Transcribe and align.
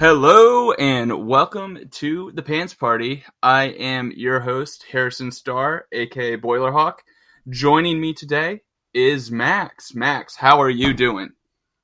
Hello 0.00 0.72
and 0.72 1.28
welcome 1.28 1.78
to 1.90 2.32
the 2.32 2.40
Pants 2.40 2.72
Party. 2.72 3.22
I 3.42 3.64
am 3.64 4.14
your 4.16 4.40
host, 4.40 4.86
Harrison 4.90 5.30
Starr, 5.30 5.88
aka 5.92 6.38
Boilerhawk. 6.38 7.00
Joining 7.50 8.00
me 8.00 8.14
today 8.14 8.62
is 8.94 9.30
Max. 9.30 9.94
Max, 9.94 10.36
how 10.36 10.58
are 10.62 10.70
you 10.70 10.94
doing? 10.94 11.32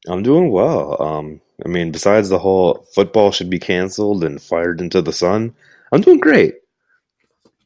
I'm 0.09 0.23
doing 0.23 0.51
well. 0.51 0.97
Um, 0.99 1.43
I 1.63 1.69
mean, 1.69 1.93
besides 1.93 2.31
the 2.31 2.39
whole 2.39 2.87
football 2.95 3.33
should 3.33 3.51
be 3.51 3.59
canceled 3.59 4.25
and 4.25 4.41
fired 4.41 4.81
into 4.81 5.03
the 5.03 5.12
sun, 5.12 5.55
I'm 5.93 6.01
doing 6.01 6.19
great. 6.19 6.55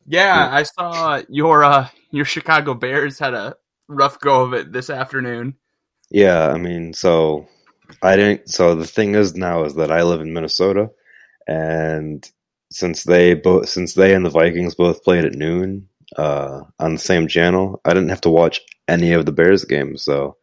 Yeah, 0.04 0.48
I 0.50 0.64
saw 0.64 1.22
your 1.28 1.62
uh, 1.62 1.86
your 2.10 2.24
Chicago 2.24 2.74
Bears 2.74 3.20
had 3.20 3.34
a 3.34 3.54
rough 3.86 4.18
go 4.18 4.42
of 4.42 4.52
it 4.54 4.72
this 4.72 4.90
afternoon. 4.90 5.54
Yeah, 6.10 6.48
I 6.48 6.58
mean, 6.58 6.92
so 6.92 7.46
I 8.02 8.16
didn't. 8.16 8.48
So 8.48 8.74
the 8.74 8.86
thing 8.86 9.14
is 9.14 9.34
now 9.34 9.64
is 9.64 9.74
that 9.74 9.92
I 9.92 10.02
live 10.02 10.20
in 10.20 10.32
Minnesota, 10.32 10.90
and 11.46 12.28
since 12.70 13.04
they 13.04 13.34
both 13.34 13.68
since 13.68 13.94
they 13.94 14.14
and 14.14 14.24
the 14.24 14.30
Vikings 14.30 14.74
both 14.74 15.04
played 15.04 15.24
at 15.24 15.34
noon 15.34 15.88
uh, 16.16 16.62
on 16.78 16.94
the 16.94 16.98
same 16.98 17.28
channel, 17.28 17.80
I 17.84 17.90
didn't 17.90 18.10
have 18.10 18.20
to 18.22 18.30
watch 18.30 18.60
any 18.88 19.12
of 19.12 19.26
the 19.26 19.32
Bears 19.32 19.64
games. 19.64 20.02
So 20.04 20.36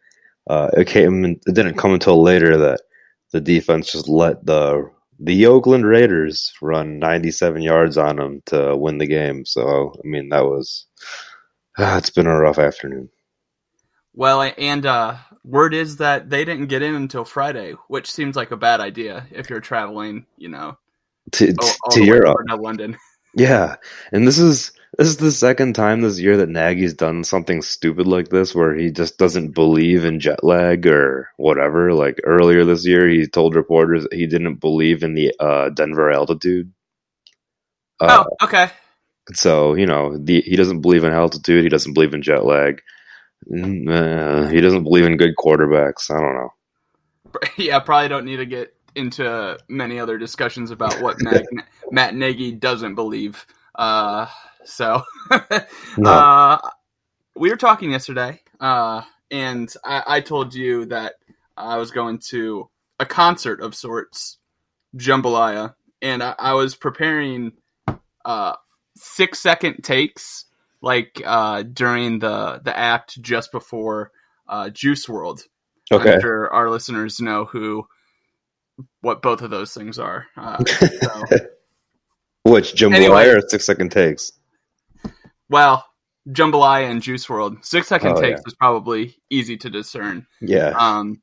uh, 0.50 0.70
it 0.73 0.88
came. 0.88 1.25
It 1.25 1.56
didn't 1.56 1.78
come 1.78 1.94
until 1.94 2.22
later 2.22 2.58
that 2.58 2.81
the 3.31 3.42
defense 3.42 3.92
just 3.92 4.08
let 4.08 4.45
the 4.45 4.90
the 5.20 5.48
Oakland 5.48 5.86
Raiders 5.86 6.53
run 6.62 7.00
97 7.00 7.64
yards 7.64 7.98
on 7.98 8.18
them 8.18 8.44
to 8.48 8.75
win 8.75 9.00
the 9.00 9.08
game. 9.08 9.45
So 9.45 9.94
I 10.03 10.08
mean 10.08 10.30
that 10.30 10.45
was. 10.45 10.86
it's 11.78 12.09
been 12.09 12.28
a 12.28 12.40
rough 12.40 12.58
afternoon. 12.58 13.09
Well, 14.14 14.52
and 14.58 14.84
uh, 14.86 15.18
word 15.48 15.73
is 15.73 15.98
that 15.98 16.30
they 16.30 16.45
didn't 16.45 16.67
get 16.67 16.81
in 16.81 16.95
until 16.95 17.26
Friday, 17.26 17.73
which 17.88 18.12
seems 18.12 18.36
like 18.36 18.52
a 18.52 18.58
bad 18.58 18.80
idea 18.80 19.26
if 19.31 19.50
you're 19.50 19.62
traveling, 19.62 20.26
you 20.38 20.50
know, 20.50 20.78
To, 21.34 21.53
all, 21.59 21.67
all 21.67 21.92
to 21.92 22.03
Europe, 22.03 22.38
to 22.50 22.56
London. 22.56 22.98
Yeah, 23.36 23.75
and 24.12 24.28
this 24.28 24.40
is 24.40 24.72
this 24.98 25.08
is 25.08 25.18
the 25.18 25.31
second 25.31 25.73
time 25.73 26.02
this 26.02 26.20
year 26.20 26.38
that 26.38 26.50
Nagy's 26.50 26.96
done 26.96 27.24
something 27.24 27.62
stupid 27.62 28.08
like 28.08 28.30
this, 28.30 28.56
where 28.56 28.74
he 28.74 28.90
just 28.90 29.19
doesn't 29.19 29.52
believe 29.52 30.06
in 30.06 30.19
jet 30.19 30.44
lag 30.44 30.88
or 30.88 31.30
whatever. 31.38 31.94
Like 31.94 32.19
earlier 32.24 32.66
this 32.66 32.88
year, 32.88 33.08
he 33.08 33.28
told 33.28 33.53
reporters 33.53 34.03
that 34.03 34.14
he 34.14 34.25
didn't 34.25 34.56
believe 34.56 35.03
in 35.03 35.14
the 35.14 35.35
uh, 35.40 35.69
Denver 35.69 36.09
altitude. 36.09 36.74
Uh, 38.00 38.24
oh, 38.25 38.46
okay. 38.46 38.72
So 39.34 39.75
you 39.75 39.85
know, 39.85 40.18
the, 40.18 40.41
he 40.41 40.56
doesn't 40.56 40.81
believe 40.81 41.03
in 41.03 41.14
altitude. 41.14 41.64
He 41.64 41.69
doesn't 41.69 41.94
believe 41.94 42.16
in 42.16 42.24
jet 42.24 42.44
lag. 42.44 42.81
Mm, 43.52 43.90
uh, 43.90 44.50
he 44.50 44.62
doesn't 44.62 44.84
believe 44.84 45.06
in 45.06 45.18
good 45.18 45.36
quarterbacks. 45.38 46.09
I 46.09 46.20
don't 46.20 46.36
know. 46.36 46.50
Yeah, 47.58 47.80
probably 47.80 48.08
don't 48.08 48.25
need 48.25 48.38
to 48.38 48.46
get 48.46 48.74
into 48.96 49.58
many 49.68 50.00
other 50.00 50.18
discussions 50.18 50.72
about 50.72 51.02
what 51.02 51.18
Matt, 51.22 51.46
Matt 51.92 52.16
Nagy 52.16 52.52
doesn't 52.52 52.96
believe. 52.96 53.46
Uh, 53.76 54.28
so, 54.64 55.03
No. 55.97 56.09
uh, 56.09 56.70
we 57.36 57.50
were 57.50 57.58
talking 57.58 57.92
yesterday, 57.92 58.42
uh, 58.59 59.03
and 59.30 59.72
I, 59.86 60.03
I 60.08 60.22
told 60.22 60.56
you 60.56 60.86
that 60.86 61.16
I 61.56 61.78
was 61.78 61.92
going 61.92 62.20
to 62.30 62.70
a 63.00 63.06
concert 63.06 63.62
of 63.62 63.76
sorts, 63.76 64.40
jambalaya, 64.96 65.76
and 66.02 66.24
I, 66.24 66.34
I 66.40 66.53
was 66.53 66.76
preparing 66.76 67.52
uh, 68.26 68.56
six 68.96 69.40
second 69.40 69.84
takes, 69.84 70.46
like 70.88 71.22
uh, 71.25 71.64
during 71.64 72.20
the 72.20 72.62
the 72.64 72.75
act 72.75 73.22
just 73.22 73.52
before 73.52 74.12
uh, 74.48 74.70
Juice 74.70 75.06
WRLD. 75.06 75.42
Okay. 75.92 76.14
I'm 76.16 76.22
sure 76.22 76.50
our 76.53 76.70
listeners 76.70 77.20
know 77.20 77.44
who 77.46 77.86
what 79.02 79.22
both 79.22 79.42
of 79.42 79.50
those 79.50 79.74
things 79.74 80.00
are. 80.00 80.26
Uh, 80.38 80.64
so, 80.66 81.24
Which 82.44 82.74
jambalaya 82.76 82.96
Anyway. 82.96 83.28
or 83.28 83.42
six 83.50 83.66
second 83.66 83.92
takes? 83.92 84.31
well, 85.50 85.86
Jambalaya 86.30 86.90
and 86.90 87.02
Juice 87.02 87.26
WRLD. 87.28 87.64
Six 87.66 87.88
second 87.88 88.12
Oh, 88.18 88.22
takes 88.22 88.40
yeah. 88.40 88.47
is 88.47 88.53
probably 88.56 89.16
easy 89.30 89.58
to 89.58 89.70
discern. 89.70 90.26
Yeah. 90.42 90.74
Um, 90.78 91.22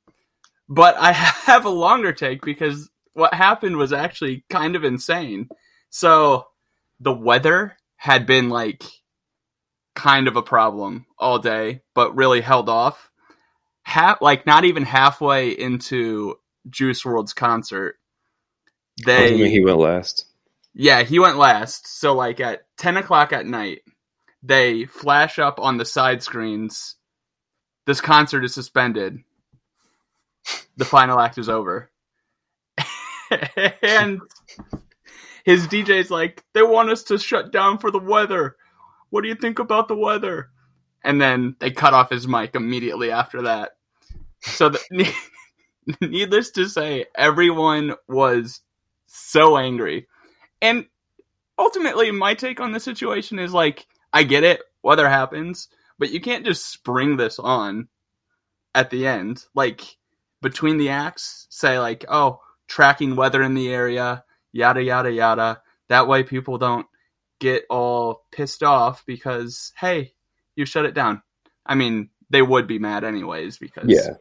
but 0.69 0.97
I 0.99 1.13
have 1.47 1.65
a 1.65 1.71
longer 1.71 2.13
take 2.13 2.43
because 2.43 2.91
what 3.15 3.33
happened 3.33 3.77
was 3.77 3.93
actually 3.93 4.45
kind 4.51 4.77
of 4.77 4.85
insane. 4.85 5.49
So 5.91 6.47
the 7.01 7.13
weather 7.13 7.77
had 7.97 8.27
been 8.27 8.49
like 8.51 8.83
kind 9.94 10.28
of 10.28 10.37
a 10.37 10.43
problem 10.43 11.06
all 11.19 11.38
day, 11.38 11.81
but 11.94 12.16
really 12.16 12.41
held 12.41 12.69
off. 12.69 13.10
Half, 13.82 14.21
like 14.21 14.47
not 14.47 14.65
even 14.65 14.84
halfway 14.84 15.50
into 15.50 16.37
Juice 16.69 17.03
WRLD's 17.03 17.34
concert, 17.34 17.97
they 19.05 19.32
mean, 19.37 19.50
he 19.50 19.65
went 19.65 19.78
last. 19.78 20.27
yeah, 20.72 21.03
he 21.03 21.19
went 21.19 21.37
last. 21.37 21.87
So 21.87 22.15
like 22.15 22.41
at 22.41 22.62
ten 22.78 22.97
o'clock 22.97 23.32
at 23.32 23.47
night, 23.47 23.82
they 24.43 24.84
flash 24.84 25.38
up 25.38 25.59
on 25.60 25.77
the 25.77 25.84
side 25.84 26.22
screens. 26.22 26.97
This 27.87 28.00
concert 28.00 28.44
is 28.44 28.55
suspended. 28.55 29.19
The 30.76 30.84
final 30.84 31.21
act 31.21 31.38
is 31.38 31.49
over. 31.49 31.91
and 33.82 34.21
his 35.44 35.66
DJ's 35.69 36.11
like, 36.11 36.43
they 36.55 36.62
want 36.62 36.91
us 36.91 37.03
to 37.05 37.19
shut 37.19 37.53
down 37.53 37.78
for 37.78 37.91
the 37.91 37.99
weather. 37.99 38.56
What 39.15 39.23
do 39.23 39.29
you 39.29 39.37
think 39.37 39.61
about 39.61 39.87
the 39.87 39.95
weather? 39.95 40.51
And 41.05 41.23
then 41.23 41.55
they 41.61 41.71
cut 41.71 41.95
off 41.95 42.11
his 42.11 42.27
mic 42.27 42.57
immediately 42.57 43.13
after 43.13 43.43
that. 43.43 43.77
So, 44.41 44.71
the, 44.71 45.15
needless 46.01 46.51
to 46.51 46.67
say, 46.67 47.07
everyone 47.15 47.95
was 48.09 48.61
so 49.07 49.57
angry. 49.57 50.09
And 50.61 50.87
ultimately, 51.57 52.11
my 52.11 52.35
take 52.35 52.59
on 52.59 52.73
the 52.73 52.81
situation 52.81 53.39
is 53.39 53.55
like, 53.55 53.87
I 54.13 54.25
get 54.25 54.43
it, 54.43 54.63
weather 54.83 55.09
happens, 55.09 55.69
but 55.97 56.11
you 56.11 56.21
can't 56.21 56.45
just 56.45 56.67
spring 56.67 57.17
this 57.17 57.39
on 57.39 57.87
at 58.75 58.91
the 58.91 59.07
end. 59.07 59.45
Like, 59.55 59.97
between 60.43 60.77
the 60.77 60.89
acts, 60.89 61.47
say, 61.51 61.79
like, 61.79 62.05
oh, 62.09 62.41
tracking 62.67 63.15
weather 63.15 63.44
in 63.44 63.55
the 63.55 63.69
area, 63.69 64.25
yada, 64.50 64.83
yada, 64.83 65.12
yada. 65.12 65.62
That 65.87 66.09
way 66.09 66.25
people 66.25 66.59
don't 66.59 66.88
get 67.44 67.64
all 67.69 68.25
pissed 68.32 68.62
off 68.62 69.05
because, 69.06 69.73
hey, 69.79 70.14
you 70.56 70.64
shut 70.64 70.87
it 70.87 70.94
down. 70.94 71.23
I 71.67 71.75
mean, 71.75 72.08
they 72.31 72.41
would 72.43 72.67
be 72.67 72.79
mad 72.79 73.05
anyways 73.05 73.58
because 73.58 73.91
Yeah. 73.91 74.14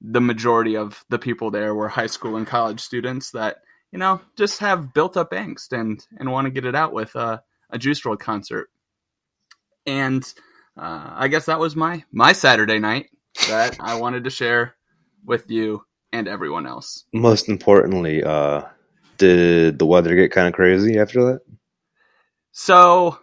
the 0.00 0.20
majority 0.20 0.76
of 0.76 1.04
the 1.08 1.18
people 1.18 1.50
there 1.50 1.74
were 1.74 1.88
high 1.88 2.06
school 2.06 2.36
and 2.36 2.46
college 2.46 2.80
students 2.80 3.32
that 3.32 3.56
you 3.92 3.98
know 3.98 4.20
just 4.36 4.60
have 4.60 4.92
built 4.94 5.16
up 5.16 5.30
angst 5.32 5.72
and 5.72 6.06
and 6.18 6.30
want 6.30 6.44
to 6.46 6.50
get 6.50 6.64
it 6.64 6.74
out 6.76 6.92
with 6.92 7.14
a, 7.16 7.42
a 7.70 7.78
Juice 7.78 8.00
WRLD 8.02 8.20
concert. 8.20 8.68
And 9.86 10.22
uh, 10.76 11.10
I 11.24 11.28
guess 11.28 11.46
that 11.46 11.58
was 11.58 11.74
my 11.74 12.04
my 12.12 12.32
Saturday 12.32 12.78
night 12.78 13.06
that 13.48 13.76
I 13.80 13.94
wanted 13.96 14.24
to 14.24 14.30
share 14.30 14.76
with 15.24 15.50
you 15.50 15.82
and 16.12 16.28
everyone 16.28 16.66
else. 16.66 17.04
Most 17.12 17.48
importantly, 17.48 18.22
uh, 18.22 18.62
did 19.18 19.78
the 19.78 19.86
weather 19.86 20.14
get 20.14 20.30
kind 20.30 20.46
of 20.46 20.54
crazy 20.54 20.98
after 20.98 21.24
that? 21.24 21.40
So 22.58 23.18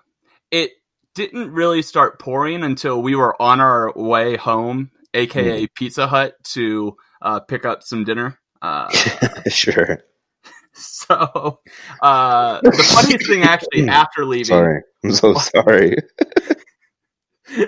it 0.52 0.74
didn't 1.16 1.52
really 1.52 1.82
start 1.82 2.20
pouring 2.20 2.64
until 2.64 3.02
we 3.02 3.16
were 3.16 3.40
on 3.42 3.60
our 3.60 3.92
way 3.96 4.38
home, 4.38 4.92
aka 5.16 5.66
Pizza 5.74 6.06
Hut, 6.06 6.36
to 6.52 6.96
uh, 7.20 7.40
pick 7.40 7.66
up 7.66 7.82
some 7.82 8.04
dinner. 8.04 8.40
Uh, 8.62 8.92
sure. 9.50 10.04
so 10.74 11.60
uh, 12.04 12.62
the 12.62 12.90
funniest 12.94 13.26
thing 13.26 13.42
actually 13.42 13.90
after 13.90 14.24
leaving 14.24 14.46
Sorry. 14.46 14.84
I'm 15.04 15.12
so 15.12 15.34
sorry. 15.56 15.98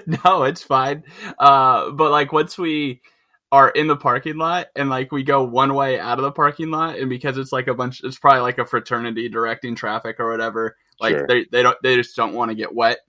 no, 0.05 0.43
it's 0.43 0.61
fine. 0.61 1.03
Uh, 1.39 1.89
but 1.89 2.11
like 2.11 2.31
once 2.31 2.59
we 2.59 3.01
are 3.51 3.69
in 3.69 3.87
the 3.87 3.97
parking 3.97 4.37
lot 4.37 4.67
and 4.75 4.87
like 4.87 5.11
we 5.11 5.23
go 5.23 5.43
one 5.43 5.73
way 5.73 5.99
out 5.99 6.19
of 6.19 6.25
the 6.25 6.31
parking 6.31 6.69
lot, 6.69 6.99
and 6.99 7.09
because 7.09 7.39
it's 7.39 7.51
like 7.51 7.65
a 7.67 7.73
bunch, 7.73 8.03
it's 8.03 8.19
probably 8.19 8.41
like 8.41 8.59
a 8.59 8.65
fraternity 8.65 9.29
directing 9.29 9.73
traffic 9.73 10.19
or 10.19 10.29
whatever. 10.29 10.75
Like 10.99 11.17
Sure. 11.17 11.27
they 11.27 11.45
they 11.51 11.63
don't 11.63 11.77
they 11.83 11.95
just 11.95 12.15
don't 12.15 12.33
want 12.33 12.51
to 12.51 12.55
get 12.55 12.73
wet. 12.73 12.99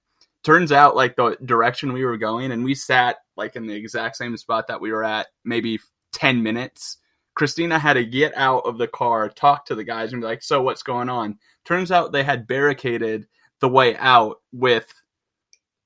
Turns 0.43 0.73
out 0.73 0.95
like 0.97 1.17
the 1.17 1.37
direction 1.45 1.93
we 1.93 2.05
were 2.05 2.17
going, 2.17 2.53
and 2.53 2.65
we 2.65 2.75
sat 2.75 3.17
like 3.37 3.57
in 3.57 3.67
the 3.67 3.75
exact 3.75 4.17
same 4.17 4.37
spot 4.37 4.69
that 4.69 4.81
we 4.81 4.93
were 4.93 5.05
at, 5.05 5.29
maybe 5.45 5.81
ten 6.13 6.43
minutes. 6.43 6.99
Christina 7.35 7.79
had 7.79 7.95
to 7.95 8.05
get 8.05 8.35
out 8.35 8.61
of 8.65 8.79
the 8.79 8.89
car, 8.89 9.29
talk 9.29 9.67
to 9.67 9.75
the 9.75 9.85
guys, 9.85 10.13
and 10.13 10.23
be 10.23 10.27
like, 10.27 10.43
"So 10.43 10.63
what's 10.63 10.83
going 10.83 11.09
on?" 11.09 11.39
Turns 11.65 11.91
out 11.93 12.13
they 12.13 12.25
had 12.25 12.47
barricaded 12.47 13.27
the 13.61 13.69
way 13.69 13.97
out 13.97 14.41
with 14.53 14.93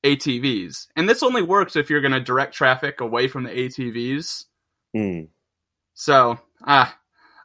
ATVs. 0.05 0.89
And 0.97 1.09
this 1.09 1.23
only 1.23 1.43
works 1.43 1.77
if 1.77 1.91
you're 1.91 2.01
going 2.01 2.13
to 2.13 2.21
direct 2.21 2.55
traffic 2.55 3.01
away 3.01 3.29
from 3.29 3.45
the 3.45 3.51
ATVs. 3.51 4.45
Hmm. 4.95 5.23
So, 5.95 6.39
ah, 6.67 6.99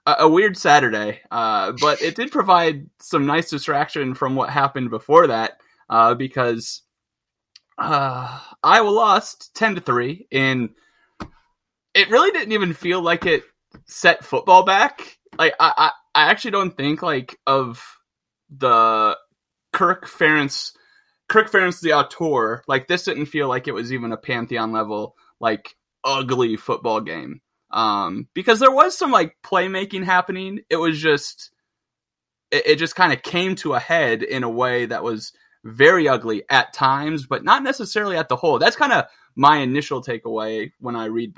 a, 0.06 0.16
a 0.20 0.30
weird 0.30 0.58
Saturday. 0.58 1.22
Uh, 1.32 1.74
but 1.80 2.02
it 2.02 2.16
did 2.16 2.32
provide 2.32 2.90
some 3.00 3.26
nice 3.26 3.50
distraction 3.50 4.14
from 4.16 4.36
what 4.36 4.50
happened 4.50 4.90
before 4.90 5.28
that 5.28 5.54
uh, 5.90 6.14
because 6.14 6.82
uh, 7.78 8.40
Iowa 8.64 8.90
lost 8.90 9.56
10 9.56 9.76
to 9.76 9.82
3 9.82 10.28
and 10.32 10.70
it 11.94 12.10
really 12.10 12.32
didn't 12.32 12.54
even 12.54 12.74
feel 12.74 13.02
like 13.02 13.26
it 13.26 13.44
set 13.86 14.24
football 14.24 14.64
back. 14.64 15.18
Like 15.38 15.54
I, 15.60 15.74
I, 15.78 15.92
I 16.14 16.30
actually 16.30 16.52
don't 16.52 16.76
think 16.76 17.02
like 17.02 17.38
of 17.46 17.84
the 18.50 19.18
Kirk 19.74 20.08
Ferentz 20.08 20.72
Kirk 21.28 21.52
Ferentz 21.52 21.82
the 21.82 21.94
auteur, 21.94 22.64
like 22.68 22.88
this 22.88 23.04
didn't 23.04 23.26
feel 23.26 23.48
like 23.48 23.68
it 23.68 23.74
was 23.74 23.92
even 23.92 24.12
a 24.12 24.18
pantheon 24.18 24.72
level 24.72 25.16
like 25.40 25.76
ugly 26.04 26.56
football 26.56 27.02
game. 27.02 27.42
Um, 27.76 28.30
because 28.34 28.60
there 28.62 28.72
was 28.72 28.98
some 28.98 29.12
like 29.12 29.36
playmaking 29.44 30.06
happening. 30.06 30.62
It 30.70 30.78
was 30.78 31.00
just 31.00 31.52
it, 32.50 32.66
it 32.66 32.76
just 32.78 32.96
kind 32.96 33.12
of 33.12 33.22
came 33.22 33.56
to 33.56 33.74
a 33.74 33.80
head 33.80 34.24
in 34.24 34.44
a 34.44 34.50
way 34.50 34.86
that 34.86 35.04
was 35.04 35.34
very 35.66 36.08
ugly 36.08 36.44
at 36.50 36.74
times, 36.74 37.26
but 37.26 37.44
not 37.44 37.64
necessarily 37.64 38.16
at 38.16 38.30
the 38.30 38.38
whole. 38.38 38.60
That's 38.60 38.78
kind 38.78 38.94
of 38.94 39.06
my 39.36 39.58
initial 39.58 40.02
takeaway 40.02 40.72
when 40.80 40.96
I 40.96 41.06
read 41.06 41.34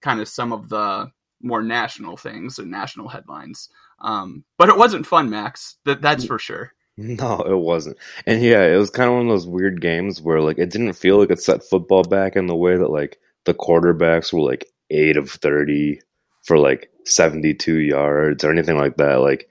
kind 0.00 0.20
of 0.20 0.28
some 0.28 0.52
of 0.52 0.70
the 0.70 1.10
more 1.42 1.62
national 1.62 2.16
things 2.16 2.58
and 2.58 2.70
national 2.70 3.08
headlines. 3.08 3.68
Um, 4.00 4.44
but 4.56 4.70
it 4.70 4.78
wasn't 4.78 5.06
fun, 5.06 5.28
Max. 5.28 5.76
That 5.84 6.00
that's 6.00 6.24
for 6.24 6.38
sure. 6.38 6.72
No, 6.96 7.40
it 7.40 7.58
wasn't. 7.58 7.98
And 8.24 8.40
yeah, 8.40 8.62
it 8.62 8.76
was 8.76 8.88
kind 8.88 9.08
of 9.08 9.16
one 9.16 9.26
of 9.26 9.28
those 9.32 9.48
weird 9.48 9.80
games 9.80 10.22
where 10.22 10.40
like 10.40 10.58
it 10.58 10.70
didn't 10.70 10.92
feel 10.92 11.18
like 11.18 11.30
it 11.30 11.42
set 11.42 11.64
football 11.64 12.04
back 12.04 12.36
in 12.36 12.46
the 12.46 12.54
way 12.54 12.76
that 12.76 12.90
like 12.90 13.18
the 13.44 13.52
quarterbacks 13.52 14.32
were 14.32 14.48
like 14.48 14.64
8 14.94 15.16
of 15.16 15.30
30 15.30 16.00
for 16.44 16.58
like 16.58 16.90
72 17.04 17.78
yards 17.78 18.44
or 18.44 18.50
anything 18.50 18.76
like 18.76 18.96
that. 18.96 19.20
Like 19.20 19.48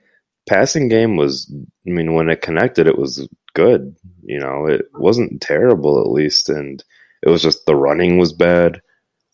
passing 0.48 0.88
game 0.88 1.16
was 1.16 1.52
I 1.86 1.90
mean 1.90 2.14
when 2.14 2.28
it 2.28 2.42
connected 2.42 2.86
it 2.86 2.98
was 2.98 3.28
good, 3.54 3.96
you 4.22 4.38
know. 4.38 4.66
It 4.66 4.86
wasn't 4.94 5.40
terrible 5.40 6.00
at 6.00 6.10
least 6.10 6.48
and 6.48 6.82
it 7.22 7.28
was 7.30 7.42
just 7.42 7.66
the 7.66 7.76
running 7.76 8.18
was 8.18 8.32
bad. 8.32 8.80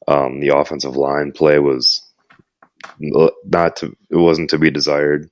Um 0.08 0.40
the 0.40 0.56
offensive 0.56 0.96
line 0.96 1.32
play 1.32 1.58
was 1.58 2.02
not 2.98 3.76
to 3.76 3.96
it 4.10 4.16
wasn't 4.16 4.50
to 4.50 4.58
be 4.58 4.70
desired. 4.70 5.30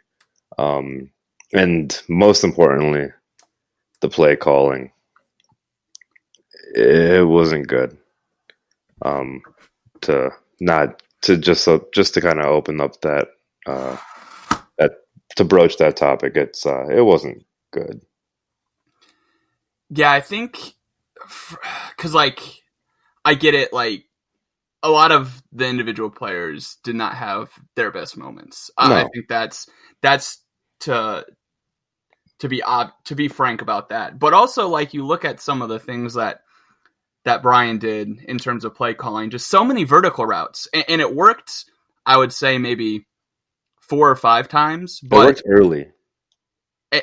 Um 0.58 1.10
and 1.52 2.00
most 2.08 2.44
importantly, 2.44 3.10
the 4.00 4.08
play 4.08 4.36
calling. 4.36 4.92
It 6.74 7.26
wasn't 7.26 7.68
good. 7.68 7.96
Um, 9.02 9.42
to 10.02 10.30
not 10.60 11.02
to 11.22 11.36
just 11.36 11.64
so 11.64 11.86
just 11.92 12.14
to 12.14 12.20
kind 12.20 12.38
of 12.38 12.46
open 12.46 12.80
up 12.80 13.00
that 13.02 13.28
uh, 13.66 13.96
that 14.78 14.92
to 15.36 15.44
broach 15.44 15.76
that 15.78 15.96
topic. 15.96 16.36
It's 16.36 16.66
uh, 16.66 16.86
it 16.88 17.02
wasn't 17.02 17.44
good. 17.72 18.00
Yeah, 19.90 20.12
I 20.12 20.20
think 20.20 20.74
because 21.96 22.14
like 22.14 22.40
I 23.24 23.34
get 23.34 23.54
it. 23.54 23.72
Like 23.72 24.04
a 24.82 24.90
lot 24.90 25.12
of 25.12 25.42
the 25.52 25.66
individual 25.66 26.10
players 26.10 26.76
did 26.84 26.94
not 26.94 27.14
have 27.14 27.50
their 27.74 27.90
best 27.90 28.16
moments. 28.16 28.70
Uh, 28.78 29.04
I 29.04 29.08
think 29.12 29.28
that's 29.28 29.68
that's 30.02 30.42
to 30.80 31.26
to 32.38 32.48
be 32.48 32.62
ob- 32.62 32.92
to 33.06 33.14
be 33.14 33.28
frank 33.28 33.62
about 33.62 33.88
that. 33.88 34.18
But 34.18 34.34
also, 34.34 34.68
like 34.68 34.94
you 34.94 35.04
look 35.04 35.24
at 35.24 35.40
some 35.40 35.62
of 35.62 35.68
the 35.68 35.80
things 35.80 36.14
that 36.14 36.42
that 37.24 37.42
Brian 37.42 37.78
did 37.78 38.20
in 38.28 38.38
terms 38.38 38.64
of 38.64 38.74
play 38.74 38.94
calling, 38.94 39.30
just 39.30 39.48
so 39.48 39.64
many 39.64 39.84
vertical 39.84 40.24
routes, 40.26 40.68
and, 40.72 40.84
and 40.88 41.00
it 41.00 41.14
worked. 41.14 41.64
I 42.06 42.16
would 42.16 42.32
say 42.32 42.56
maybe 42.58 43.06
four 43.80 44.10
or 44.10 44.16
five 44.16 44.48
times, 44.48 45.00
It 45.02 45.10
but 45.10 45.26
worked 45.26 45.42
early. 45.46 45.88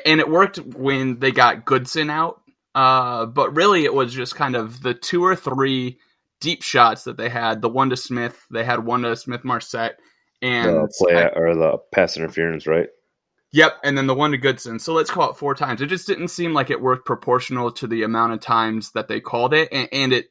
and 0.04 0.20
it 0.20 0.28
worked 0.28 0.58
when 0.58 1.20
they 1.20 1.30
got 1.30 1.64
Goodson 1.64 2.10
out. 2.10 2.40
Uh, 2.74 3.24
but 3.26 3.54
really, 3.56 3.84
it 3.84 3.94
was 3.94 4.12
just 4.12 4.34
kind 4.34 4.56
of 4.56 4.82
the 4.82 4.94
two 4.94 5.24
or 5.24 5.34
three 5.36 5.98
deep 6.40 6.62
shots 6.62 7.04
that 7.04 7.16
they 7.16 7.28
had. 7.28 7.62
The 7.62 7.68
one 7.68 7.90
to 7.90 7.96
Smith, 7.96 8.38
they 8.50 8.64
had 8.64 8.84
one 8.84 9.02
to 9.02 9.16
Smith 9.16 9.44
Marsette, 9.44 9.98
and 10.42 10.74
The 10.76 10.92
play 10.98 11.30
or 11.34 11.54
the 11.54 11.78
pass 11.92 12.16
interference, 12.16 12.66
right? 12.66 12.88
Yep, 13.56 13.78
and 13.82 13.96
then 13.96 14.06
the 14.06 14.14
one 14.14 14.32
to 14.32 14.36
Goodson. 14.36 14.78
So 14.78 14.92
let's 14.92 15.10
call 15.10 15.30
it 15.30 15.36
four 15.36 15.54
times. 15.54 15.80
It 15.80 15.86
just 15.86 16.06
didn't 16.06 16.28
seem 16.28 16.52
like 16.52 16.68
it 16.68 16.80
worked 16.80 17.06
proportional 17.06 17.72
to 17.72 17.86
the 17.86 18.02
amount 18.02 18.34
of 18.34 18.40
times 18.40 18.92
that 18.92 19.08
they 19.08 19.20
called 19.20 19.54
it, 19.54 19.70
and, 19.72 19.88
and 19.92 20.12
it 20.12 20.26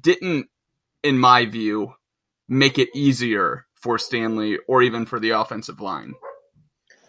didn't, 0.00 0.48
in 1.02 1.18
my 1.18 1.46
view, 1.46 1.94
make 2.46 2.78
it 2.78 2.90
easier 2.94 3.66
for 3.74 3.98
Stanley 3.98 4.58
or 4.68 4.82
even 4.82 5.06
for 5.06 5.18
the 5.18 5.30
offensive 5.30 5.80
line. 5.80 6.14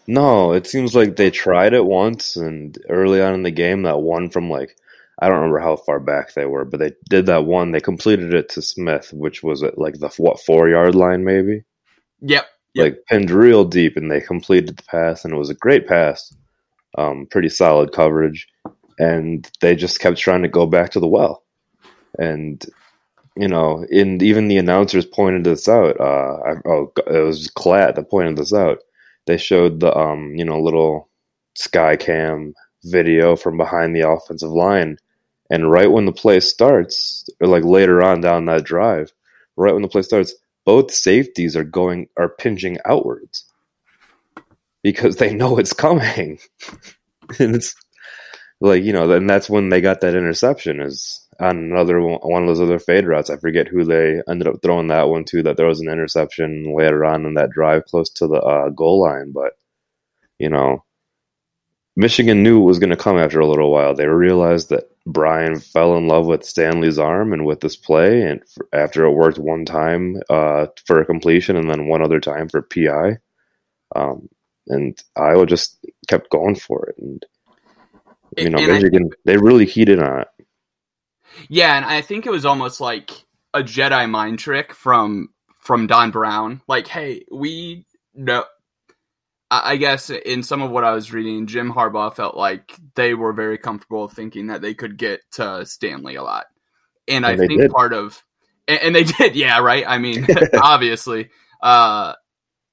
No, 0.07 0.53
it 0.53 0.65
seems 0.65 0.95
like 0.95 1.17
they 1.17 1.29
tried 1.29 1.73
it 1.73 1.85
once, 1.85 2.37
and 2.37 2.77
early 2.89 3.21
on 3.21 3.33
in 3.33 3.43
the 3.43 3.51
game, 3.51 3.83
that 3.83 3.99
one 3.99 4.29
from 4.29 4.49
like 4.49 4.75
I 5.21 5.27
don't 5.27 5.37
remember 5.37 5.59
how 5.59 5.75
far 5.75 5.99
back 5.99 6.33
they 6.33 6.45
were, 6.45 6.63
but 6.63 6.79
they 6.79 6.93
did 7.09 7.25
that 7.25 7.45
one. 7.45 7.71
They 7.71 7.81
completed 7.81 8.33
it 8.33 8.47
to 8.49 8.61
Smith, 8.61 9.11
which 9.11 9.43
was 9.43 9.61
at 9.61 9.77
like 9.77 9.99
the 9.99 10.07
what 10.17 10.39
four 10.39 10.69
yard 10.69 10.95
line, 10.95 11.25
maybe. 11.25 11.63
Yep, 12.21 12.45
Yep. 12.75 12.83
Like 12.83 13.05
pinned 13.09 13.31
real 13.31 13.65
deep, 13.65 13.97
and 13.97 14.11
they 14.11 14.21
completed 14.21 14.77
the 14.77 14.83
pass, 14.83 15.25
and 15.25 15.33
it 15.33 15.37
was 15.37 15.49
a 15.49 15.55
great 15.55 15.87
pass. 15.87 16.33
Um, 16.97 17.27
pretty 17.29 17.49
solid 17.49 17.91
coverage, 17.91 18.47
and 18.97 19.49
they 19.61 19.75
just 19.75 19.99
kept 19.99 20.17
trying 20.17 20.43
to 20.43 20.47
go 20.47 20.65
back 20.65 20.91
to 20.91 20.99
the 20.99 21.07
well, 21.07 21.43
and 22.17 22.63
you 23.35 23.47
know, 23.47 23.85
and 23.89 24.21
even 24.21 24.47
the 24.47 24.57
announcers 24.57 25.05
pointed 25.05 25.45
this 25.45 25.67
out. 25.67 25.99
Uh, 25.99 26.37
I, 26.45 26.53
oh, 26.65 26.91
it 27.07 27.23
was 27.25 27.47
Klatt 27.47 27.95
that 27.95 28.09
pointed 28.09 28.37
this 28.37 28.53
out. 28.53 28.79
They 29.25 29.37
showed 29.37 29.79
the 29.79 29.95
um, 29.95 30.35
you 30.35 30.43
know, 30.43 30.59
little 30.59 31.09
sky 31.55 31.95
cam 31.95 32.53
video 32.83 33.35
from 33.35 33.57
behind 33.57 33.95
the 33.95 34.07
offensive 34.07 34.51
line, 34.51 34.97
and 35.49 35.71
right 35.71 35.91
when 35.91 36.05
the 36.05 36.11
play 36.11 36.39
starts, 36.39 37.27
or 37.39 37.47
like 37.47 37.63
later 37.63 38.03
on 38.03 38.21
down 38.21 38.45
that 38.45 38.63
drive, 38.63 39.11
right 39.55 39.73
when 39.73 39.81
the 39.83 39.87
play 39.87 40.01
starts, 40.01 40.33
both 40.69 40.91
safeties 40.91 41.55
are 41.55 41.63
going 41.63 42.07
are 42.15 42.29
pinching 42.29 42.77
outwards 42.85 43.43
because 44.83 45.15
they 45.15 45.33
know 45.33 45.57
it's 45.57 45.73
coming, 45.73 46.37
and 47.39 47.55
it's 47.55 47.73
like 48.61 48.83
you 48.83 48.93
know, 48.93 49.11
and 49.11 49.27
that's 49.27 49.49
when 49.49 49.69
they 49.69 49.81
got 49.81 50.01
that 50.01 50.13
interception 50.13 50.79
is 50.79 51.25
on 51.39 51.57
another 51.57 51.99
one 51.99 52.43
of 52.43 52.47
those 52.47 52.61
other 52.61 52.77
fade 52.77 53.07
routes. 53.07 53.31
I 53.31 53.37
forget 53.37 53.67
who 53.67 53.83
they 53.83 54.21
ended 54.29 54.47
up 54.47 54.61
throwing 54.61 54.89
that 54.89 55.09
one 55.09 55.25
to. 55.29 55.41
That 55.41 55.57
there 55.57 55.65
was 55.65 55.81
an 55.81 55.89
interception 55.89 56.75
later 56.77 57.03
on 57.03 57.25
in 57.25 57.33
that 57.33 57.49
drive 57.49 57.85
close 57.85 58.11
to 58.11 58.27
the 58.27 58.39
uh, 58.39 58.69
goal 58.69 59.01
line, 59.01 59.31
but 59.31 59.53
you 60.37 60.49
know, 60.49 60.83
Michigan 61.95 62.43
knew 62.43 62.61
it 62.61 62.65
was 62.65 62.77
going 62.77 62.91
to 62.91 62.95
come 62.95 63.17
after 63.17 63.39
a 63.39 63.47
little 63.47 63.71
while. 63.71 63.95
They 63.95 64.05
realized 64.05 64.69
that 64.69 64.83
Brian 65.13 65.59
fell 65.59 65.97
in 65.97 66.07
love 66.07 66.27
with 66.27 66.45
Stanley's 66.45 66.99
arm 66.99 67.33
and 67.33 67.45
with 67.45 67.61
this 67.61 67.75
play, 67.75 68.23
and 68.23 68.41
f 68.41 68.57
after 68.73 69.05
it 69.05 69.11
worked 69.11 69.39
one 69.39 69.65
time 69.65 70.21
uh, 70.29 70.67
for 70.85 71.01
a 71.01 71.05
completion 71.05 71.57
and 71.57 71.69
then 71.69 71.87
one 71.87 72.03
other 72.03 72.19
time 72.19 72.49
for 72.49 72.61
PI, 72.61 73.17
um, 73.95 74.29
and 74.67 75.01
Iowa 75.17 75.45
just 75.47 75.77
kept 76.07 76.29
going 76.31 76.55
for 76.55 76.87
it. 76.89 76.97
And 76.99 77.25
you 78.37 78.49
know, 78.51 78.59
And 78.59 78.71
I- 78.73 78.75
Michigan 78.75 79.09
they 79.25 79.37
really 79.37 79.65
heated 79.65 79.99
on 80.01 80.21
it. 80.21 80.27
Yeah, 81.49 81.75
and 81.77 81.85
I 81.85 82.01
think 82.01 82.25
it 82.25 82.31
was 82.31 82.45
almost 82.45 82.81
like 82.81 83.11
a 83.53 83.61
Jedi 83.63 84.09
mind 84.09 84.39
trick 84.39 84.73
from 84.73 85.29
from 85.61 85.87
Don 85.87 86.11
Brown. 86.11 86.61
Like, 86.67 86.87
hey, 86.87 87.25
we 87.31 87.85
know. 88.13 88.45
I 89.51 89.71
I 89.73 89.77
guess 89.77 90.09
in 90.09 90.43
some 90.43 90.61
of 90.61 90.71
what 90.71 90.83
I 90.83 90.91
was 90.91 91.13
reading, 91.13 91.47
Jim 91.47 91.73
Harbaugh 91.73 92.15
felt 92.15 92.35
like 92.37 92.73
they 92.95 93.13
were 93.13 93.33
very 93.33 93.57
comfortable 93.57 94.07
thinking 94.07 94.47
that 94.47 94.61
they 94.61 94.73
could 94.73 94.97
get 94.97 95.21
to 95.33 95.65
Stanley 95.65 96.15
a 96.15 96.23
lot, 96.23 96.47
and 97.07 97.25
I 97.25 97.35
And 97.35 97.39
they 97.39 97.47
think 97.47 97.63
did. 97.63 97.75
part 97.75 97.93
of 97.93 98.23
and, 98.67 98.79
and 98.81 98.95
they 98.95 99.03
did, 99.19 99.35
yeah, 99.35 99.59
right. 99.59 99.85
I 99.87 99.99
mean, 99.99 100.27
obviously, 100.57 101.29
uh, 101.61 102.15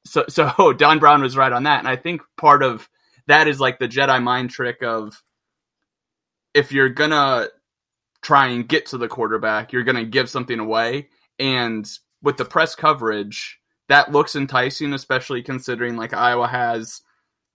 so 0.06 0.24
so 0.28 0.74
Don 0.78 0.98
Brown 1.00 1.22
was 1.22 1.36
right 1.36 1.52
on 1.52 1.64
that, 1.64 1.80
and 1.80 1.88
I 1.88 1.96
think 1.96 2.22
part 2.38 2.62
of 2.62 2.88
that 3.28 3.48
is 3.48 3.60
like 3.60 3.78
the 3.78 3.88
Jedi 3.88 4.22
mind 4.22 4.50
trick 4.50 4.82
of 4.82 5.22
if 6.54 6.72
you're 6.72 6.90
gonna 6.90 7.48
try 8.22 8.48
and 8.48 8.68
get 8.68 8.86
to 8.86 8.98
the 8.98 9.08
quarterback, 9.08 9.72
you're 9.72 9.84
gonna 9.84 10.04
give 10.04 10.30
something 10.30 10.60
away, 10.60 11.08
and 11.38 11.88
with 12.22 12.36
the 12.38 12.44
press 12.46 12.74
coverage, 12.74 13.58
that 13.88 14.12
looks 14.12 14.36
enticing, 14.36 14.92
especially 14.92 15.42
considering 15.42 15.96
like 15.96 16.12
Iowa 16.12 16.48
has 16.48 17.02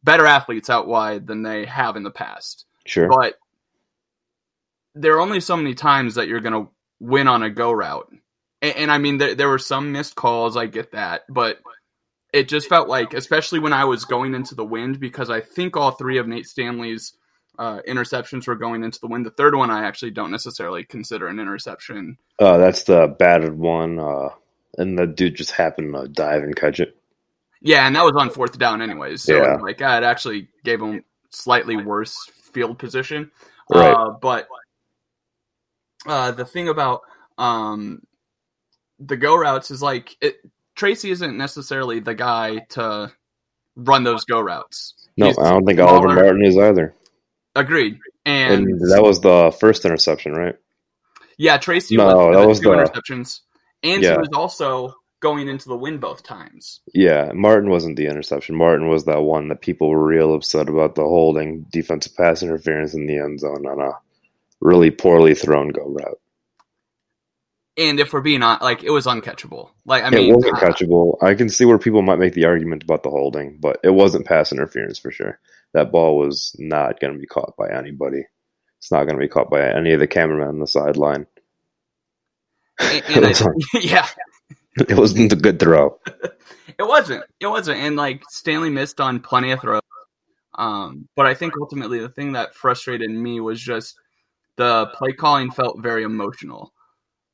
better 0.04 0.26
athletes 0.26 0.70
out 0.70 0.88
wide 0.88 1.28
than 1.28 1.44
they 1.44 1.66
have 1.66 1.96
in 1.96 2.04
the 2.04 2.12
past. 2.12 2.66
Sure. 2.86 3.08
But 3.08 3.36
there 4.96 5.16
are 5.16 5.22
only 5.22 5.40
so 5.40 5.56
many 5.56 5.74
times 5.74 6.16
that 6.16 6.28
you're 6.28 6.40
going 6.40 6.66
to 6.66 6.72
win 7.00 7.28
on 7.28 7.44
a 7.44 7.50
go 7.50 7.72
route. 7.72 8.12
And, 8.62 8.76
and 8.76 8.92
I 8.92 8.98
mean, 8.98 9.18
there, 9.18 9.36
there 9.36 9.50
were 9.50 9.60
some 9.60 9.92
missed 9.92 10.16
calls. 10.16 10.58
I 10.58 10.66
get 10.66 10.92
that. 10.92 11.24
But 11.30 11.60
it 12.34 12.48
just 12.48 12.68
felt 12.68 12.88
like, 12.88 13.14
especially 13.14 13.60
when 13.60 13.74
I 13.74 13.86
was 13.86 14.06
going 14.06 14.34
into 14.34 14.56
the 14.56 14.66
wind, 14.66 15.00
because 15.00 15.30
I 15.30 15.42
think 15.42 15.76
all 15.76 15.92
three 15.92 16.18
of 16.18 16.28
Nate 16.28 16.48
Stanley's 16.48 17.14
uh, 17.60 17.82
interceptions 17.88 18.48
were 18.48 18.56
going 18.56 18.84
into 18.84 19.00
the 19.00 19.08
wind. 19.08 19.26
The 19.26 19.32
third 19.32 19.56
one 19.56 19.70
I 19.70 19.86
actually 19.86 20.12
don't 20.12 20.32
necessarily 20.32 20.84
consider 20.84 21.28
an 21.28 21.40
interception. 21.40 22.18
Uh, 22.40 22.58
that's 22.58 22.84
the 22.84 23.14
batted 23.20 23.58
one. 23.58 24.00
Uh, 24.00 24.30
and 24.78 24.98
the 24.98 25.08
dude 25.08 25.36
just 25.36 25.52
happened 25.52 25.94
to 25.94 26.08
dive 26.08 26.44
and 26.44 26.56
catch 26.56 26.80
it. 26.80 26.96
Yeah, 27.62 27.86
and 27.86 27.96
that 27.96 28.04
was 28.04 28.16
on 28.16 28.30
fourth 28.32 28.58
down, 28.58 28.82
anyways. 28.82 29.22
So 29.24 29.36
Yeah. 29.36 29.56
like, 29.56 29.82
uh, 29.82 30.00
it 30.02 30.04
actually 30.04 30.48
gave 30.64 30.82
him 30.82 31.04
slightly 31.30 31.76
worse 31.78 32.16
field 32.54 32.80
position. 32.80 33.32
Right. 33.70 33.92
Uh, 33.94 34.12
but 34.12 34.48
uh, 36.08 36.32
the 36.32 36.46
thing 36.46 36.68
about 36.70 37.02
um, 37.38 38.02
the 39.00 39.18
go 39.18 39.36
routes 39.36 39.72
is 39.72 39.82
like 39.82 40.16
it, 40.22 40.38
Tracy 40.76 41.12
isn't 41.12 41.38
necessarily 41.38 42.00
the 42.00 42.16
guy 42.16 42.60
to 42.70 43.12
run 43.76 44.04
those 44.04 44.26
go 44.26 44.40
routes. 44.40 44.96
No, 45.18 45.28
He's 45.28 45.38
I 45.38 45.52
don't 45.52 45.66
think 45.66 45.80
Oliver. 45.80 46.08
Martin 46.16 46.44
is 46.46 46.58
either. 46.58 46.96
Agreed. 47.56 48.00
And, 48.26 48.66
And 48.68 48.92
that 48.92 49.04
was 49.04 49.20
the 49.22 49.56
first 49.60 49.86
interception, 49.86 50.34
right? 50.34 50.56
yeah, 51.38 51.58
Tracy 51.58 51.98
No, 51.98 52.06
was, 52.06 52.36
that 52.38 52.48
was 52.48 52.60
two 52.60 52.70
the- 52.70 52.76
interceptions, 52.78 53.40
and 53.84 54.04
he 54.04 54.10
was 54.10 54.30
also 54.34 54.96
going 55.22 55.48
into 55.48 55.70
the 55.70 55.78
wind 55.78 56.02
both 56.02 56.24
times. 56.24 56.82
Yeah, 56.94 57.32
Martin 57.34 57.70
wasn't 57.70 57.96
the 57.96 58.08
interception. 58.08 58.56
Martin 58.56 58.90
was 58.90 59.06
that 59.06 59.22
one 59.22 59.48
that 59.48 59.62
people 59.62 59.90
were 59.90 60.04
real 60.04 60.34
upset 60.34 60.68
about 60.68 60.96
the 60.96 61.04
holding 61.04 61.66
defensive 61.72 62.16
pass 62.16 62.44
interference 62.44 62.94
in 62.94 63.06
the 63.06 63.18
end 63.18 63.40
zone 63.40 63.66
on 63.66 63.80
a 63.80 63.92
really 64.60 64.92
poorly 64.92 65.34
thrown 65.36 65.70
go 65.70 65.86
route. 65.86 66.20
And 67.78 68.00
if 68.00 68.12
we're 68.12 68.22
being 68.22 68.44
honest, 68.44 68.64
like 68.64 68.84
it 68.84 68.90
was 68.90 69.06
uncatchable. 69.06 69.70
Like 69.86 70.04
I 70.04 70.08
it 70.08 70.12
mean, 70.12 70.36
wasn't 70.36 70.58
uh, 70.58 70.60
catchable. 70.60 71.18
I 71.24 71.36
can 71.36 71.50
see 71.50 71.66
where 71.66 71.78
people 71.78 72.02
might 72.02 72.20
make 72.20 72.34
the 72.34 72.46
argument 72.46 72.84
about 72.84 73.04
the 73.04 73.10
holding, 73.10 73.58
but 73.60 73.80
it 73.84 73.92
wasn't 73.92 74.26
pass 74.26 74.52
interference 74.52 75.00
for 75.00 75.12
sure. 75.12 75.40
That 75.74 75.92
ball 75.92 76.18
was 76.18 76.54
not 76.60 77.00
going 77.00 77.14
to 77.14 77.20
be 77.20 77.28
caught 77.28 77.56
by 77.58 77.70
anybody. 77.70 78.26
It's 78.80 78.92
not 78.92 79.06
going 79.06 79.16
to 79.16 79.22
be 79.22 79.30
caught 79.30 79.50
by 79.50 79.62
any 79.62 79.94
of 79.94 80.00
the 80.00 80.08
cameramen 80.08 80.50
on 80.50 80.60
the 80.60 80.68
sideline. 80.68 81.28
And, 82.82 83.24
and 83.24 83.26
I, 83.26 83.34
yeah, 83.80 84.08
It 84.78 84.96
wasn't 84.96 85.34
a 85.34 85.36
good 85.36 85.60
throw. 85.60 86.00
It 86.80 86.88
wasn't. 86.88 87.24
It 87.40 87.46
wasn't. 87.46 87.80
And 87.80 87.96
like 87.96 88.24
Stanley 88.30 88.70
missed 88.70 89.00
on 89.00 89.20
plenty 89.20 89.52
of 89.52 89.62
throws. 89.62 89.82
Um, 90.58 91.10
but 91.16 91.28
I 91.28 91.36
think 91.36 91.54
ultimately 91.60 92.00
the 92.00 92.10
thing 92.10 92.32
that 92.32 92.56
frustrated 92.56 93.12
me 93.12 93.40
was 93.40 93.62
just 93.62 93.96
the 94.58 94.88
play 94.96 95.12
calling 95.12 95.52
felt 95.52 95.82
very 95.82 96.04
emotional. 96.04 96.72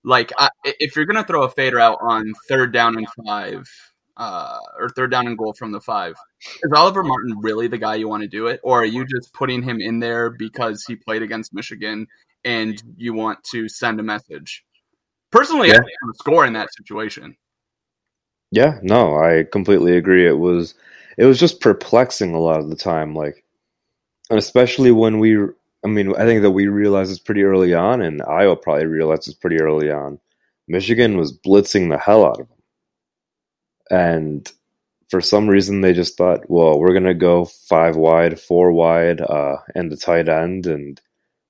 Like 0.03 0.33
I, 0.37 0.49
if 0.65 0.95
you're 0.95 1.05
gonna 1.05 1.23
throw 1.23 1.43
a 1.43 1.49
fader 1.49 1.79
out 1.79 1.99
on 2.01 2.33
third 2.49 2.73
down 2.73 2.97
and 2.97 3.07
five, 3.25 3.69
uh, 4.17 4.57
or 4.79 4.89
third 4.89 5.11
down 5.11 5.27
and 5.27 5.37
goal 5.37 5.53
from 5.57 5.71
the 5.71 5.81
five, 5.81 6.15
is 6.63 6.71
Oliver 6.75 7.03
Martin 7.03 7.37
really 7.39 7.67
the 7.67 7.77
guy 7.77 7.95
you 7.95 8.09
want 8.09 8.23
to 8.23 8.29
do 8.29 8.47
it, 8.47 8.59
or 8.63 8.81
are 8.81 8.85
you 8.85 9.05
just 9.05 9.33
putting 9.33 9.61
him 9.61 9.79
in 9.79 9.99
there 9.99 10.29
because 10.29 10.83
he 10.87 10.95
played 10.95 11.21
against 11.21 11.53
Michigan 11.53 12.07
and 12.43 12.81
you 12.97 13.13
want 13.13 13.43
to 13.51 13.69
send 13.69 13.99
a 13.99 14.03
message? 14.03 14.63
Personally, 15.31 15.69
I 15.69 15.73
Yeah. 15.73 15.79
think 15.79 15.89
he 16.01 16.05
would 16.07 16.17
score 16.17 16.45
in 16.45 16.53
that 16.53 16.73
situation. 16.73 17.35
Yeah, 18.51 18.79
no, 18.81 19.17
I 19.17 19.43
completely 19.51 19.97
agree. 19.97 20.25
It 20.27 20.37
was 20.39 20.73
it 21.17 21.25
was 21.25 21.39
just 21.39 21.61
perplexing 21.61 22.33
a 22.33 22.39
lot 22.39 22.59
of 22.59 22.69
the 22.69 22.75
time, 22.75 23.13
like 23.15 23.43
and 24.29 24.39
especially 24.39 24.91
when 24.91 25.19
we 25.19 25.37
I 25.85 25.87
mean, 25.87 26.15
I 26.15 26.25
think 26.25 26.41
that 26.41 26.51
we 26.51 26.67
realized 26.67 27.11
this 27.11 27.19
pretty 27.19 27.43
early 27.43 27.73
on 27.73 28.01
and 28.01 28.21
Iowa 28.23 28.55
probably 28.55 28.85
realized 28.87 29.27
this 29.27 29.33
pretty 29.35 29.59
early 29.61 29.91
on. 29.91 30.19
Michigan 30.67 31.17
was 31.17 31.37
blitzing 31.37 31.89
the 31.89 31.97
hell 31.97 32.25
out 32.25 32.39
of 32.41 32.47
them. 32.49 32.57
And 33.91 34.51
for 35.09 35.21
some 35.21 35.47
reason 35.47 35.81
they 35.81 35.93
just 35.93 36.17
thought, 36.17 36.49
well, 36.49 36.79
we're 36.79 36.91
going 36.93 37.03
to 37.03 37.13
go 37.13 37.45
five 37.45 37.95
wide, 37.95 38.39
four 38.39 38.71
wide 38.71 39.21
uh 39.21 39.57
and 39.75 39.91
the 39.91 39.97
tight 39.97 40.29
end 40.29 40.67
and 40.67 40.99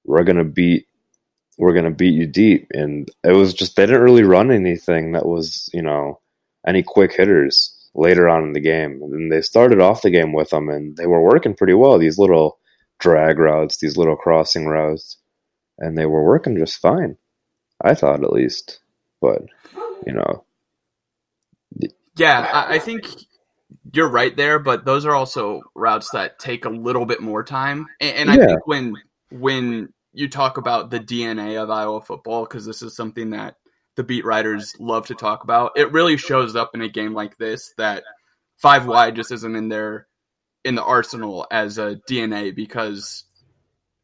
we're 0.05 0.23
going 0.23 0.37
to 0.37 0.43
beat 0.43 0.87
we're 1.57 1.73
going 1.73 1.85
to 1.85 1.91
beat 1.91 2.13
you 2.13 2.27
deep 2.27 2.67
and 2.71 3.09
it 3.23 3.33
was 3.33 3.53
just 3.53 3.75
they 3.75 3.85
didn't 3.85 4.01
really 4.01 4.23
run 4.23 4.51
anything 4.51 5.13
that 5.13 5.25
was, 5.25 5.69
you 5.73 5.81
know, 5.81 6.19
any 6.67 6.83
quick 6.83 7.13
hitters 7.13 7.73
later 7.95 8.29
on 8.29 8.43
in 8.43 8.53
the 8.53 8.59
game. 8.61 9.01
And 9.01 9.31
they 9.31 9.41
started 9.41 9.81
off 9.81 10.01
the 10.03 10.11
game 10.11 10.33
with 10.33 10.51
them, 10.51 10.69
and 10.69 10.95
they 10.97 11.07
were 11.07 11.21
working 11.21 11.55
pretty 11.55 11.73
well. 11.73 11.97
These 11.97 12.19
little 12.19 12.59
drag 12.99 13.39
routes, 13.39 13.77
these 13.79 13.97
little 13.97 14.15
crossing 14.15 14.67
routes, 14.67 15.17
and 15.79 15.97
they 15.97 16.05
were 16.05 16.23
working 16.23 16.57
just 16.57 16.79
fine. 16.79 17.17
I 17.81 17.93
thought 17.95 18.23
at 18.23 18.33
least, 18.33 18.79
but 19.21 19.43
you 20.05 20.13
know, 20.13 20.45
Yeah, 22.17 22.47
I, 22.51 22.75
I 22.75 22.79
think 22.79 23.07
you're 23.93 24.09
right 24.09 24.35
there, 24.35 24.59
but 24.59 24.85
those 24.85 25.05
are 25.05 25.15
also 25.15 25.61
routes 25.75 26.11
that 26.11 26.39
take 26.39 26.65
a 26.65 26.69
little 26.69 27.05
bit 27.05 27.21
more 27.21 27.43
time. 27.43 27.87
And, 28.01 28.17
and 28.17 28.31
I 28.31 28.37
Yeah. 28.37 28.39
think 28.39 28.67
when 28.67 28.95
when 29.31 29.93
you 30.13 30.29
talk 30.29 30.57
about 30.57 30.89
the 30.89 30.99
DNA 30.99 31.61
of 31.61 31.69
Iowa 31.69 32.01
football, 32.01 32.43
because 32.43 32.65
this 32.65 32.81
is 32.81 32.95
something 32.95 33.31
that 33.31 33.55
the 33.97 34.03
beat 34.03 34.23
writers 34.23 34.75
love 34.79 35.07
to 35.07 35.15
talk 35.15 35.43
about, 35.43 35.71
it 35.75 35.91
really 35.91 36.17
shows 36.17 36.55
up 36.55 36.71
in 36.73 36.81
a 36.81 36.87
game 36.87 37.13
like 37.13 37.35
this 37.37 37.73
that 37.77 38.03
five 38.57 38.85
wide 38.85 39.15
just 39.15 39.31
isn't 39.31 39.55
in 39.55 39.69
there 39.69 40.07
in 40.63 40.75
the 40.75 40.83
arsenal 40.83 41.45
as 41.51 41.77
a 41.77 41.99
DNA 42.09 42.55
because 42.55 43.25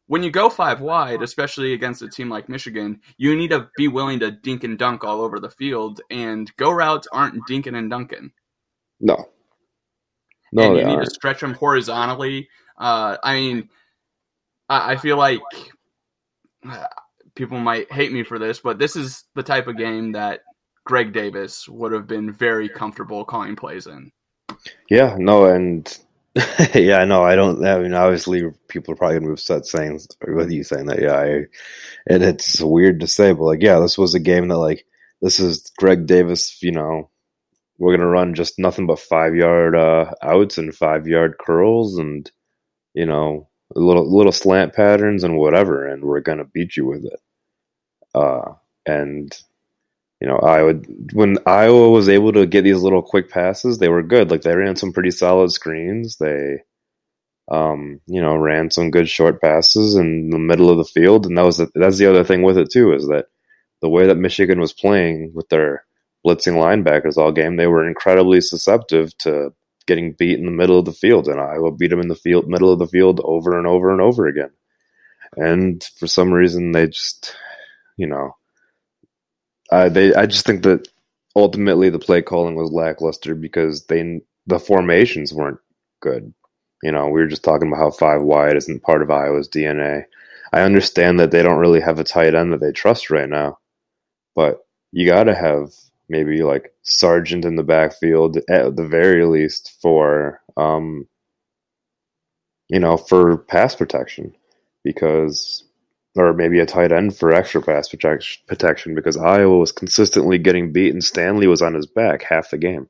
when 0.06 0.22
you 0.22 0.30
go 0.30 0.50
five 0.50 0.80
wide, 0.80 1.22
especially 1.22 1.72
against 1.72 2.02
a 2.02 2.08
team 2.08 2.28
like 2.28 2.48
Michigan, 2.48 3.00
you 3.16 3.34
need 3.36 3.50
to 3.50 3.68
be 3.76 3.88
willing 3.88 4.20
to 4.20 4.30
dink 4.30 4.64
and 4.64 4.78
dunk 4.78 5.02
all 5.02 5.22
over 5.22 5.40
the 5.40 5.50
field, 5.50 6.00
and 6.10 6.54
go 6.56 6.70
routes 6.70 7.08
aren't 7.10 7.46
dinking 7.48 7.76
and 7.76 7.88
dunking. 7.88 8.30
no, 9.00 9.28
no, 10.52 10.62
and 10.62 10.76
you 10.76 10.84
need 10.84 10.96
aren't. 10.96 11.08
to 11.08 11.14
stretch 11.14 11.40
them 11.40 11.54
horizontally. 11.54 12.48
Uh, 12.76 13.16
I 13.22 13.34
mean, 13.34 13.68
I, 14.68 14.92
I 14.92 14.96
feel 14.96 15.16
like 15.16 15.40
people 17.34 17.58
might 17.58 17.90
hate 17.92 18.12
me 18.12 18.22
for 18.22 18.38
this, 18.38 18.60
but 18.60 18.78
this 18.78 18.96
is 18.96 19.24
the 19.34 19.42
type 19.42 19.66
of 19.66 19.76
game 19.76 20.12
that 20.12 20.40
Greg 20.84 21.12
Davis 21.12 21.68
would 21.68 21.92
have 21.92 22.06
been 22.06 22.32
very 22.32 22.68
comfortable 22.68 23.24
calling 23.24 23.56
plays 23.56 23.86
in. 23.86 24.12
Yeah, 24.90 25.16
no, 25.18 25.46
and 25.46 25.86
yeah, 26.74 27.04
no, 27.04 27.22
I 27.22 27.36
don't. 27.36 27.64
I 27.64 27.78
mean, 27.78 27.94
obviously, 27.94 28.42
people 28.68 28.92
are 28.92 28.96
probably 28.96 29.16
gonna 29.16 29.28
be 29.28 29.32
upset 29.32 29.66
saying 29.66 30.00
with 30.26 30.50
you 30.50 30.64
saying 30.64 30.86
that. 30.86 31.00
Yeah, 31.00 31.14
I, 31.14 31.44
and 32.08 32.22
it's 32.22 32.60
weird 32.60 33.00
to 33.00 33.06
say, 33.06 33.32
but 33.32 33.44
like, 33.44 33.62
yeah, 33.62 33.78
this 33.78 33.96
was 33.96 34.14
a 34.14 34.20
game 34.20 34.48
that 34.48 34.58
like 34.58 34.84
this 35.22 35.38
is 35.38 35.70
Greg 35.78 36.06
Davis. 36.06 36.62
You 36.62 36.72
know, 36.72 37.08
we're 37.78 37.96
gonna 37.96 38.08
run 38.08 38.34
just 38.34 38.58
nothing 38.58 38.86
but 38.86 38.98
five 38.98 39.34
yard 39.36 39.76
uh, 39.76 40.12
outs 40.22 40.58
and 40.58 40.74
five 40.74 41.06
yard 41.06 41.36
curls, 41.38 41.98
and 41.98 42.30
you 42.94 43.06
know, 43.06 43.48
little 43.74 44.14
little 44.14 44.32
slant 44.32 44.74
patterns 44.74 45.24
and 45.24 45.36
whatever, 45.38 45.86
and 45.86 46.04
we're 46.04 46.20
gonna 46.20 46.44
beat 46.44 46.76
you 46.76 46.86
with 46.86 47.04
it. 47.04 47.20
Uh, 48.14 48.54
and 48.86 49.36
you 50.20 50.28
know, 50.28 50.38
Iowa 50.38 50.74
when 51.12 51.38
Iowa 51.46 51.90
was 51.90 52.08
able 52.08 52.32
to 52.32 52.46
get 52.46 52.62
these 52.62 52.82
little 52.82 53.02
quick 53.02 53.30
passes, 53.30 53.78
they 53.78 53.88
were 53.88 54.02
good. 54.02 54.30
Like 54.30 54.42
they 54.42 54.54
ran 54.54 54.76
some 54.76 54.92
pretty 54.92 55.10
solid 55.10 55.52
screens. 55.52 56.16
They 56.18 56.62
um, 57.50 58.00
you 58.06 58.20
know, 58.20 58.36
ran 58.36 58.70
some 58.70 58.90
good 58.90 59.08
short 59.08 59.40
passes 59.40 59.96
in 59.96 60.30
the 60.30 60.38
middle 60.38 60.70
of 60.70 60.78
the 60.78 60.84
field, 60.84 61.26
and 61.26 61.36
that 61.36 61.44
was 61.44 61.58
the, 61.58 61.70
that's 61.74 61.98
the 61.98 62.06
other 62.06 62.24
thing 62.24 62.42
with 62.42 62.56
it 62.56 62.70
too 62.70 62.92
is 62.94 63.06
that 63.08 63.26
the 63.82 63.88
way 63.88 64.06
that 64.06 64.16
Michigan 64.16 64.60
was 64.60 64.72
playing 64.72 65.32
with 65.34 65.48
their 65.50 65.84
blitzing 66.26 66.54
linebackers 66.54 67.18
all 67.18 67.32
game, 67.32 67.56
they 67.56 67.66
were 67.66 67.86
incredibly 67.86 68.40
susceptible 68.40 69.10
to 69.18 69.52
getting 69.86 70.12
beat 70.12 70.38
in 70.38 70.46
the 70.46 70.50
middle 70.50 70.78
of 70.78 70.84
the 70.84 70.92
field, 70.92 71.28
and 71.28 71.40
Iowa 71.40 71.72
beat 71.72 71.90
them 71.90 72.00
in 72.00 72.08
the 72.08 72.14
field 72.14 72.48
middle 72.48 72.72
of 72.72 72.78
the 72.78 72.86
field 72.86 73.20
over 73.24 73.58
and 73.58 73.66
over 73.66 73.92
and 73.92 74.00
over 74.00 74.26
again. 74.26 74.50
And 75.36 75.82
for 75.98 76.06
some 76.06 76.32
reason, 76.32 76.72
they 76.72 76.86
just, 76.86 77.36
you 77.96 78.06
know, 78.06 78.36
they 79.70 80.14
I 80.14 80.26
just 80.26 80.46
think 80.46 80.62
that 80.62 80.88
ultimately 81.36 81.90
the 81.90 81.98
play 81.98 82.22
calling 82.22 82.54
was 82.54 82.70
lackluster 82.70 83.34
because 83.34 83.86
they 83.86 84.20
the 84.46 84.58
formations 84.58 85.32
weren't 85.32 85.58
good. 86.00 86.32
You 86.82 86.92
know, 86.92 87.06
we 87.06 87.20
were 87.20 87.26
just 87.26 87.44
talking 87.44 87.68
about 87.68 87.78
how 87.78 87.90
five 87.90 88.22
wide 88.22 88.56
isn't 88.56 88.82
part 88.82 89.02
of 89.02 89.10
Iowa's 89.10 89.48
DNA. 89.48 90.04
I 90.52 90.60
understand 90.60 91.18
that 91.18 91.30
they 91.30 91.42
don't 91.42 91.58
really 91.58 91.80
have 91.80 91.98
a 91.98 92.04
tight 92.04 92.34
end 92.34 92.52
that 92.52 92.60
they 92.60 92.72
trust 92.72 93.10
right 93.10 93.28
now, 93.28 93.58
but 94.36 94.58
you 94.92 95.08
got 95.08 95.24
to 95.24 95.34
have 95.34 95.70
maybe 96.08 96.42
like 96.42 96.72
Sargent 96.82 97.44
in 97.44 97.56
the 97.56 97.62
backfield 97.62 98.38
at 98.48 98.76
the 98.76 98.86
very 98.86 99.24
least 99.24 99.76
for 99.80 100.40
um, 100.56 101.06
you 102.68 102.78
know 102.78 102.96
for 102.96 103.38
pass 103.38 103.74
protection 103.74 104.34
because 104.82 105.64
or 106.16 106.32
maybe 106.32 106.60
a 106.60 106.66
tight 106.66 106.92
end 106.92 107.16
for 107.16 107.32
extra 107.32 107.60
pass 107.60 107.88
protection 107.88 108.94
because 108.94 109.16
Iowa 109.16 109.58
was 109.58 109.72
consistently 109.72 110.38
getting 110.38 110.72
beat 110.72 110.92
and 110.92 111.02
Stanley 111.02 111.48
was 111.48 111.60
on 111.60 111.74
his 111.74 111.86
back 111.86 112.22
half 112.22 112.50
the 112.50 112.58
game. 112.58 112.88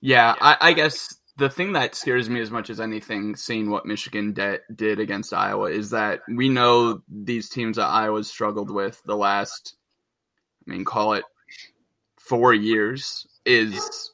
Yeah, 0.00 0.34
I, 0.40 0.56
I 0.60 0.72
guess 0.72 1.14
the 1.36 1.48
thing 1.48 1.72
that 1.72 1.94
scares 1.94 2.28
me 2.28 2.40
as 2.40 2.50
much 2.50 2.70
as 2.70 2.80
anything, 2.80 3.36
seeing 3.36 3.70
what 3.70 3.86
Michigan 3.86 4.32
de- 4.32 4.60
did 4.74 5.00
against 5.00 5.32
Iowa, 5.32 5.70
is 5.70 5.90
that 5.90 6.20
we 6.28 6.48
know 6.48 7.02
these 7.08 7.48
teams 7.48 7.76
that 7.76 7.86
Iowa 7.86 8.22
struggled 8.24 8.70
with 8.70 9.00
the 9.04 9.16
last, 9.16 9.76
I 10.66 10.72
mean, 10.72 10.84
call 10.84 11.14
it 11.14 11.24
four 12.26 12.54
years, 12.54 13.26
is 13.44 14.12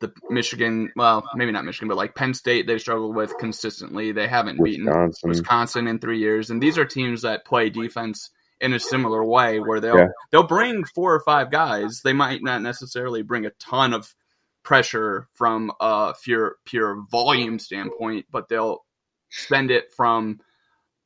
the 0.00 0.12
Michigan, 0.30 0.90
well, 0.96 1.22
maybe 1.34 1.52
not 1.52 1.64
Michigan, 1.64 1.88
but 1.88 1.96
like 1.96 2.14
Penn 2.14 2.32
State, 2.34 2.66
they've 2.66 2.80
struggled 2.80 3.14
with 3.14 3.36
consistently. 3.38 4.12
They 4.12 4.28
haven't 4.28 4.58
Wisconsin. 4.58 5.10
beaten 5.12 5.28
Wisconsin 5.28 5.86
in 5.86 5.98
three 5.98 6.18
years, 6.18 6.50
and 6.50 6.62
these 6.62 6.78
are 6.78 6.84
teams 6.84 7.22
that 7.22 7.44
play 7.44 7.70
defense 7.70 8.30
in 8.60 8.72
a 8.72 8.80
similar 8.80 9.24
way, 9.24 9.60
where 9.60 9.80
they'll 9.80 9.96
yeah. 9.96 10.08
they'll 10.30 10.42
bring 10.42 10.84
four 10.84 11.14
or 11.14 11.20
five 11.20 11.50
guys. 11.50 12.00
They 12.02 12.12
might 12.12 12.42
not 12.42 12.62
necessarily 12.62 13.22
bring 13.22 13.46
a 13.46 13.50
ton 13.58 13.94
of 13.94 14.14
pressure 14.62 15.28
from 15.34 15.72
a 15.80 16.14
pure 16.22 16.56
pure 16.64 17.04
volume 17.10 17.58
standpoint, 17.58 18.26
but 18.30 18.48
they'll 18.48 18.84
spend 19.30 19.70
it 19.70 19.92
from 19.94 20.40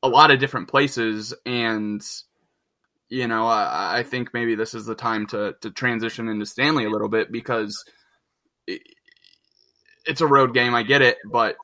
a 0.03 0.07
lot 0.07 0.31
of 0.31 0.39
different 0.39 0.67
places 0.67 1.33
and 1.45 2.01
you 3.09 3.27
know, 3.27 3.47
I, 3.47 3.99
I, 3.99 4.03
think 4.03 4.33
maybe 4.33 4.55
this 4.55 4.73
is 4.73 4.85
the 4.85 4.95
time 4.95 5.27
to 5.27 5.55
to 5.61 5.71
transition 5.71 6.27
into 6.27 6.45
Stanley 6.45 6.85
a 6.85 6.89
little 6.89 7.09
bit 7.09 7.31
because 7.31 7.83
it's 8.67 10.21
a 10.21 10.27
road 10.27 10.53
game. 10.53 10.73
I 10.73 10.83
get 10.83 11.01
it, 11.01 11.17
but 11.29 11.55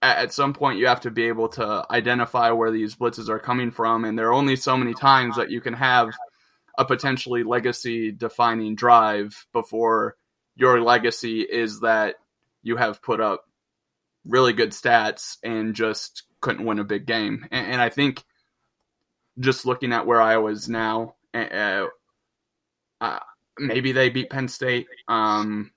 at 0.00 0.32
some 0.32 0.52
point 0.52 0.78
you 0.78 0.88
have 0.88 1.02
to 1.02 1.10
be 1.10 1.24
able 1.28 1.48
to 1.50 1.86
identify 1.90 2.50
where 2.50 2.72
these 2.72 2.96
blitzes 2.96 3.28
are 3.28 3.38
coming 3.38 3.70
from, 3.70 4.04
and 4.04 4.18
there 4.18 4.28
are 4.28 4.34
only 4.34 4.56
so 4.56 4.76
many 4.76 4.94
times 4.94 5.36
that 5.36 5.50
you 5.50 5.60
can 5.60 5.74
have 5.74 6.10
a 6.78 6.84
potentially 6.84 7.42
legacy 7.44 8.10
defining 8.10 8.74
drive 8.74 9.46
before 9.52 10.16
your 10.56 10.80
legacy 10.82 11.40
is 11.40 11.80
that 11.80 12.16
you 12.62 12.76
have 12.76 13.02
put 13.02 13.20
up 13.20 13.44
really 14.24 14.52
good 14.52 14.70
stats 14.70 15.36
and 15.42 15.74
just 15.74 16.24
couldn't 16.40 16.64
win 16.64 16.78
a 16.78 16.84
big 16.84 17.06
game. 17.06 17.46
And, 17.50 17.72
and 17.72 17.80
I 17.80 17.88
think 17.88 18.22
just 19.38 19.66
looking 19.66 19.92
at 19.92 20.06
where 20.06 20.20
Iowa 20.20 20.50
is 20.50 20.68
now, 20.68 21.14
uh, 21.34 21.86
uh, 23.00 23.18
maybe 23.58 23.92
they 23.92 24.10
beat 24.10 24.30
Penn 24.30 24.48
State. 24.48 24.86
Um, 25.08 25.72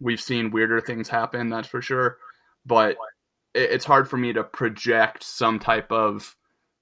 we've 0.00 0.20
seen 0.20 0.50
weirder 0.50 0.80
things 0.80 1.08
happen, 1.08 1.48
that's 1.50 1.68
for 1.68 1.82
sure. 1.82 2.18
But 2.66 2.96
it, 3.54 3.70
it's 3.70 3.84
hard 3.84 4.08
for 4.08 4.16
me 4.16 4.32
to 4.32 4.44
project 4.44 5.22
some 5.22 5.58
type 5.58 5.90
of 5.92 6.34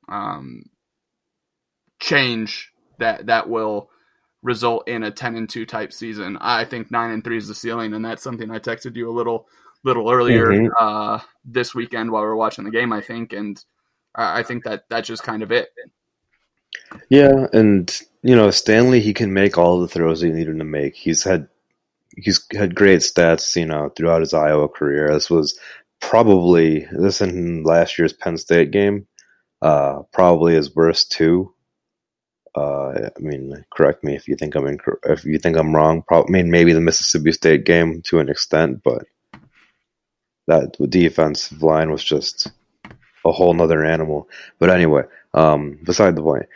um, 0.08 0.64
change 2.00 2.72
that 2.98 3.26
that 3.26 3.48
will 3.48 3.90
result 4.42 4.88
in 4.88 5.04
a 5.04 5.10
10 5.10 5.36
and 5.36 5.48
2 5.48 5.64
type 5.66 5.92
season. 5.92 6.36
I 6.40 6.64
think 6.64 6.90
9 6.90 7.10
and 7.10 7.24
3 7.24 7.36
is 7.36 7.48
the 7.48 7.54
ceiling 7.54 7.94
and 7.94 8.04
that's 8.04 8.22
something 8.22 8.50
I 8.50 8.58
texted 8.58 8.96
you 8.96 9.08
a 9.08 9.12
little 9.12 9.46
little 9.84 10.10
earlier 10.10 10.46
mm-hmm. 10.46 10.68
uh, 10.78 11.20
this 11.44 11.74
weekend 11.74 12.10
while 12.10 12.22
we 12.22 12.28
are 12.28 12.36
watching 12.36 12.64
the 12.64 12.70
game 12.70 12.92
I 12.92 13.00
think 13.00 13.32
and 13.32 13.62
I 14.14 14.42
think 14.42 14.64
that 14.64 14.84
that's 14.88 15.08
just 15.08 15.22
kind 15.22 15.42
of 15.42 15.50
it. 15.52 15.68
Yeah, 17.12 17.46
and 17.52 17.94
you 18.22 18.34
know, 18.34 18.50
Stanley 18.50 19.00
he 19.00 19.12
can 19.12 19.34
make 19.34 19.58
all 19.58 19.78
the 19.78 19.86
throws 19.86 20.22
he 20.22 20.30
needed 20.30 20.56
to 20.56 20.64
make. 20.64 20.94
He's 20.94 21.22
had 21.22 21.46
he's 22.16 22.46
had 22.56 22.74
great 22.74 23.00
stats, 23.00 23.54
you 23.54 23.66
know, 23.66 23.90
throughout 23.90 24.22
his 24.22 24.32
Iowa 24.32 24.66
career. 24.66 25.12
This 25.12 25.28
was 25.28 25.58
probably 26.00 26.86
this 26.90 27.20
in 27.20 27.64
last 27.64 27.98
year's 27.98 28.14
Penn 28.14 28.38
State 28.38 28.70
game, 28.70 29.06
uh, 29.60 30.04
probably 30.14 30.54
his 30.54 30.74
worst 30.74 31.12
two. 31.12 31.52
Uh, 32.54 33.10
I 33.14 33.20
mean, 33.20 33.62
correct 33.76 34.02
me 34.02 34.16
if 34.16 34.26
you 34.26 34.34
think 34.34 34.54
I'm 34.54 34.66
in, 34.66 34.78
if 35.04 35.26
you 35.26 35.38
think 35.38 35.58
I'm 35.58 35.76
wrong. 35.76 36.00
Probably, 36.08 36.30
I 36.30 36.42
mean, 36.42 36.50
maybe 36.50 36.72
the 36.72 36.80
Mississippi 36.80 37.32
State 37.32 37.64
game 37.66 38.00
to 38.06 38.20
an 38.20 38.30
extent, 38.30 38.80
but 38.82 39.04
that 40.46 40.78
defensive 40.88 41.62
line 41.62 41.90
was 41.90 42.02
just 42.02 42.50
a 43.26 43.32
whole 43.32 43.52
nother 43.52 43.84
animal. 43.84 44.30
But 44.58 44.70
anyway, 44.70 45.02
um, 45.34 45.78
beside 45.84 46.16
the 46.16 46.22
point, 46.22 46.46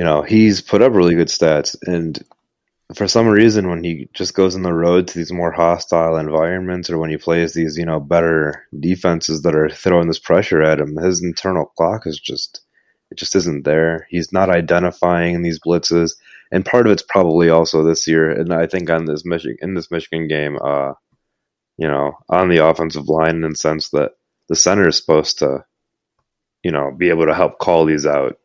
you 0.00 0.06
know, 0.06 0.22
he's 0.22 0.62
put 0.62 0.80
up 0.80 0.94
really 0.94 1.14
good 1.14 1.28
stats, 1.28 1.76
and 1.86 2.18
for 2.94 3.06
some 3.06 3.28
reason 3.28 3.68
when 3.68 3.84
he 3.84 4.08
just 4.14 4.32
goes 4.32 4.56
on 4.56 4.62
the 4.62 4.72
road 4.72 5.06
to 5.06 5.18
these 5.18 5.30
more 5.30 5.52
hostile 5.52 6.16
environments 6.16 6.88
or 6.88 6.96
when 6.96 7.10
he 7.10 7.18
plays 7.18 7.52
these 7.52 7.76
you 7.76 7.84
know 7.84 8.00
better 8.00 8.66
defenses 8.80 9.42
that 9.42 9.54
are 9.54 9.68
throwing 9.68 10.08
this 10.08 10.18
pressure 10.18 10.62
at 10.62 10.80
him 10.80 10.96
his 10.96 11.22
internal 11.22 11.66
clock 11.76 12.06
is 12.06 12.18
just 12.18 12.62
it 13.10 13.18
just 13.18 13.36
isn't 13.36 13.64
there. 13.66 14.06
He's 14.08 14.32
not 14.32 14.48
identifying 14.48 15.42
these 15.42 15.60
blitzes. 15.60 16.12
And 16.50 16.64
part 16.64 16.86
of 16.86 16.92
it's 16.92 17.02
probably 17.06 17.50
also 17.50 17.84
this 17.84 18.06
year 18.06 18.30
and 18.30 18.54
i 18.54 18.66
think 18.66 18.88
on 18.88 19.04
this 19.04 19.26
michigan 19.26 19.58
in 19.60 19.74
this 19.74 19.90
michigan 19.90 20.28
game 20.28 20.58
uh 20.64 20.94
you 21.76 21.86
know 21.86 22.14
on 22.30 22.48
the 22.48 22.64
offensive 22.64 23.10
line 23.10 23.44
in 23.44 23.50
the 23.50 23.54
sense 23.54 23.90
that 23.90 24.12
the 24.48 24.56
center 24.56 24.88
is 24.88 24.96
supposed 24.96 25.40
to 25.40 25.62
you 26.62 26.70
know 26.70 26.90
be 26.90 27.10
able 27.10 27.26
to 27.26 27.34
help 27.34 27.58
call 27.58 27.84
these 27.84 28.06
out 28.06 28.39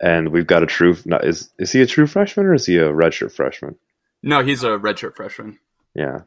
and 0.00 0.30
we've 0.30 0.46
got 0.46 0.62
a 0.62 0.66
true. 0.66 0.96
Is 1.22 1.50
is 1.58 1.72
he 1.72 1.82
a 1.82 1.86
true 1.86 2.06
freshman 2.06 2.46
or 2.46 2.54
is 2.54 2.66
he 2.66 2.76
a 2.76 2.88
redshirt 2.88 3.32
freshman? 3.32 3.76
No, 4.22 4.42
he's 4.42 4.62
a 4.64 4.78
redshirt 4.78 5.16
freshman. 5.16 5.58
Yeah, 5.94 6.22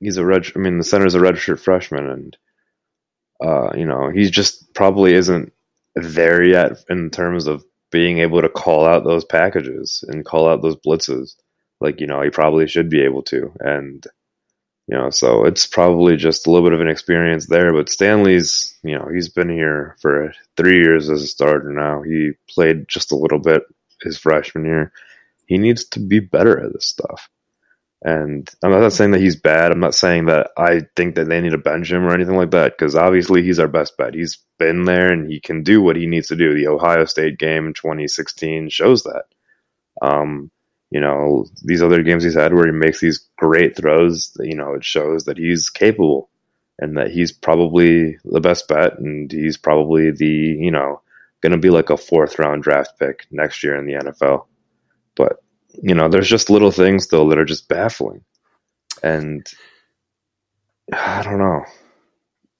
he's 0.00 0.16
a 0.16 0.24
red. 0.24 0.46
I 0.54 0.58
mean, 0.58 0.78
the 0.78 0.84
center's 0.84 1.14
a 1.14 1.18
redshirt 1.18 1.60
freshman, 1.60 2.08
and 2.08 2.36
uh, 3.44 3.70
you 3.76 3.84
know, 3.84 4.10
he 4.10 4.30
just 4.30 4.72
probably 4.74 5.14
isn't 5.14 5.52
there 5.94 6.42
yet 6.42 6.84
in 6.88 7.10
terms 7.10 7.46
of 7.46 7.64
being 7.90 8.18
able 8.18 8.40
to 8.42 8.48
call 8.48 8.86
out 8.86 9.04
those 9.04 9.24
packages 9.24 10.04
and 10.08 10.24
call 10.24 10.48
out 10.48 10.62
those 10.62 10.76
blitzes. 10.76 11.34
Like 11.80 12.00
you 12.00 12.06
know, 12.06 12.22
he 12.22 12.30
probably 12.30 12.66
should 12.66 12.88
be 12.88 13.02
able 13.02 13.22
to, 13.24 13.52
and 13.60 14.04
you 14.88 14.96
know, 14.96 15.10
so 15.10 15.44
it's 15.44 15.66
probably 15.66 16.16
just 16.16 16.46
a 16.46 16.50
little 16.50 16.66
bit 16.66 16.72
of 16.72 16.80
an 16.80 16.88
experience 16.88 17.46
there. 17.46 17.74
But 17.74 17.90
Stanley's, 17.90 18.74
you 18.82 18.98
know, 18.98 19.06
he's 19.12 19.28
been 19.28 19.50
here 19.50 19.96
for 20.00 20.32
three 20.56 20.76
years 20.76 21.10
as 21.10 21.22
a 21.22 21.26
starter 21.26 21.70
now. 21.70 22.00
He 22.00 22.32
played 22.48 22.88
just 22.88 23.12
a 23.12 23.16
little 23.16 23.38
bit 23.38 23.64
his 24.02 24.18
freshman 24.18 24.64
year. 24.64 24.92
He 25.46 25.58
needs 25.58 25.84
to 25.90 26.00
be 26.00 26.20
better 26.20 26.58
at 26.58 26.72
this 26.72 26.86
stuff. 26.86 27.28
And 28.02 28.48
I'm 28.62 28.70
not 28.70 28.92
saying 28.92 29.10
that 29.10 29.20
he's 29.20 29.36
bad. 29.36 29.72
I'm 29.72 29.80
not 29.80 29.94
saying 29.94 30.26
that 30.26 30.52
I 30.56 30.82
think 30.96 31.16
that 31.16 31.28
they 31.28 31.40
need 31.40 31.50
to 31.50 31.58
bench 31.58 31.92
him 31.92 32.04
or 32.04 32.14
anything 32.14 32.36
like 32.36 32.52
that, 32.52 32.78
because 32.78 32.94
obviously 32.94 33.42
he's 33.42 33.58
our 33.58 33.68
best 33.68 33.96
bet. 33.98 34.14
He's 34.14 34.38
been 34.58 34.84
there 34.84 35.12
and 35.12 35.30
he 35.30 35.38
can 35.38 35.62
do 35.62 35.82
what 35.82 35.96
he 35.96 36.06
needs 36.06 36.28
to 36.28 36.36
do. 36.36 36.54
The 36.54 36.68
Ohio 36.68 37.04
State 37.04 37.38
game 37.38 37.66
in 37.66 37.74
2016 37.74 38.70
shows 38.70 39.02
that. 39.02 39.24
Um, 40.00 40.50
you 40.90 41.00
know, 41.00 41.46
these 41.64 41.82
other 41.82 42.02
games 42.02 42.24
he's 42.24 42.34
had 42.34 42.54
where 42.54 42.66
he 42.66 42.72
makes 42.72 43.00
these 43.00 43.26
great 43.36 43.76
throws, 43.76 44.36
you 44.40 44.54
know, 44.54 44.74
it 44.74 44.84
shows 44.84 45.24
that 45.24 45.38
he's 45.38 45.68
capable 45.68 46.30
and 46.78 46.96
that 46.96 47.10
he's 47.10 47.32
probably 47.32 48.16
the 48.24 48.40
best 48.40 48.68
bet 48.68 48.98
and 48.98 49.30
he's 49.30 49.56
probably 49.56 50.10
the, 50.10 50.26
you 50.26 50.70
know, 50.70 51.00
going 51.42 51.52
to 51.52 51.58
be 51.58 51.70
like 51.70 51.90
a 51.90 51.96
fourth 51.96 52.38
round 52.38 52.62
draft 52.62 52.98
pick 52.98 53.26
next 53.30 53.62
year 53.62 53.76
in 53.76 53.86
the 53.86 53.94
NFL. 53.94 54.46
But, 55.14 55.42
you 55.82 55.94
know, 55.94 56.08
there's 56.08 56.28
just 56.28 56.50
little 56.50 56.70
things 56.70 57.08
though 57.08 57.28
that 57.28 57.38
are 57.38 57.44
just 57.44 57.68
baffling. 57.68 58.24
And 59.02 59.46
I 60.92 61.22
don't 61.22 61.38
know. 61.38 61.64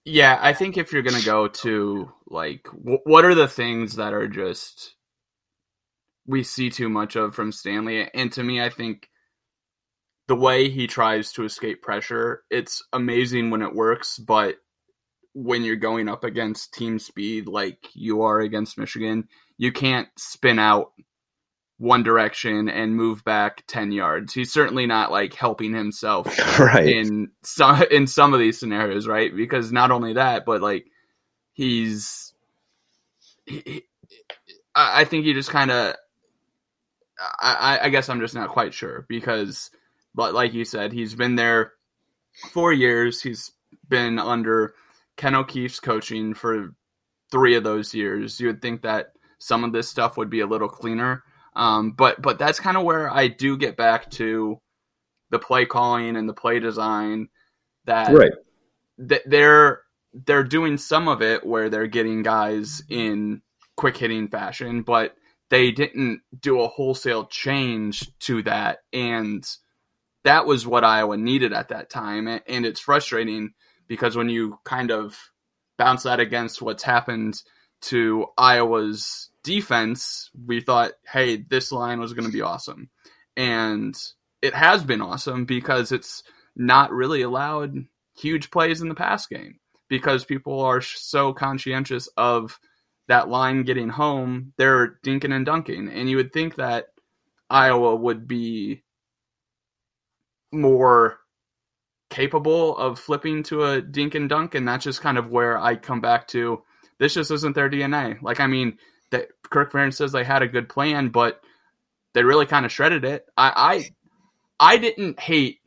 Yeah, 0.04 0.38
I 0.40 0.52
think 0.52 0.76
if 0.76 0.92
you're 0.92 1.02
going 1.02 1.18
to 1.18 1.26
go 1.26 1.48
to 1.48 2.12
like, 2.28 2.64
w- 2.64 3.00
what 3.04 3.24
are 3.24 3.34
the 3.34 3.48
things 3.48 3.96
that 3.96 4.12
are 4.14 4.28
just 4.28 4.94
we 6.28 6.44
see 6.44 6.68
too 6.68 6.90
much 6.90 7.16
of 7.16 7.34
from 7.34 7.50
Stanley. 7.50 8.08
And 8.12 8.30
to 8.32 8.44
me, 8.44 8.62
I 8.62 8.68
think 8.68 9.08
the 10.28 10.36
way 10.36 10.68
he 10.68 10.86
tries 10.86 11.32
to 11.32 11.44
escape 11.44 11.82
pressure, 11.82 12.42
it's 12.50 12.84
amazing 12.92 13.50
when 13.50 13.62
it 13.62 13.74
works, 13.74 14.18
but 14.18 14.56
when 15.32 15.64
you're 15.64 15.76
going 15.76 16.06
up 16.06 16.24
against 16.24 16.74
team 16.74 16.98
speed 16.98 17.48
like 17.48 17.88
you 17.94 18.22
are 18.22 18.40
against 18.40 18.76
Michigan, 18.76 19.26
you 19.56 19.72
can't 19.72 20.08
spin 20.18 20.58
out 20.58 20.92
one 21.78 22.02
direction 22.02 22.68
and 22.68 22.94
move 22.94 23.24
back 23.24 23.64
10 23.66 23.90
yards. 23.92 24.34
He's 24.34 24.52
certainly 24.52 24.84
not 24.84 25.10
like 25.10 25.32
helping 25.32 25.72
himself 25.72 26.26
right. 26.58 26.88
in 26.88 27.30
some 27.42 27.82
in 27.90 28.06
some 28.06 28.34
of 28.34 28.40
these 28.40 28.60
scenarios, 28.60 29.06
right? 29.06 29.34
Because 29.34 29.72
not 29.72 29.90
only 29.90 30.14
that, 30.14 30.44
but 30.44 30.60
like 30.60 30.86
he's 31.52 32.34
he, 33.46 33.84
I 34.74 35.04
think 35.04 35.24
he 35.24 35.32
just 35.32 35.50
kind 35.50 35.70
of 35.70 35.94
I, 37.40 37.80
I 37.82 37.88
guess 37.88 38.08
I'm 38.08 38.20
just 38.20 38.34
not 38.34 38.48
quite 38.50 38.74
sure 38.74 39.04
because, 39.08 39.70
but 40.14 40.34
like 40.34 40.54
you 40.54 40.64
said, 40.64 40.92
he's 40.92 41.14
been 41.14 41.36
there 41.36 41.72
four 42.52 42.72
years. 42.72 43.20
He's 43.22 43.52
been 43.88 44.18
under 44.18 44.74
Ken 45.16 45.34
O'Keefe's 45.34 45.80
coaching 45.80 46.34
for 46.34 46.74
three 47.30 47.56
of 47.56 47.64
those 47.64 47.94
years. 47.94 48.38
You 48.40 48.48
would 48.48 48.62
think 48.62 48.82
that 48.82 49.12
some 49.38 49.64
of 49.64 49.72
this 49.72 49.88
stuff 49.88 50.16
would 50.16 50.30
be 50.30 50.40
a 50.40 50.46
little 50.46 50.68
cleaner. 50.68 51.24
Um, 51.56 51.92
but 51.92 52.22
but 52.22 52.38
that's 52.38 52.60
kind 52.60 52.76
of 52.76 52.84
where 52.84 53.10
I 53.12 53.26
do 53.28 53.56
get 53.56 53.76
back 53.76 54.10
to 54.12 54.60
the 55.30 55.38
play 55.38 55.66
calling 55.66 56.16
and 56.16 56.28
the 56.28 56.34
play 56.34 56.60
design 56.60 57.28
that 57.84 58.14
Right. 58.14 58.32
th- 59.08 59.22
they're 59.26 59.82
they're 60.26 60.44
doing 60.44 60.76
some 60.78 61.08
of 61.08 61.20
it 61.20 61.44
where 61.44 61.68
they're 61.68 61.86
getting 61.86 62.22
guys 62.22 62.82
in 62.88 63.42
quick 63.76 63.96
hitting 63.96 64.28
fashion, 64.28 64.82
but 64.82 65.14
they 65.50 65.70
didn't 65.70 66.20
do 66.38 66.60
a 66.60 66.68
wholesale 66.68 67.26
change 67.26 68.10
to 68.20 68.42
that, 68.42 68.78
and 68.92 69.46
that 70.24 70.46
was 70.46 70.66
what 70.66 70.84
Iowa 70.84 71.16
needed 71.16 71.52
at 71.52 71.68
that 71.68 71.90
time. 71.90 72.28
And 72.28 72.66
it's 72.66 72.80
frustrating 72.80 73.54
because 73.86 74.16
when 74.16 74.28
you 74.28 74.58
kind 74.64 74.90
of 74.90 75.18
bounce 75.78 76.02
that 76.02 76.20
against 76.20 76.60
what's 76.60 76.82
happened 76.82 77.42
to 77.80 78.26
Iowa's 78.36 79.30
defense, 79.44 80.30
we 80.46 80.60
thought, 80.60 80.92
hey, 81.10 81.36
this 81.36 81.72
line 81.72 82.00
was 82.00 82.12
going 82.12 82.26
to 82.26 82.32
be 82.32 82.42
awesome. 82.42 82.90
And 83.36 83.96
it 84.42 84.54
has 84.54 84.84
been 84.84 85.00
awesome 85.00 85.44
because 85.44 85.92
it's 85.92 86.22
not 86.56 86.92
really 86.92 87.22
allowed 87.22 87.86
huge 88.16 88.50
plays 88.50 88.82
in 88.82 88.88
the 88.88 88.94
pass 88.94 89.26
game 89.26 89.60
because 89.88 90.24
people 90.24 90.60
are 90.60 90.80
so 90.80 91.32
conscientious 91.32 92.08
of 92.16 92.58
that 93.08 93.28
line 93.28 93.62
getting 93.64 93.88
home. 93.88 94.52
They're 94.56 94.98
dinking 95.04 95.34
and 95.34 95.44
dunking. 95.44 95.88
And 95.88 96.08
you 96.08 96.16
would 96.16 96.32
think 96.32 96.56
that 96.56 96.88
Iowa 97.50 97.96
would 97.96 98.28
be 98.28 98.84
more 100.52 101.18
capable 102.10 102.76
of 102.76 102.98
flipping 102.98 103.42
to 103.44 103.64
a 103.64 103.82
dink 103.82 104.14
and 104.14 104.28
dunk. 104.28 104.54
And 104.54 104.66
that's 104.66 104.84
just 104.84 105.00
kind 105.02 105.18
of 105.18 105.30
where 105.30 105.58
I 105.58 105.76
come 105.76 106.00
back 106.00 106.28
to 106.28 106.62
this 106.98 107.14
just 107.14 107.30
isn't 107.30 107.54
their 107.54 107.70
DNA. 107.70 108.20
Like, 108.22 108.40
I 108.40 108.46
mean, 108.46 108.78
that 109.10 109.28
Kirk 109.50 109.72
Ferentz 109.72 109.94
says 109.94 110.12
they 110.12 110.24
had 110.24 110.42
a 110.42 110.48
good 110.48 110.68
plan, 110.68 111.08
but 111.08 111.40
they 112.14 112.22
really 112.22 112.46
kind 112.46 112.66
of 112.66 112.72
shredded 112.72 113.04
it. 113.04 113.26
I, 113.36 113.90
I, 114.60 114.72
I 114.74 114.76
didn't 114.78 115.20
hate 115.20 115.60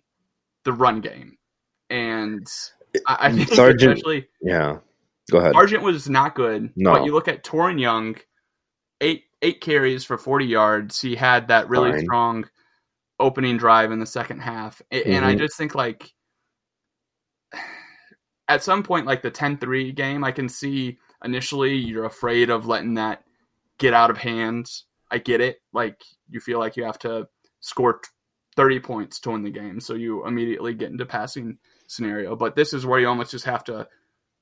the 0.64 0.74
run 0.74 1.02
game, 1.02 1.38
and 1.90 2.46
I, 3.08 3.18
I 3.28 3.30
mm, 3.30 3.38
think 3.38 3.54
Sargent- 3.54 3.94
especially 3.94 4.28
Yeah. 4.42 4.80
Go 5.32 5.40
ahead. 5.40 5.56
Argent 5.56 5.82
was 5.84 6.10
not 6.10 6.36
good. 6.36 6.72
No. 6.76 6.94
But 6.94 7.06
you 7.06 7.14
look 7.14 7.28
at 7.28 7.44
Toren 7.44 7.80
Young, 7.80 8.18
eight 9.00 9.24
eight 9.42 9.62
carries 9.62 10.04
for 10.04 10.18
forty 10.18 10.46
yards. 10.46 11.02
He 11.02 11.16
had 11.16 11.48
that 11.48 11.70
really 11.70 11.92
Fine. 11.92 12.02
strong 12.02 12.50
opening 13.20 13.58
drive 13.58 13.92
in 13.92 14.00
the 14.00 14.06
second 14.06 14.40
half, 14.42 14.82
and 14.92 15.24
I 15.26 15.36
Mhm. 15.36 15.40
just 15.40 15.58
think 15.58 15.74
like 15.76 16.12
at 18.48 18.64
some 18.64 18.84
point, 18.84 19.06
like 19.06 19.22
the 19.22 19.32
10-3 19.32 19.92
game, 19.96 20.24
I 20.24 20.32
can 20.32 20.50
see 20.50 20.98
initially 21.24 21.76
you're 21.76 22.06
afraid 22.06 22.50
of 22.50 22.66
letting 22.68 22.96
that 22.96 23.24
get 23.78 23.94
out 23.94 24.10
of 24.10 24.18
hand. 24.18 24.70
I 25.10 25.18
get 25.20 25.40
it. 25.42 25.62
Like 25.74 26.02
you 26.30 26.40
feel 26.40 26.60
like 26.60 26.76
you 26.78 26.84
have 26.84 27.00
to 27.00 27.28
score 27.62 28.02
30 28.56 28.80
points 28.80 29.20
to 29.22 29.32
win 29.32 29.44
the 29.44 29.50
game. 29.52 29.80
So 29.80 29.94
you 29.94 30.26
immediately 30.28 30.74
get 30.74 30.92
into 30.92 31.06
passing 31.06 31.58
scenario. 31.88 32.36
But 32.36 32.56
this 32.56 32.74
is 32.74 32.86
where 32.86 33.00
you 33.00 33.08
almost 33.08 33.32
just 33.32 33.46
have 33.46 33.64
to 33.66 33.88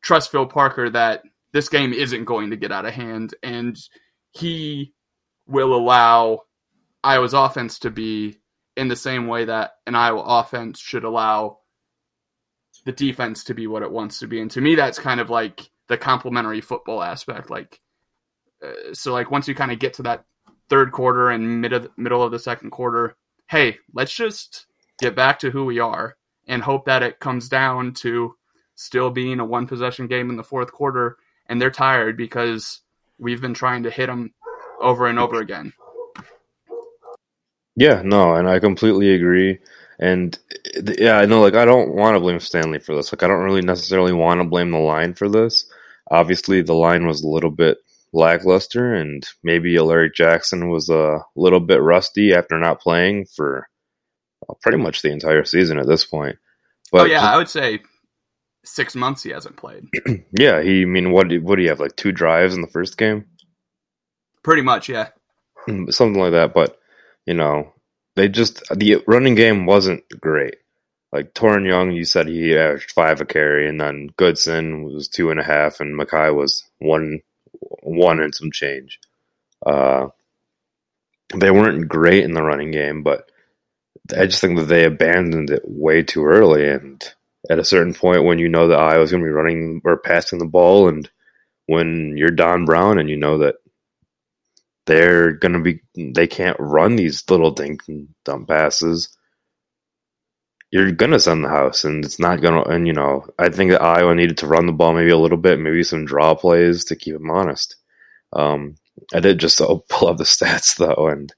trust 0.01 0.31
Phil 0.31 0.45
Parker 0.45 0.89
that 0.89 1.23
this 1.51 1.69
game 1.69 1.93
isn't 1.93 2.25
going 2.25 2.51
to 2.51 2.55
get 2.57 2.71
out 2.71 2.85
of 2.85 2.93
hand 2.93 3.33
and 3.43 3.77
he 4.31 4.93
will 5.47 5.73
allow 5.73 6.43
Iowa's 7.03 7.33
offense 7.33 7.79
to 7.79 7.89
be 7.89 8.37
in 8.77 8.87
the 8.87 8.95
same 8.95 9.27
way 9.27 9.45
that 9.45 9.71
an 9.87 9.95
Iowa 9.95 10.21
offense 10.21 10.79
should 10.79 11.03
allow 11.03 11.59
the 12.85 12.91
defense 12.91 13.43
to 13.45 13.53
be 13.53 13.67
what 13.67 13.83
it 13.83 13.91
wants 13.91 14.19
to 14.19 14.27
be. 14.27 14.39
And 14.39 14.49
to 14.51 14.61
me, 14.61 14.75
that's 14.75 14.99
kind 14.99 15.19
of 15.19 15.29
like 15.29 15.69
the 15.87 15.97
complementary 15.97 16.61
football 16.61 17.03
aspect. 17.03 17.49
Like, 17.49 17.79
uh, 18.63 18.93
so 18.93 19.11
like 19.11 19.31
once 19.31 19.47
you 19.47 19.55
kind 19.55 19.71
of 19.71 19.79
get 19.79 19.93
to 19.95 20.03
that 20.03 20.25
third 20.69 20.91
quarter 20.91 21.29
and 21.29 21.61
mid 21.61 21.73
of, 21.73 21.89
middle 21.97 22.23
of 22.23 22.31
the 22.31 22.39
second 22.39 22.69
quarter, 22.69 23.15
hey, 23.49 23.77
let's 23.93 24.13
just 24.13 24.67
get 24.99 25.15
back 25.15 25.39
to 25.39 25.49
who 25.49 25.65
we 25.65 25.79
are 25.79 26.15
and 26.47 26.63
hope 26.63 26.85
that 26.85 27.03
it 27.03 27.19
comes 27.19 27.49
down 27.49 27.93
to 27.93 28.35
still 28.79 29.09
being 29.09 29.41
a 29.41 29.45
one 29.45 29.67
possession 29.67 30.07
game 30.07 30.29
in 30.29 30.37
the 30.37 30.43
fourth 30.43 30.71
quarter 30.71 31.17
and 31.47 31.61
they're 31.61 31.69
tired 31.69 32.15
because 32.15 32.79
we've 33.17 33.41
been 33.41 33.53
trying 33.53 33.83
to 33.83 33.91
hit 33.91 34.07
them 34.07 34.33
over 34.79 35.07
and 35.07 35.19
over 35.19 35.41
again. 35.41 35.73
Yeah, 37.75 38.01
no, 38.05 38.35
and 38.35 38.47
I 38.47 38.59
completely 38.59 39.13
agree. 39.13 39.59
And 39.99 40.37
yeah, 40.97 41.17
I 41.17 41.25
know, 41.25 41.41
like, 41.41 41.55
I 41.55 41.65
don't 41.65 41.93
want 41.93 42.15
to 42.15 42.21
blame 42.21 42.39
Stanley 42.39 42.79
for 42.79 42.95
this. 42.95 43.11
Like, 43.11 43.21
I 43.21 43.27
don't 43.27 43.43
really 43.43 43.61
necessarily 43.61 44.13
want 44.13 44.39
to 44.39 44.47
blame 44.47 44.71
the 44.71 44.77
line 44.77 45.13
for 45.13 45.27
this. 45.27 45.69
Obviously, 46.09 46.61
the 46.61 46.73
line 46.73 47.05
was 47.05 47.21
a 47.21 47.27
little 47.27 47.51
bit 47.51 47.79
lackluster, 48.13 48.95
and 48.95 49.27
maybe 49.43 49.77
Alaric 49.77 50.15
Jackson 50.15 50.69
was 50.69 50.89
a 50.89 51.19
little 51.35 51.59
bit 51.59 51.81
rusty 51.81 52.33
after 52.33 52.57
not 52.57 52.79
playing 52.79 53.25
for 53.25 53.67
uh, 54.47 54.53
pretty 54.61 54.77
much 54.77 55.01
the 55.01 55.11
entire 55.11 55.43
season 55.43 55.79
at 55.79 55.87
this 55.87 56.05
point. 56.05 56.37
But 56.91 57.01
oh 57.01 57.05
yeah, 57.05 57.29
I 57.29 57.37
would 57.37 57.49
say 57.49 57.81
six 58.63 58.95
months 58.95 59.23
he 59.23 59.31
hasn't 59.31 59.57
played. 59.57 59.85
yeah, 60.31 60.61
he. 60.61 60.83
I 60.83 60.85
mean, 60.85 61.11
what? 61.11 61.31
What 61.41 61.55
do 61.55 61.61
you 61.61 61.69
have? 61.69 61.79
Like 61.79 61.95
two 61.95 62.11
drives 62.11 62.55
in 62.55 62.61
the 62.61 62.67
first 62.67 62.97
game? 62.97 63.25
Pretty 64.43 64.61
much, 64.61 64.89
yeah. 64.89 65.09
something 65.89 66.19
like 66.19 66.31
that. 66.31 66.53
But 66.53 66.79
you 67.25 67.33
know, 67.33 67.73
they 68.15 68.27
just 68.27 68.63
the 68.75 69.03
running 69.07 69.35
game 69.35 69.65
wasn't 69.65 70.03
great. 70.19 70.55
Like 71.11 71.33
Toren 71.33 71.67
Young, 71.67 71.91
you 71.91 72.05
said 72.05 72.27
he 72.27 72.55
averaged 72.55 72.91
five 72.91 73.19
a 73.21 73.25
carry, 73.25 73.67
and 73.67 73.81
then 73.81 74.09
Goodson 74.15 74.83
was 74.83 75.07
two 75.07 75.31
and 75.31 75.39
a 75.39 75.43
half, 75.43 75.79
and 75.79 75.95
Mackay 75.95 76.29
was 76.29 76.63
one 76.79 77.21
one 77.81 78.19
and 78.19 78.33
some 78.33 78.51
change. 78.51 78.99
Uh, 79.65 80.07
they 81.35 81.51
weren't 81.51 81.87
great 81.87 82.23
in 82.23 82.33
the 82.33 82.43
running 82.43 82.71
game, 82.71 83.03
but 83.03 83.29
I 84.15 84.25
just 84.25 84.41
think 84.41 84.57
that 84.57 84.65
they 84.65 84.85
abandoned 84.85 85.49
it 85.49 85.63
way 85.65 86.03
too 86.03 86.25
early. 86.25 86.67
And 86.67 87.03
at 87.49 87.59
a 87.59 87.65
certain 87.65 87.93
point, 87.93 88.25
when 88.25 88.39
you 88.39 88.49
know 88.49 88.67
that 88.67 88.79
Iowa's 88.79 89.11
going 89.11 89.23
to 89.23 89.27
be 89.27 89.31
running 89.31 89.81
or 89.85 89.97
passing 89.97 90.39
the 90.39 90.45
ball, 90.45 90.87
and 90.87 91.09
when 91.67 92.17
you're 92.17 92.31
Don 92.31 92.65
Brown 92.65 92.99
and 92.99 93.09
you 93.09 93.17
know 93.17 93.39
that 93.39 93.55
they're 94.89 95.33
going 95.33 95.53
to 95.53 95.59
be 95.59 95.81
they 96.13 96.25
can't 96.25 96.57
run 96.59 96.95
these 96.95 97.23
little 97.29 97.51
dink 97.51 97.81
and 97.87 98.07
dump 98.25 98.47
passes 98.47 99.15
you're 100.71 100.91
going 100.91 101.11
to 101.11 101.19
send 101.19 101.43
the 101.43 101.49
house 101.49 101.83
and 101.83 102.03
it's 102.03 102.19
not 102.19 102.41
going 102.41 102.55
to 102.55 102.69
and 102.71 102.87
you 102.87 102.93
know 102.93 103.23
i 103.37 103.49
think 103.49 103.69
that 103.69 103.83
iowa 103.83 104.15
needed 104.15 104.37
to 104.37 104.47
run 104.47 104.65
the 104.65 104.71
ball 104.71 104.93
maybe 104.95 105.11
a 105.11 105.17
little 105.17 105.37
bit 105.37 105.59
maybe 105.59 105.83
some 105.83 106.05
draw 106.05 106.33
plays 106.33 106.85
to 106.85 106.95
keep 106.95 107.13
them 107.13 107.29
honest. 107.29 107.75
Um, 108.33 108.77
i 109.13 109.19
did 109.19 109.39
just 109.39 109.59
pull 109.89 110.07
up 110.07 110.17
the 110.17 110.23
stats 110.23 110.75
though 110.77 111.07
and 111.07 111.31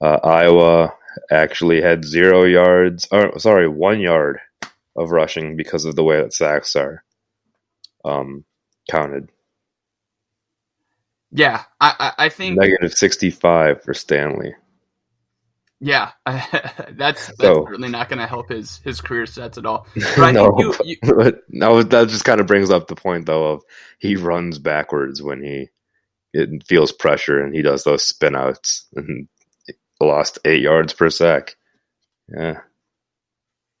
uh, 0.00 0.18
iowa 0.24 0.92
actually 1.30 1.80
had 1.80 2.04
zero 2.04 2.44
yards 2.44 3.06
or 3.12 3.38
sorry 3.38 3.68
one 3.68 4.00
yard 4.00 4.40
of 4.98 5.10
rushing 5.10 5.56
because 5.56 5.84
of 5.84 5.94
the 5.96 6.04
way 6.04 6.20
that 6.20 6.32
sacks 6.34 6.76
are 6.76 7.04
um, 8.04 8.44
counted 8.90 9.30
Yeah, 11.30 11.62
I 11.80 12.12
I, 12.18 12.28
think 12.28 12.58
negative 12.58 12.92
65 12.92 13.82
for 13.82 13.94
stanley 13.94 14.54
yeah, 15.80 16.10
that's 16.26 16.90
that's 16.96 17.28
So- 17.40 17.64
certainly 17.66 17.88
not 17.88 18.08
going 18.08 18.18
to 18.18 18.26
help 18.26 18.48
his 18.50 18.80
his 18.84 19.00
career 19.00 19.24
stats 19.24 19.58
at 19.58 19.66
all. 19.66 19.86
But 20.16 20.32
no, 20.32 20.52
you, 20.58 20.74
you 20.84 20.96
but 21.02 21.42
no, 21.48 21.82
that 21.82 22.08
just 22.08 22.24
kind 22.24 22.40
of 22.40 22.46
brings 22.48 22.70
up 22.70 22.88
the 22.88 22.96
point 22.96 23.26
though 23.26 23.52
of 23.52 23.62
he 23.98 24.16
runs 24.16 24.58
backwards 24.58 25.22
when 25.22 25.42
he 25.42 25.68
it 26.32 26.66
feels 26.66 26.92
pressure 26.92 27.40
and 27.42 27.54
he 27.54 27.62
does 27.62 27.84
those 27.84 28.02
spin 28.04 28.34
outs 28.34 28.86
and 28.94 29.28
lost 30.00 30.38
eight 30.44 30.62
yards 30.62 30.92
per 30.92 31.10
sack. 31.10 31.56
Yeah, 32.28 32.60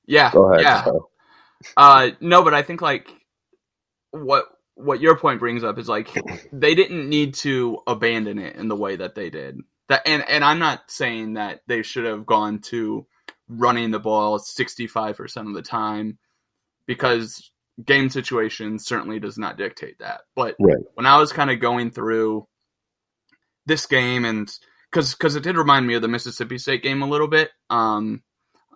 yeah 0.08 0.32
go 0.32 0.52
ahead. 0.52 0.62
yeah. 0.62 0.84
Uh, 1.76 2.10
no, 2.20 2.42
but 2.42 2.54
I 2.54 2.62
think 2.62 2.82
like 2.82 3.10
what 4.10 4.46
what 4.74 5.00
your 5.00 5.16
point 5.16 5.40
brings 5.40 5.64
up 5.64 5.78
is 5.78 5.88
like 5.88 6.08
they 6.52 6.74
didn't 6.74 7.08
need 7.08 7.34
to 7.34 7.78
abandon 7.86 8.38
it 8.38 8.56
in 8.56 8.68
the 8.68 8.76
way 8.76 8.96
that 8.96 9.14
they 9.14 9.30
did. 9.30 9.60
That 9.88 10.02
and 10.06 10.24
and 10.28 10.44
I'm 10.44 10.58
not 10.58 10.90
saying 10.90 11.34
that 11.34 11.60
they 11.66 11.82
should 11.82 12.04
have 12.04 12.26
gone 12.26 12.60
to 12.62 13.06
running 13.48 13.90
the 13.90 13.98
ball 13.98 14.38
65% 14.38 15.48
of 15.48 15.54
the 15.54 15.62
time 15.62 16.18
because 16.86 17.50
game 17.84 18.10
situation 18.10 18.78
certainly 18.78 19.18
does 19.18 19.38
not 19.38 19.56
dictate 19.56 19.98
that. 20.00 20.22
But 20.36 20.56
Right. 20.60 20.76
when 20.94 21.06
I 21.06 21.18
was 21.18 21.32
kind 21.32 21.50
of 21.50 21.60
going 21.60 21.90
through 21.90 22.46
this 23.66 23.86
game 23.86 24.24
and 24.24 24.50
cuz 24.92 25.14
cuz 25.14 25.36
it 25.36 25.42
did 25.42 25.56
remind 25.56 25.86
me 25.86 25.94
of 25.94 26.02
the 26.02 26.08
Mississippi 26.08 26.58
State 26.58 26.82
game 26.82 27.02
a 27.02 27.08
little 27.08 27.28
bit 27.28 27.50
um 27.70 28.22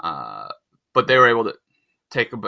uh 0.01 0.49
but 0.95 1.07
they 1.07 1.17
were 1.17 1.29
able 1.29 1.45
to 1.45 1.55
take 2.11 2.33
a 2.33 2.39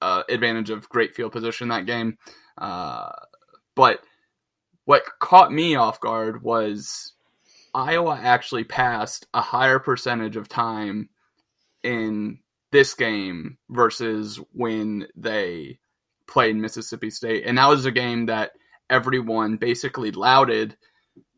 uh, 0.00 0.22
advantage 0.28 0.70
of 0.70 0.88
great 0.88 1.14
field 1.14 1.32
position 1.32 1.68
that 1.68 1.86
game. 1.86 2.18
Uh, 2.58 3.10
but 3.74 4.00
what 4.84 5.04
caught 5.20 5.52
me 5.52 5.76
off 5.76 6.00
guard 6.00 6.42
was 6.42 7.14
Iowa 7.74 8.18
actually 8.22 8.64
passed 8.64 9.26
a 9.34 9.40
higher 9.40 9.78
percentage 9.78 10.36
of 10.36 10.48
time 10.48 11.08
in 11.82 12.38
this 12.70 12.94
game 12.94 13.58
versus 13.68 14.40
when 14.52 15.06
they 15.16 15.78
played 16.26 16.56
Mississippi 16.56 17.10
State. 17.10 17.44
And 17.46 17.58
that 17.58 17.68
was 17.68 17.84
a 17.84 17.90
game 17.90 18.26
that 18.26 18.52
everyone 18.90 19.56
basically 19.56 20.10
lauded 20.10 20.76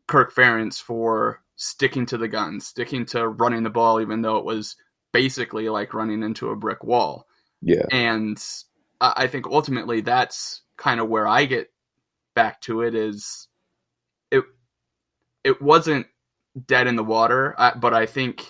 Kirk 0.07 0.33
Ferentz 0.33 0.81
for 0.81 1.41
sticking 1.55 2.05
to 2.07 2.17
the 2.17 2.27
gun, 2.27 2.59
sticking 2.59 3.05
to 3.07 3.27
running 3.27 3.63
the 3.63 3.69
ball, 3.69 3.99
even 4.01 4.21
though 4.21 4.37
it 4.37 4.45
was 4.45 4.75
basically 5.17 5.67
like 5.67 5.95
running 5.95 6.21
into 6.21 6.51
a 6.51 6.55
brick 6.55 6.83
wall. 6.83 7.25
Yeah. 7.63 7.85
And 7.91 8.37
I 9.01 9.25
think 9.25 9.47
ultimately 9.47 10.01
that's 10.01 10.61
kind 10.77 10.99
of 10.99 11.09
where 11.09 11.27
I 11.27 11.45
get 11.45 11.71
back 12.35 12.61
to 12.61 12.81
it 12.81 12.93
is 12.93 13.47
it 14.29 14.43
it 15.43 15.59
wasn't 15.59 16.05
dead 16.67 16.85
in 16.85 16.95
the 16.95 17.03
water, 17.03 17.55
but 17.79 17.95
I 17.95 18.05
think 18.05 18.45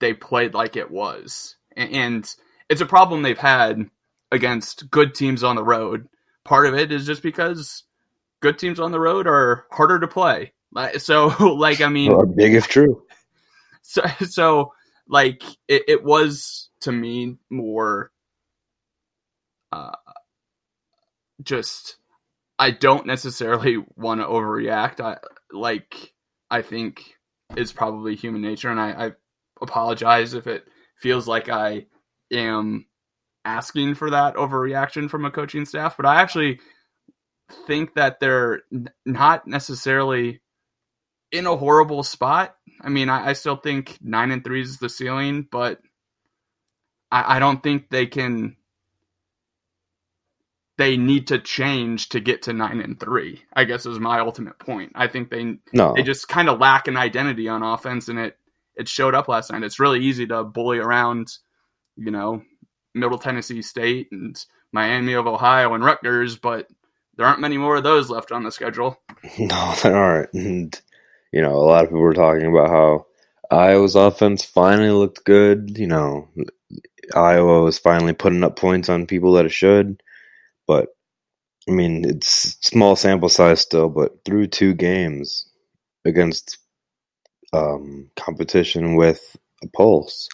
they 0.00 0.12
played 0.12 0.52
like 0.52 0.76
it 0.76 0.90
was. 0.90 1.56
And 1.74 2.30
it's 2.68 2.82
a 2.82 2.86
problem 2.86 3.22
they've 3.22 3.38
had 3.38 3.88
against 4.30 4.90
good 4.90 5.14
teams 5.14 5.42
on 5.42 5.56
the 5.56 5.64
road. 5.64 6.08
Part 6.44 6.66
of 6.66 6.74
it 6.74 6.92
is 6.92 7.06
just 7.06 7.22
because 7.22 7.84
good 8.40 8.58
teams 8.58 8.78
on 8.78 8.92
the 8.92 9.00
road 9.00 9.26
are 9.26 9.64
harder 9.70 9.98
to 9.98 10.08
play. 10.08 10.52
So, 10.98 11.28
like, 11.56 11.80
I 11.80 11.88
mean, 11.88 12.34
big 12.36 12.54
if 12.54 12.68
true. 12.68 13.02
So, 13.86 14.02
so 14.26 14.72
like, 15.08 15.42
it, 15.68 15.82
it 15.88 16.04
was 16.04 16.70
to 16.80 16.92
me 16.92 17.36
more 17.50 18.10
uh, 19.72 19.92
just 21.42 21.96
I 22.58 22.70
don't 22.70 23.06
necessarily 23.06 23.78
want 23.96 24.20
to 24.20 24.26
overreact. 24.26 25.00
I 25.00 25.18
like 25.52 26.12
I 26.50 26.62
think 26.62 27.02
is 27.56 27.72
probably 27.72 28.14
human 28.14 28.42
nature, 28.42 28.70
and 28.70 28.80
I, 28.80 29.06
I 29.06 29.12
apologize 29.60 30.34
if 30.34 30.46
it 30.46 30.64
feels 30.98 31.26
like 31.26 31.48
I 31.48 31.86
am 32.32 32.86
asking 33.44 33.94
for 33.94 34.10
that 34.10 34.36
overreaction 34.36 35.10
from 35.10 35.24
a 35.24 35.30
coaching 35.30 35.64
staff. 35.64 35.96
But 35.96 36.06
I 36.06 36.20
actually 36.20 36.60
think 37.66 37.94
that 37.94 38.20
they're 38.20 38.62
not 39.04 39.46
necessarily 39.46 40.40
in 41.30 41.46
a 41.46 41.56
horrible 41.56 42.02
spot. 42.02 42.56
I 42.84 42.88
mean, 42.90 43.08
I, 43.08 43.30
I 43.30 43.32
still 43.32 43.56
think 43.56 43.98
nine 44.02 44.30
and 44.30 44.44
three 44.44 44.60
is 44.60 44.78
the 44.78 44.88
ceiling, 44.88 45.46
but 45.50 45.80
I, 47.10 47.36
I 47.36 47.38
don't 47.38 47.62
think 47.62 47.90
they 47.90 48.06
can 48.06 48.56
they 50.76 50.96
need 50.96 51.28
to 51.28 51.38
change 51.38 52.08
to 52.10 52.20
get 52.20 52.42
to 52.42 52.52
nine 52.52 52.80
and 52.80 52.98
three. 52.98 53.42
I 53.52 53.64
guess 53.64 53.86
is 53.86 54.00
my 54.00 54.20
ultimate 54.20 54.58
point. 54.58 54.92
I 54.94 55.06
think 55.06 55.30
they 55.30 55.56
no. 55.72 55.94
they 55.94 56.02
just 56.02 56.28
kind 56.28 56.48
of 56.48 56.58
lack 56.58 56.88
an 56.88 56.96
identity 56.96 57.48
on 57.48 57.62
offense, 57.62 58.08
and 58.08 58.18
it 58.18 58.36
it 58.76 58.88
showed 58.88 59.14
up 59.14 59.28
last 59.28 59.52
night. 59.52 59.62
It's 59.62 59.80
really 59.80 60.00
easy 60.00 60.26
to 60.26 60.42
bully 60.44 60.78
around, 60.78 61.38
you 61.96 62.10
know, 62.10 62.42
Middle 62.94 63.18
Tennessee 63.18 63.62
State 63.62 64.08
and 64.10 64.36
Miami 64.72 65.12
of 65.12 65.26
Ohio 65.26 65.74
and 65.74 65.84
Rutgers, 65.84 66.36
but 66.36 66.66
there 67.16 67.26
aren't 67.26 67.40
many 67.40 67.56
more 67.56 67.76
of 67.76 67.84
those 67.84 68.10
left 68.10 68.32
on 68.32 68.42
the 68.42 68.52
schedule. 68.52 69.00
No, 69.38 69.74
there 69.82 69.96
aren't. 69.96 70.34
And 70.34 70.80
you 71.34 71.42
know, 71.42 71.54
a 71.54 71.66
lot 71.66 71.84
of 71.84 71.90
people 71.90 72.00
were 72.00 72.14
talking 72.14 72.46
about 72.46 72.70
how 72.70 73.06
Iowa's 73.50 73.96
offense 73.96 74.44
finally 74.44 74.90
looked 74.90 75.24
good. 75.24 75.76
You 75.76 75.86
know, 75.86 76.28
Iowa 77.14 77.62
was 77.62 77.78
finally 77.78 78.14
putting 78.14 78.44
up 78.44 78.56
points 78.56 78.88
on 78.88 79.06
people 79.06 79.32
that 79.34 79.46
it 79.46 79.52
should 79.52 80.00
but 80.66 80.88
I 81.68 81.72
mean, 81.72 82.04
it's 82.04 82.58
small 82.60 82.96
sample 82.96 83.28
size 83.28 83.60
still, 83.60 83.88
but 83.88 84.24
through 84.24 84.48
two 84.48 84.74
games 84.74 85.46
against 86.04 86.58
um, 87.52 88.10
competition 88.16 88.96
with 88.96 89.36
a 89.62 89.68
pulse, 89.68 90.28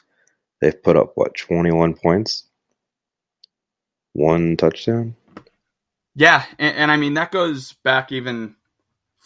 they've 0.61 0.83
put 0.83 0.97
up 0.97 1.13
what 1.15 1.37
twenty 1.37 1.71
one 1.71 1.95
points, 1.95 2.49
one 4.13 4.57
touchdown. 4.57 5.15
Yeah, 6.17 6.45
and, 6.59 6.77
and, 6.77 6.91
I 6.91 6.97
mean 6.97 7.15
that 7.15 7.31
goes 7.31 7.75
back 7.85 8.11
even 8.11 8.57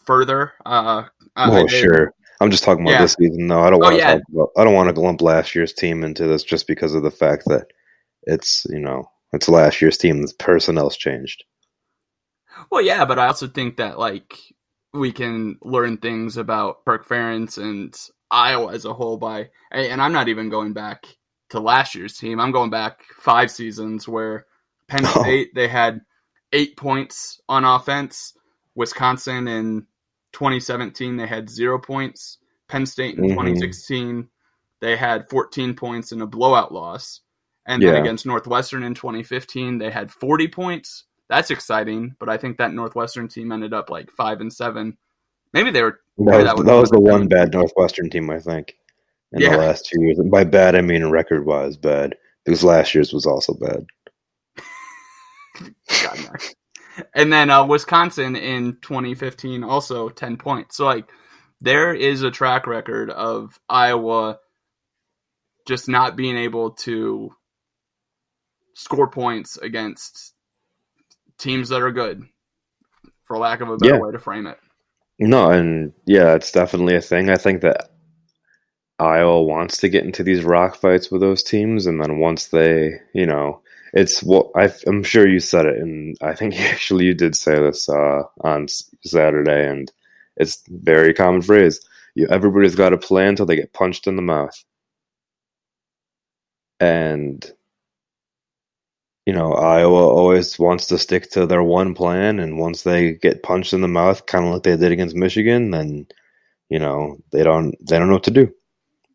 further. 0.06 0.52
Uh, 0.64 1.04
oh, 1.36 1.66
sure. 1.68 2.12
I'm 2.40 2.50
just 2.50 2.64
talking 2.64 2.84
about 2.84 2.92
yeah. 2.92 3.02
this 3.02 3.14
season, 3.18 3.46
though. 3.46 3.62
I 3.62 3.70
don't 3.70 3.80
want 3.80 3.94
oh, 3.94 3.96
to 3.96 4.02
yeah. 4.02 4.18
about, 4.32 4.50
I 4.56 4.64
don't 4.64 4.74
want 4.74 4.94
to 4.94 5.00
lump 5.00 5.22
last 5.22 5.54
year's 5.54 5.72
team 5.72 6.04
into 6.04 6.26
this 6.26 6.42
just 6.42 6.66
because 6.66 6.94
of 6.94 7.02
the 7.02 7.10
fact 7.10 7.44
that 7.46 7.66
it's 8.24 8.66
you 8.70 8.80
know 8.80 9.10
it's 9.32 9.48
last 9.48 9.80
year's 9.80 9.98
team. 9.98 10.22
The 10.22 10.32
personnel's 10.38 10.96
changed. 10.96 11.44
Well, 12.70 12.82
yeah, 12.82 13.04
but 13.04 13.18
I 13.18 13.26
also 13.26 13.48
think 13.48 13.76
that 13.76 13.98
like 13.98 14.36
we 14.92 15.12
can 15.12 15.58
learn 15.62 15.98
things 15.98 16.36
about 16.36 16.84
Kirk 16.84 17.06
Ferentz 17.06 17.58
and 17.58 17.94
Iowa 18.30 18.72
as 18.72 18.84
a 18.84 18.94
whole 18.94 19.16
by, 19.16 19.50
and 19.70 20.02
I'm 20.02 20.12
not 20.12 20.28
even 20.28 20.48
going 20.48 20.72
back 20.72 21.06
to 21.50 21.60
last 21.60 21.94
year's 21.94 22.16
team. 22.16 22.40
I'm 22.40 22.52
going 22.52 22.70
back 22.70 23.04
five 23.20 23.50
seasons 23.50 24.08
where 24.08 24.46
Penn 24.88 25.04
oh. 25.06 25.22
State 25.22 25.48
oh. 25.50 25.54
they 25.54 25.68
had 25.68 26.00
eight 26.52 26.76
points 26.76 27.40
on 27.48 27.64
offense. 27.64 28.34
Wisconsin 28.76 29.46
in 29.46 29.86
2017 30.34 31.16
they 31.16 31.26
had 31.26 31.48
zero 31.48 31.78
points. 31.78 32.38
Penn 32.68 32.86
State 32.86 33.16
in 33.16 33.24
mm-hmm. 33.24 33.34
2016 33.34 34.28
they 34.84 34.96
had 34.96 35.30
14 35.30 35.74
points 35.74 36.12
in 36.12 36.20
a 36.20 36.26
blowout 36.26 36.70
loss. 36.70 37.20
And 37.66 37.82
yeah. 37.82 37.92
then 37.92 38.02
against 38.02 38.26
Northwestern 38.26 38.82
in 38.82 38.94
2015, 38.94 39.78
they 39.78 39.90
had 39.90 40.10
40 40.10 40.48
points. 40.48 41.04
That's 41.30 41.50
exciting, 41.50 42.14
but 42.18 42.28
I 42.28 42.36
think 42.36 42.58
that 42.58 42.74
Northwestern 42.74 43.28
team 43.28 43.50
ended 43.50 43.72
up 43.72 43.88
like 43.88 44.10
five 44.10 44.42
and 44.42 44.52
seven. 44.52 44.98
Maybe 45.54 45.70
they 45.70 45.82
were. 45.82 46.00
That 46.18 46.36
was, 46.36 46.44
that 46.44 46.64
that 46.66 46.80
was 46.80 46.90
the 46.90 47.00
one 47.00 47.28
bad 47.28 47.54
Northwestern 47.54 48.10
team, 48.10 48.28
I 48.28 48.38
think, 48.38 48.76
in 49.32 49.40
yeah. 49.40 49.52
the 49.52 49.56
last 49.56 49.86
two 49.86 50.02
years. 50.02 50.18
And 50.18 50.30
by 50.30 50.44
bad, 50.44 50.76
I 50.76 50.82
mean 50.82 51.06
record 51.06 51.46
wise 51.46 51.78
bad, 51.78 52.14
because 52.44 52.62
last 52.62 52.94
year's 52.94 53.14
was 53.14 53.24
also 53.24 53.54
bad. 53.54 53.86
God, 56.02 56.38
and 57.14 57.32
then 57.32 57.50
uh, 57.50 57.64
Wisconsin 57.64 58.36
in 58.36 58.78
2015 58.82 59.64
also 59.64 60.08
10 60.08 60.36
points. 60.36 60.76
So 60.76 60.84
like 60.84 61.08
there 61.60 61.94
is 61.94 62.22
a 62.22 62.30
track 62.30 62.66
record 62.66 63.10
of 63.10 63.58
Iowa 63.68 64.38
just 65.66 65.88
not 65.88 66.16
being 66.16 66.36
able 66.36 66.72
to 66.72 67.30
score 68.74 69.08
points 69.08 69.56
against 69.56 70.34
teams 71.38 71.70
that 71.70 71.82
are 71.82 71.92
good, 71.92 72.22
for 73.24 73.38
lack 73.38 73.60
of 73.60 73.70
a 73.70 73.76
better 73.76 73.94
yeah. 73.94 74.00
way 74.00 74.12
to 74.12 74.18
frame 74.18 74.46
it. 74.46 74.58
No, 75.18 75.50
and 75.50 75.92
yeah, 76.06 76.34
it's 76.34 76.52
definitely 76.52 76.96
a 76.96 77.00
thing. 77.00 77.30
I 77.30 77.36
think 77.36 77.62
that 77.62 77.90
Iowa 78.98 79.42
wants 79.42 79.78
to 79.78 79.88
get 79.88 80.04
into 80.04 80.22
these 80.22 80.44
rock 80.44 80.76
fights 80.76 81.10
with 81.10 81.20
those 81.20 81.42
teams, 81.42 81.86
and 81.86 82.02
then 82.02 82.18
once 82.18 82.48
they, 82.48 83.00
you 83.14 83.26
know, 83.26 83.62
it's 83.94 84.24
what 84.24 84.50
I, 84.56 84.72
am 84.88 85.04
sure 85.04 85.26
you 85.26 85.38
said 85.38 85.66
it, 85.66 85.78
and 85.78 86.16
I 86.20 86.34
think 86.34 86.54
actually 86.60 87.06
you 87.06 87.14
did 87.14 87.36
say 87.36 87.54
this 87.54 87.88
uh, 87.88 88.24
on 88.40 88.66
Saturday, 89.04 89.68
and 89.68 89.90
it's 90.36 90.62
very 90.68 91.14
common 91.14 91.42
phrase. 91.42 91.80
You, 92.14 92.26
everybody's 92.28 92.74
got 92.74 92.92
a 92.92 92.98
plan 92.98 93.30
until 93.30 93.46
they 93.46 93.56
get 93.56 93.72
punched 93.72 94.06
in 94.06 94.16
the 94.16 94.22
mouth, 94.22 94.62
and 96.80 97.50
you 99.26 99.32
know, 99.32 99.54
Iowa 99.54 100.06
always 100.08 100.58
wants 100.58 100.86
to 100.88 100.98
stick 100.98 101.30
to 101.30 101.46
their 101.46 101.62
one 101.62 101.94
plan, 101.94 102.40
and 102.40 102.58
once 102.58 102.82
they 102.82 103.14
get 103.14 103.42
punched 103.42 103.72
in 103.72 103.80
the 103.80 103.88
mouth, 103.88 104.26
kind 104.26 104.44
of 104.44 104.52
like 104.52 104.64
they 104.64 104.76
did 104.76 104.92
against 104.92 105.16
Michigan, 105.16 105.70
then 105.70 106.06
you 106.68 106.80
know 106.80 107.18
they 107.30 107.44
don't 107.44 107.76
they 107.86 107.98
don't 107.98 108.08
know 108.08 108.14
what 108.14 108.24
to 108.24 108.30
do, 108.32 108.52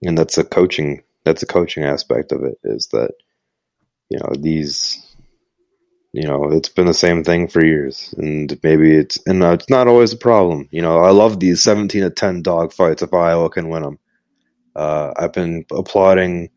and 0.03 0.17
that's 0.17 0.37
a 0.37 0.43
coaching 0.45 1.03
that's 1.25 1.43
a 1.43 1.47
coaching 1.47 1.83
aspect 1.83 2.31
of 2.31 2.43
it 2.43 2.57
is 2.63 2.87
that 2.93 3.11
you 4.09 4.19
know 4.19 4.33
these 4.39 5.05
you 6.13 6.23
know 6.23 6.51
it's 6.51 6.69
been 6.69 6.87
the 6.87 6.93
same 6.93 7.23
thing 7.23 7.47
for 7.47 7.63
years, 7.63 8.13
and 8.17 8.59
maybe 8.63 8.95
it's 8.95 9.19
and 9.27 9.43
it's 9.43 9.69
not 9.69 9.87
always 9.87 10.13
a 10.13 10.17
problem. 10.17 10.67
You 10.71 10.81
know, 10.81 10.99
I 10.99 11.11
love 11.11 11.39
these 11.39 11.61
seventeen 11.61 12.01
to 12.01 12.09
ten 12.09 12.41
dog 12.41 12.73
fights 12.73 13.01
if 13.01 13.13
Iowa 13.13 13.49
can 13.49 13.69
win 13.69 13.83
them. 13.83 13.99
Uh, 14.75 15.13
I've 15.17 15.33
been 15.33 15.65
applauding 15.71 16.49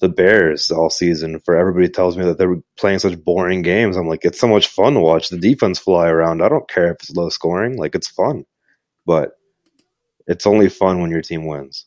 the 0.00 0.08
Bears 0.08 0.70
all 0.70 0.90
season 0.90 1.40
for 1.40 1.56
everybody 1.56 1.88
tells 1.88 2.16
me 2.16 2.24
that 2.24 2.38
they're 2.38 2.56
playing 2.78 2.98
such 2.98 3.22
boring 3.24 3.62
games. 3.62 3.96
I'm 3.96 4.08
like, 4.08 4.24
it's 4.24 4.38
so 4.38 4.46
much 4.46 4.66
fun 4.66 4.94
to 4.94 5.00
watch 5.00 5.30
the 5.30 5.38
defense 5.38 5.78
fly 5.78 6.08
around. 6.08 6.42
I 6.42 6.48
don't 6.48 6.68
care 6.68 6.92
if 6.92 6.98
it's 7.00 7.10
low 7.10 7.30
scoring, 7.30 7.78
like 7.78 7.94
it's 7.94 8.08
fun. 8.08 8.44
But 9.06 9.32
it's 10.26 10.46
only 10.46 10.68
fun 10.68 11.00
when 11.00 11.10
your 11.10 11.22
team 11.22 11.46
wins. 11.46 11.86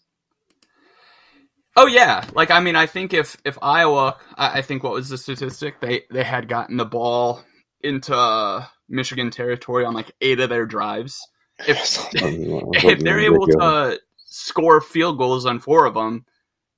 Oh 1.81 1.85
yeah, 1.85 2.25
like 2.33 2.51
I 2.51 2.59
mean, 2.59 2.75
I 2.75 2.87
think 2.87 3.13
if 3.13 3.37
if 3.45 3.57
Iowa, 3.61 4.17
I, 4.35 4.57
I 4.57 4.61
think 4.61 4.83
what 4.83 4.91
was 4.91 5.07
the 5.07 5.17
statistic 5.17 5.79
they 5.79 6.01
they 6.11 6.25
had 6.25 6.49
gotten 6.49 6.75
the 6.75 6.83
ball 6.83 7.41
into 7.79 8.13
uh, 8.13 8.65
Michigan 8.89 9.31
territory 9.31 9.85
on 9.85 9.93
like 9.93 10.11
eight 10.19 10.41
of 10.41 10.49
their 10.49 10.65
drives. 10.65 11.25
If 11.59 11.77
if 12.13 12.99
they're 12.99 13.21
able 13.21 13.47
to 13.47 13.97
score 14.25 14.81
field 14.81 15.17
goals 15.17 15.45
on 15.45 15.59
four 15.59 15.85
of 15.85 15.93
them, 15.93 16.25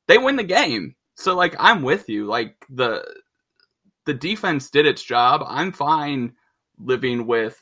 they 0.07 0.19
win 0.19 0.35
the 0.35 0.43
game. 0.43 0.93
So 1.15 1.35
like 1.35 1.55
I'm 1.57 1.81
with 1.81 2.07
you. 2.07 2.27
Like 2.27 2.63
the 2.69 3.03
the 4.05 4.13
defense 4.13 4.69
did 4.69 4.85
its 4.85 5.01
job. 5.01 5.41
I'm 5.47 5.71
fine 5.71 6.33
living 6.77 7.25
with 7.25 7.59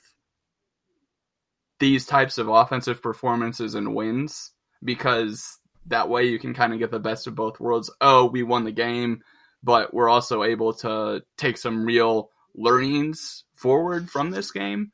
these 1.80 2.06
types 2.06 2.38
of 2.38 2.50
offensive 2.50 3.02
performances 3.02 3.76
and 3.76 3.96
wins 3.96 4.52
because 4.84 5.60
that 5.88 6.10
way 6.10 6.26
you 6.26 6.40
can 6.40 6.54
kind 6.54 6.74
of 6.74 6.80
get 6.80 6.92
the 6.92 7.00
best 7.00 7.28
of 7.28 7.36
both 7.36 7.60
worlds. 7.60 7.92
Oh, 8.02 8.26
we 8.26 8.44
won 8.44 8.64
the 8.64 8.72
game, 8.72 9.22
but 9.64 9.94
we're 9.94 10.10
also 10.10 10.44
able 10.44 10.74
to 10.74 11.24
take 11.38 11.58
some 11.58 11.86
real 11.86 12.30
learnings 12.56 13.44
forward 13.56 14.10
from 14.10 14.32
this 14.32 14.52
game. 14.52 14.92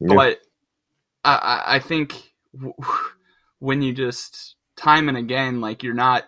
Yeah. 0.00 0.14
But 0.14 0.38
I, 1.24 1.62
I 1.66 1.78
think 1.80 2.14
when 3.58 3.82
you 3.82 3.92
just 3.92 4.54
time 4.76 5.08
and 5.08 5.18
again 5.18 5.60
like 5.60 5.82
you're 5.82 5.92
not 5.92 6.24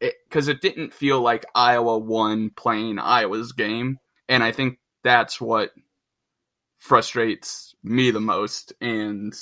because 0.00 0.48
it, 0.48 0.56
it 0.56 0.60
didn't 0.62 0.94
feel 0.94 1.20
like 1.20 1.44
Iowa 1.54 1.98
won 1.98 2.50
playing 2.50 2.98
Iowa's 2.98 3.52
game, 3.52 3.98
and 4.28 4.42
I 4.42 4.52
think 4.52 4.78
that's 5.04 5.40
what 5.40 5.70
frustrates 6.78 7.74
me 7.84 8.10
the 8.10 8.20
most. 8.20 8.72
And 8.80 9.32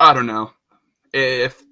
I 0.00 0.14
don't 0.14 0.26
know 0.26 0.52
if 1.16 1.62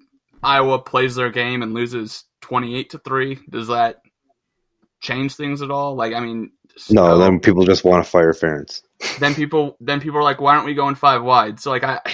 Iowa 0.43 0.79
plays 0.79 1.15
their 1.15 1.29
game 1.29 1.61
and 1.61 1.73
loses 1.73 2.23
twenty 2.41 2.75
eight 2.75 2.91
to 2.91 2.97
three. 2.99 3.39
Does 3.49 3.67
that 3.67 4.01
change 5.01 5.35
things 5.35 5.61
at 5.61 5.71
all? 5.71 5.95
Like, 5.95 6.13
I 6.13 6.19
mean, 6.19 6.51
no. 6.89 7.07
So, 7.07 7.17
then 7.17 7.39
people 7.39 7.65
just 7.65 7.83
want 7.83 8.03
to 8.03 8.09
fire 8.09 8.33
Ferentz. 8.33 8.81
Then 9.19 9.35
people, 9.35 9.75
then 9.81 9.99
people 9.99 10.17
are 10.17 10.23
like, 10.23 10.39
why 10.39 10.55
aren't 10.55 10.65
we 10.65 10.73
going 10.73 10.95
five 10.95 11.21
wide? 11.21 11.59
So 11.59 11.71
like, 11.71 11.83
I. 11.83 12.01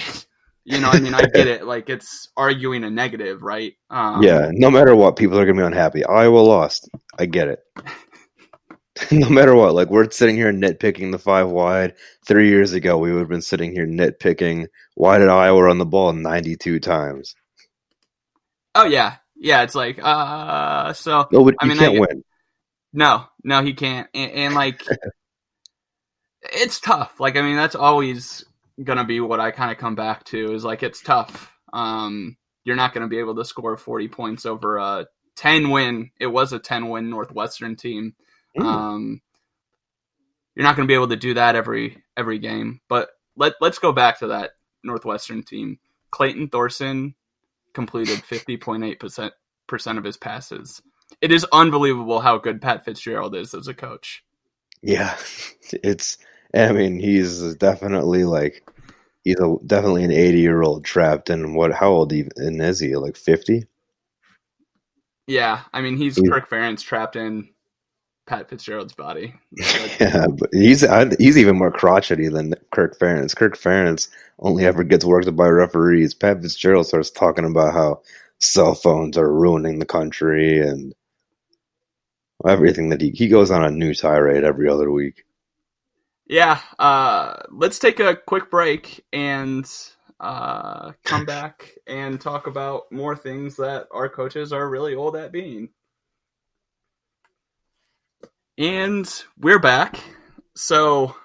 You 0.64 0.78
know, 0.78 0.90
I 0.90 1.00
mean, 1.00 1.12
I 1.12 1.22
get 1.22 1.48
it. 1.48 1.66
Like, 1.66 1.90
it's 1.90 2.28
arguing 2.36 2.84
a 2.84 2.90
negative, 2.90 3.42
right? 3.42 3.74
Um, 3.90 4.22
yeah, 4.22 4.48
no 4.52 4.70
matter 4.70 4.94
what, 4.94 5.16
people 5.16 5.36
are 5.36 5.44
going 5.44 5.56
to 5.56 5.60
be 5.60 5.66
unhappy. 5.66 6.04
Iowa 6.04 6.38
lost. 6.38 6.88
I 7.18 7.26
get 7.26 7.48
it. 7.48 7.58
no 9.10 9.28
matter 9.28 9.54
what, 9.54 9.74
like, 9.74 9.88
we're 9.88 10.10
sitting 10.10 10.36
here 10.36 10.52
nitpicking 10.52 11.12
the 11.12 11.18
five 11.18 11.48
wide. 11.48 11.94
Three 12.26 12.48
years 12.48 12.72
ago, 12.72 12.98
we 12.98 13.12
would 13.12 13.20
have 13.20 13.28
been 13.28 13.42
sitting 13.42 13.72
here 13.72 13.86
nitpicking 13.86 14.66
why 14.94 15.18
did 15.18 15.28
Iowa 15.28 15.62
run 15.62 15.78
the 15.78 15.86
ball 15.86 16.12
92 16.12 16.78
times? 16.80 17.34
Oh, 18.74 18.84
yeah. 18.84 19.16
Yeah, 19.36 19.62
it's 19.62 19.74
like, 19.74 19.98
uh, 20.02 20.92
so. 20.92 21.26
No, 21.32 21.44
but 21.44 21.54
I 21.60 21.66
mean, 21.66 21.78
can't 21.78 21.98
win. 21.98 22.22
No, 22.92 23.24
no, 23.42 23.62
he 23.62 23.72
can't. 23.72 24.08
and, 24.14 24.30
and 24.30 24.54
like, 24.54 24.84
it's 26.42 26.80
tough. 26.80 27.18
Like, 27.18 27.36
I 27.36 27.42
mean, 27.42 27.56
that's 27.56 27.74
always 27.74 28.44
gonna 28.82 29.04
be 29.04 29.20
what 29.20 29.40
I 29.40 29.50
kind 29.50 29.70
of 29.70 29.78
come 29.78 29.94
back 29.94 30.24
to 30.24 30.52
is 30.52 30.64
like 30.64 30.82
it's 30.82 31.02
tough. 31.02 31.52
Um, 31.72 32.36
you're 32.64 32.76
not 32.76 32.92
gonna 32.94 33.08
be 33.08 33.18
able 33.18 33.34
to 33.36 33.44
score 33.44 33.76
40 33.76 34.08
points 34.08 34.46
over 34.46 34.76
a 34.76 35.06
10 35.36 35.70
win. 35.70 36.10
It 36.20 36.26
was 36.26 36.52
a 36.52 36.58
10 36.58 36.88
win 36.88 37.10
Northwestern 37.10 37.76
team. 37.76 38.14
Um, 38.58 39.20
you're 40.54 40.64
not 40.64 40.76
gonna 40.76 40.88
be 40.88 40.94
able 40.94 41.08
to 41.08 41.16
do 41.16 41.34
that 41.34 41.56
every 41.56 42.02
every 42.16 42.38
game. 42.38 42.80
But 42.88 43.10
let 43.36 43.54
let's 43.60 43.78
go 43.78 43.92
back 43.92 44.18
to 44.18 44.28
that 44.28 44.52
Northwestern 44.82 45.42
team. 45.42 45.78
Clayton 46.10 46.48
Thorson 46.48 47.14
completed 47.72 48.18
50.8 48.28 48.98
percent 49.00 49.32
percent 49.66 49.98
of 49.98 50.04
his 50.04 50.16
passes. 50.16 50.82
It 51.20 51.32
is 51.32 51.46
unbelievable 51.52 52.20
how 52.20 52.38
good 52.38 52.60
Pat 52.60 52.84
Fitzgerald 52.84 53.34
is 53.34 53.54
as 53.54 53.68
a 53.68 53.74
coach. 53.74 54.24
Yeah, 54.82 55.16
it's 55.72 56.18
I 56.54 56.72
mean, 56.72 56.98
he's 56.98 57.54
definitely 57.54 58.24
like 58.24 58.68
he's 59.24 59.40
a, 59.40 59.56
definitely 59.64 60.04
an 60.04 60.12
80 60.12 60.38
year 60.38 60.62
old 60.62 60.84
trapped 60.84 61.30
in 61.30 61.54
what? 61.54 61.72
How 61.72 61.88
old 61.88 62.12
even 62.12 62.60
is 62.60 62.80
he? 62.80 62.96
Like 62.96 63.16
50? 63.16 63.64
Yeah, 65.26 65.62
I 65.72 65.80
mean, 65.80 65.96
he's, 65.96 66.16
he's 66.16 66.28
Kirk 66.28 66.48
Ferentz 66.48 66.82
trapped 66.82 67.16
in 67.16 67.48
Pat 68.26 68.48
Fitzgerald's 68.48 68.94
body. 68.94 69.34
yeah, 70.00 70.26
but 70.28 70.50
he's 70.52 70.84
he's 71.18 71.36
even 71.36 71.56
more 71.56 71.72
crotchety 71.72 72.28
than 72.28 72.54
Kirk 72.70 72.98
Ferentz. 72.98 73.34
Kirk 73.36 73.56
Ferentz 73.56 74.08
only 74.38 74.64
ever 74.64 74.84
gets 74.84 75.04
worked 75.04 75.34
by 75.34 75.48
referees. 75.48 76.14
Pat 76.14 76.40
Fitzgerald 76.40 76.86
starts 76.86 77.10
talking 77.10 77.44
about 77.44 77.74
how 77.74 78.00
cell 78.38 78.74
phones 78.74 79.16
are 79.16 79.32
ruining 79.32 79.78
the 79.78 79.86
country 79.86 80.60
and 80.60 80.94
everything 82.46 82.88
that 82.88 83.00
he 83.00 83.10
he 83.10 83.28
goes 83.28 83.50
on 83.50 83.64
a 83.64 83.70
new 83.70 83.94
tirade 83.94 84.42
every 84.42 84.68
other 84.68 84.90
week 84.90 85.24
yeah, 86.32 86.60
uh, 86.78 87.34
let's 87.50 87.78
take 87.78 88.00
a 88.00 88.16
quick 88.16 88.50
break 88.50 89.04
and 89.12 89.70
uh, 90.18 90.92
come 91.04 91.24
back 91.26 91.72
and 91.86 92.18
talk 92.18 92.46
about 92.46 92.90
more 92.90 93.14
things 93.14 93.54
that 93.56 93.86
our 93.90 94.08
coaches 94.08 94.50
are 94.50 94.70
really 94.70 94.94
old 94.94 95.14
at 95.14 95.30
being. 95.30 95.68
And 98.58 99.10
we're 99.38 99.58
back. 99.58 99.98
So 100.54 101.16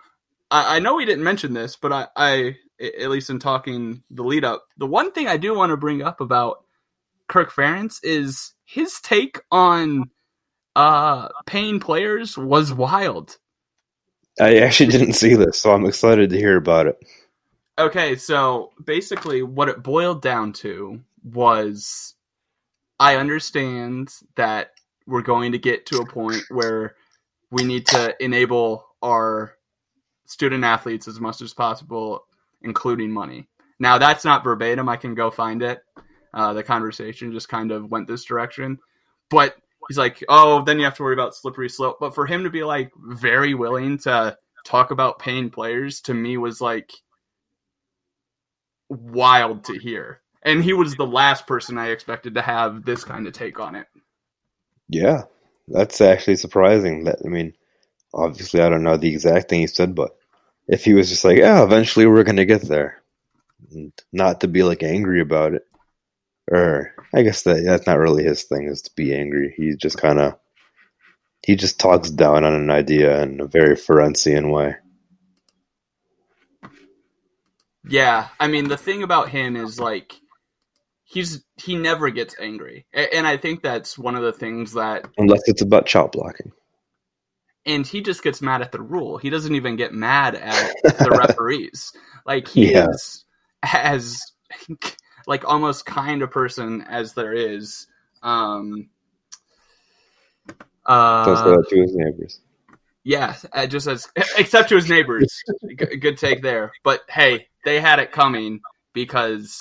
I, 0.49 0.77
I 0.77 0.79
know 0.79 0.95
we 0.95 1.05
didn't 1.05 1.25
mention 1.25 1.53
this, 1.53 1.75
but 1.75 1.91
I, 1.91 2.07
I, 2.15 2.55
at 2.79 3.09
least 3.09 3.29
in 3.29 3.39
talking 3.39 4.03
the 4.09 4.23
lead 4.23 4.45
up, 4.45 4.65
the 4.77 4.87
one 4.87 5.11
thing 5.11 5.27
I 5.27 5.37
do 5.37 5.53
want 5.53 5.71
to 5.71 5.77
bring 5.77 6.01
up 6.01 6.21
about 6.21 6.63
Kirk 7.27 7.51
Ferentz 7.51 7.99
is 8.01 8.53
his 8.63 9.01
take 9.01 9.41
on 9.51 10.09
uh, 10.75 11.27
paying 11.45 11.81
players 11.81 12.37
was 12.37 12.73
wild. 12.73 13.37
I 14.39 14.59
actually 14.59 14.91
didn't 14.91 15.13
see 15.13 15.33
this, 15.33 15.59
so 15.59 15.71
I'm 15.71 15.85
excited 15.85 16.29
to 16.29 16.37
hear 16.37 16.55
about 16.55 16.87
it. 16.87 16.97
Okay, 17.79 18.15
so 18.15 18.71
basically, 18.83 19.43
what 19.43 19.69
it 19.69 19.83
boiled 19.83 20.21
down 20.21 20.53
to 20.53 21.01
was 21.23 22.15
I 22.99 23.17
understand 23.17 24.13
that 24.35 24.71
we're 25.05 25.21
going 25.21 25.51
to 25.51 25.59
get 25.59 25.85
to 25.87 25.99
a 25.99 26.05
point 26.05 26.43
where 26.49 26.95
we 27.51 27.63
need 27.63 27.87
to 27.87 28.15
enable 28.23 28.85
our 29.01 29.53
student 30.25 30.63
athletes 30.63 31.07
as 31.07 31.19
much 31.19 31.41
as 31.41 31.53
possible, 31.53 32.25
including 32.61 33.11
money. 33.11 33.47
Now, 33.79 33.97
that's 33.97 34.25
not 34.25 34.43
verbatim. 34.43 34.89
I 34.89 34.97
can 34.97 35.15
go 35.15 35.31
find 35.31 35.61
it. 35.61 35.81
Uh, 36.33 36.53
the 36.53 36.63
conversation 36.63 37.31
just 37.31 37.49
kind 37.49 37.71
of 37.71 37.89
went 37.89 38.07
this 38.07 38.25
direction. 38.25 38.79
But 39.29 39.55
he's 39.87 39.97
like, 39.97 40.23
oh, 40.29 40.63
then 40.63 40.77
you 40.77 40.85
have 40.85 40.95
to 40.95 41.03
worry 41.03 41.13
about 41.13 41.35
slippery 41.35 41.69
slope. 41.69 41.97
But 41.99 42.15
for 42.15 42.25
him 42.25 42.43
to 42.43 42.49
be 42.49 42.63
like 42.63 42.91
very 42.97 43.53
willing 43.53 43.97
to 43.99 44.37
talk 44.65 44.91
about 44.91 45.19
paying 45.19 45.49
players 45.49 46.01
to 46.01 46.13
me 46.13 46.37
was 46.37 46.59
like 46.59 46.91
wild 48.89 49.65
to 49.65 49.77
hear. 49.77 50.21
And 50.43 50.63
he 50.63 50.73
was 50.73 50.95
the 50.95 51.05
last 51.05 51.47
person 51.47 51.77
I 51.77 51.89
expected 51.89 52.35
to 52.35 52.41
have 52.41 52.83
this 52.85 53.03
kind 53.03 53.27
of 53.27 53.33
take 53.33 53.59
on 53.59 53.75
it. 53.75 53.87
Yeah, 54.89 55.23
that's 55.67 56.01
actually 56.01 56.37
surprising. 56.37 57.05
That 57.05 57.19
I 57.25 57.27
mean, 57.27 57.53
obviously 58.13 58.61
I 58.61 58.69
don't 58.69 58.83
know 58.83 58.97
the 58.97 59.11
exact 59.11 59.49
thing 59.49 59.61
he 59.61 59.67
said, 59.67 59.95
but 59.95 60.11
if 60.67 60.83
he 60.83 60.93
was 60.93 61.09
just 61.09 61.25
like, 61.25 61.37
"Yeah, 61.37 61.63
eventually 61.63 62.05
we're 62.05 62.23
gonna 62.23 62.45
get 62.45 62.61
there," 62.61 63.01
not 64.11 64.41
to 64.41 64.47
be 64.47 64.63
like 64.63 64.83
angry 64.83 65.21
about 65.21 65.53
it, 65.53 65.63
or 66.51 66.93
I 67.13 67.23
guess 67.23 67.43
that 67.43 67.63
that's 67.63 67.87
not 67.87 67.99
really 67.99 68.23
his 68.23 68.43
thing 68.43 68.67
is 68.67 68.81
to 68.83 68.91
be 68.95 69.15
angry. 69.15 69.53
He 69.55 69.75
just 69.75 69.97
kind 69.97 70.19
of 70.19 70.37
he 71.45 71.55
just 71.55 71.79
talks 71.79 72.09
down 72.09 72.43
on 72.43 72.53
an 72.53 72.69
idea 72.69 73.21
in 73.23 73.39
a 73.39 73.47
very 73.47 73.75
Ferencian 73.75 74.51
way. 74.51 74.75
Yeah, 77.87 78.27
I 78.39 78.47
mean 78.47 78.67
the 78.67 78.77
thing 78.77 79.03
about 79.03 79.29
him 79.29 79.55
is 79.55 79.79
like 79.79 80.13
he's 81.07 81.43
he 81.55 81.75
never 81.75 82.09
gets 82.09 82.35
angry, 82.39 82.85
and 82.93 83.25
I 83.25 83.37
think 83.37 83.63
that's 83.63 83.97
one 83.97 84.15
of 84.15 84.23
the 84.23 84.33
things 84.33 84.73
that 84.73 85.07
unless 85.17 85.41
it's 85.47 85.61
about 85.61 85.85
chop 85.85 86.11
blocking. 86.11 86.51
And 87.65 87.85
he 87.85 88.01
just 88.01 88.23
gets 88.23 88.41
mad 88.41 88.61
at 88.61 88.71
the 88.71 88.81
rule. 88.81 89.17
He 89.17 89.29
doesn't 89.29 89.53
even 89.53 89.75
get 89.75 89.93
mad 89.93 90.35
at 90.35 90.73
the 90.83 91.11
referees. 91.27 91.91
Like 92.25 92.47
he 92.47 92.71
yeah. 92.71 92.87
is 92.89 93.25
as 93.63 94.21
like 95.27 95.45
almost 95.45 95.85
kind 95.85 96.21
of 96.21 96.31
person 96.31 96.81
as 96.83 97.13
there 97.13 97.33
is. 97.33 97.87
Um, 98.23 98.89
uh, 100.85 101.61
to 101.61 101.81
his 101.81 101.93
neighbors. 101.93 102.39
Yeah, 103.03 103.35
uh, 103.53 103.67
just 103.67 103.87
as 103.87 104.07
except 104.37 104.69
to 104.69 104.75
his 104.75 104.89
neighbors. 104.89 105.43
G- 105.67 105.97
good 105.97 106.17
take 106.17 106.41
there. 106.41 106.71
But 106.83 107.01
hey, 107.09 107.47
they 107.65 107.81
had 107.81 107.99
it 107.99 108.11
coming 108.13 108.61
because 108.93 109.59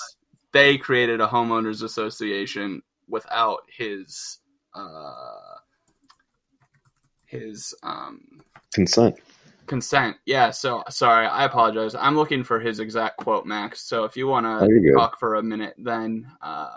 they 0.53 0.77
created 0.77 1.21
a 1.21 1.27
homeowners 1.27 1.83
association 1.83 2.81
without 3.07 3.59
his 3.69 4.39
uh, 4.75 5.55
his 7.25 7.73
um, 7.83 8.41
consent. 8.73 9.19
Consent. 9.65 10.15
Yeah. 10.25 10.51
So 10.51 10.83
sorry, 10.89 11.27
I 11.27 11.45
apologize. 11.45 11.93
I'm 11.95 12.15
looking 12.15 12.43
for 12.43 12.59
his 12.59 12.79
exact 12.79 13.17
quote, 13.17 13.45
Max. 13.45 13.81
So 13.81 14.05
if 14.05 14.15
you 14.15 14.27
want 14.27 14.45
to 14.45 14.93
talk 14.93 15.19
for 15.19 15.35
a 15.35 15.43
minute, 15.43 15.75
then 15.77 16.31
uh, 16.41 16.69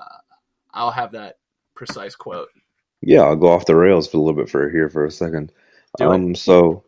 I'll 0.72 0.90
have 0.90 1.12
that 1.12 1.36
precise 1.74 2.16
quote. 2.16 2.48
Yeah, 3.00 3.22
I'll 3.22 3.36
go 3.36 3.48
off 3.48 3.66
the 3.66 3.76
rails 3.76 4.08
for 4.08 4.18
a 4.18 4.20
little 4.20 4.36
bit 4.36 4.50
for 4.50 4.68
here 4.70 4.90
for 4.90 5.04
a 5.04 5.10
second. 5.10 5.52
Do 5.98 6.10
um, 6.10 6.32
it. 6.32 6.36
so 6.36 6.84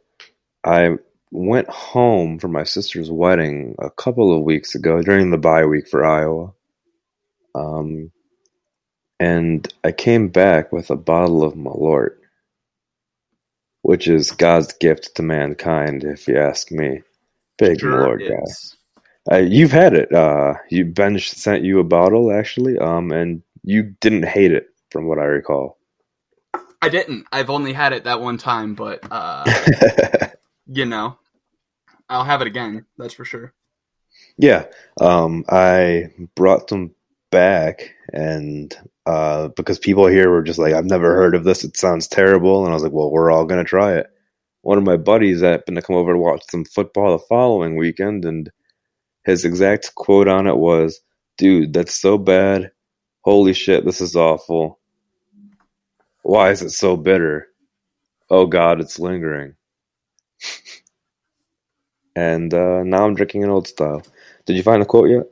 I 0.64 0.96
went 1.30 1.68
home 1.68 2.38
for 2.38 2.48
my 2.48 2.64
sister's 2.64 3.10
wedding 3.10 3.74
a 3.78 3.90
couple 3.90 4.36
of 4.36 4.42
weeks 4.42 4.74
ago 4.74 5.02
during 5.02 5.30
the 5.30 5.38
bye 5.38 5.64
week 5.64 5.88
for 5.88 6.04
Iowa. 6.04 6.52
Um, 7.54 8.10
and 9.20 9.72
I 9.84 9.92
came 9.92 10.28
back 10.28 10.72
with 10.72 10.90
a 10.90 10.96
bottle 10.96 11.44
of 11.44 11.54
Malort, 11.54 12.16
which 13.82 14.08
is 14.08 14.30
God's 14.30 14.72
gift 14.74 15.14
to 15.16 15.22
mankind, 15.22 16.04
if 16.04 16.26
you 16.26 16.38
ask 16.38 16.70
me. 16.70 17.02
Big 17.58 17.80
sure 17.80 17.92
Malort 17.92 18.28
guy. 18.28 19.34
Uh, 19.34 19.38
you've 19.38 19.70
had 19.70 19.94
it. 19.94 20.12
Uh, 20.12 20.54
you 20.70 20.84
Ben 20.84 21.18
sent 21.18 21.62
you 21.62 21.78
a 21.78 21.84
bottle 21.84 22.32
actually, 22.32 22.78
um, 22.78 23.12
and 23.12 23.42
you 23.62 23.94
didn't 24.00 24.24
hate 24.24 24.52
it, 24.52 24.70
from 24.90 25.06
what 25.06 25.18
I 25.18 25.24
recall. 25.24 25.78
I 26.82 26.88
didn't. 26.88 27.26
I've 27.30 27.50
only 27.50 27.72
had 27.72 27.92
it 27.92 28.04
that 28.04 28.20
one 28.20 28.38
time, 28.38 28.74
but 28.74 29.00
uh, 29.08 29.44
you 30.66 30.84
know, 30.84 31.16
I'll 32.08 32.24
have 32.24 32.40
it 32.40 32.48
again. 32.48 32.86
That's 32.98 33.14
for 33.14 33.24
sure. 33.24 33.54
Yeah, 34.36 34.66
um, 35.00 35.44
I 35.48 36.10
brought 36.34 36.66
them 36.68 36.94
back, 37.32 37.94
and 38.14 38.76
uh, 39.06 39.48
because 39.50 39.80
people 39.80 40.06
here 40.06 40.30
were 40.30 40.44
just 40.44 40.60
like, 40.60 40.74
"I've 40.74 40.86
never 40.86 41.16
heard 41.16 41.34
of 41.34 41.44
this. 41.44 41.64
It 41.64 41.76
sounds 41.78 42.08
terrible," 42.08 42.64
and 42.64 42.72
I 42.72 42.74
was 42.74 42.84
like, 42.84 42.92
"Well, 42.92 43.10
we're 43.12 43.32
all 43.32 43.46
gonna 43.46 43.64
try 43.64 43.94
it." 43.96 44.08
One 44.62 44.78
of 44.78 44.84
my 44.84 44.98
buddies 44.98 45.42
happened 45.42 45.76
to 45.78 45.82
come 45.82 45.96
over 45.96 46.12
to 46.12 46.18
watch 46.20 46.44
some 46.50 46.64
football 46.66 47.12
the 47.12 47.24
following 47.28 47.76
weekend, 47.76 48.24
and 48.26 48.52
his 49.24 49.44
exact 49.44 49.94
quote 49.96 50.28
on 50.28 50.46
it 50.46 50.58
was, 50.58 51.00
"Dude, 51.38 51.72
that's 51.74 52.00
so 52.00 52.18
bad. 52.18 52.72
Holy 53.22 53.54
shit, 53.54 53.84
this 53.86 54.00
is 54.00 54.16
awful. 54.16 54.80
Why 56.24 56.52
is 56.52 56.62
it 56.62 56.70
so 56.70 56.96
bitter? 56.96 57.48
Oh 58.30 58.46
God, 58.46 58.80
it's 58.80 59.00
lingering." 59.00 59.56
and 62.16 62.54
uh, 62.54 62.84
now 62.84 63.06
I'm 63.06 63.16
drinking 63.16 63.44
an 63.44 63.50
old 63.50 63.68
style. 63.68 64.02
Did 64.46 64.56
you 64.56 64.62
find 64.62 64.82
the 64.82 64.86
quote 64.86 65.10
yet? 65.10 65.26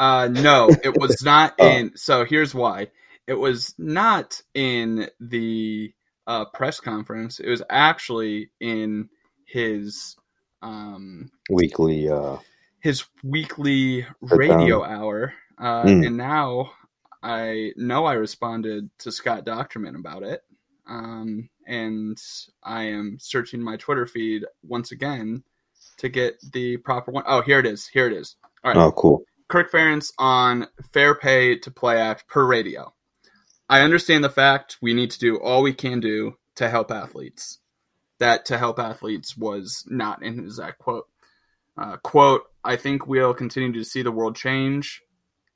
Uh, 0.00 0.28
no, 0.32 0.70
it 0.82 0.98
was 0.98 1.22
not 1.24 1.54
Oh. 1.60 1.68
in. 1.68 1.96
So 1.96 2.24
here's 2.24 2.54
why. 2.54 2.88
It 3.26 3.34
was 3.34 3.74
not 3.78 4.40
in 4.54 5.08
the 5.20 5.92
uh, 6.26 6.46
press 6.46 6.80
conference. 6.80 7.38
It 7.38 7.48
was 7.48 7.62
actually 7.70 8.50
in 8.60 9.08
his 9.44 10.16
um, 10.62 11.30
Weekly. 11.50 12.08
Uh, 12.08 12.38
his 12.80 13.04
weekly 13.22 14.06
radio 14.22 14.82
hour. 14.82 15.34
Uh, 15.58 15.84
Mm. 15.84 16.06
And 16.06 16.16
now 16.16 16.72
I 17.22 17.72
know 17.76 18.06
I 18.06 18.14
responded 18.14 18.88
to 19.00 19.12
Scott 19.12 19.44
Dochterman 19.44 19.96
about 19.96 20.22
it. 20.22 20.42
Um, 20.88 21.50
and 21.66 22.16
I 22.64 22.84
am 22.84 23.18
searching 23.20 23.60
my 23.62 23.76
Twitter 23.76 24.06
feed 24.06 24.44
once 24.66 24.90
again 24.92 25.44
to 25.98 26.08
get 26.08 26.38
the 26.52 26.78
proper 26.78 27.10
one. 27.12 27.24
Oh, 27.26 27.42
here 27.42 27.58
it 27.58 27.66
is. 27.66 27.86
Here 27.86 28.06
it 28.06 28.14
is. 28.14 28.36
All 28.64 28.72
right. 28.72 28.80
oh, 28.80 28.92
cool. 28.92 29.22
Kirk 29.50 29.72
Ferentz 29.72 30.12
on 30.16 30.68
Fair 30.92 31.14
Pay 31.16 31.58
to 31.58 31.72
Play 31.72 32.00
Act 32.00 32.28
per 32.28 32.46
radio. 32.46 32.94
I 33.68 33.80
understand 33.80 34.22
the 34.22 34.30
fact 34.30 34.78
we 34.80 34.94
need 34.94 35.10
to 35.10 35.18
do 35.18 35.38
all 35.38 35.62
we 35.62 35.74
can 35.74 35.98
do 35.98 36.36
to 36.54 36.70
help 36.70 36.92
athletes. 36.92 37.58
That 38.20 38.44
to 38.46 38.58
help 38.58 38.78
athletes 38.78 39.36
was 39.36 39.84
not 39.88 40.22
in 40.22 40.38
his 40.38 40.58
exact 40.58 40.78
quote. 40.78 41.08
Uh, 41.76 41.96
quote, 41.96 42.44
I 42.62 42.76
think 42.76 43.08
we'll 43.08 43.34
continue 43.34 43.72
to 43.72 43.84
see 43.84 44.02
the 44.02 44.12
world 44.12 44.36
change. 44.36 45.02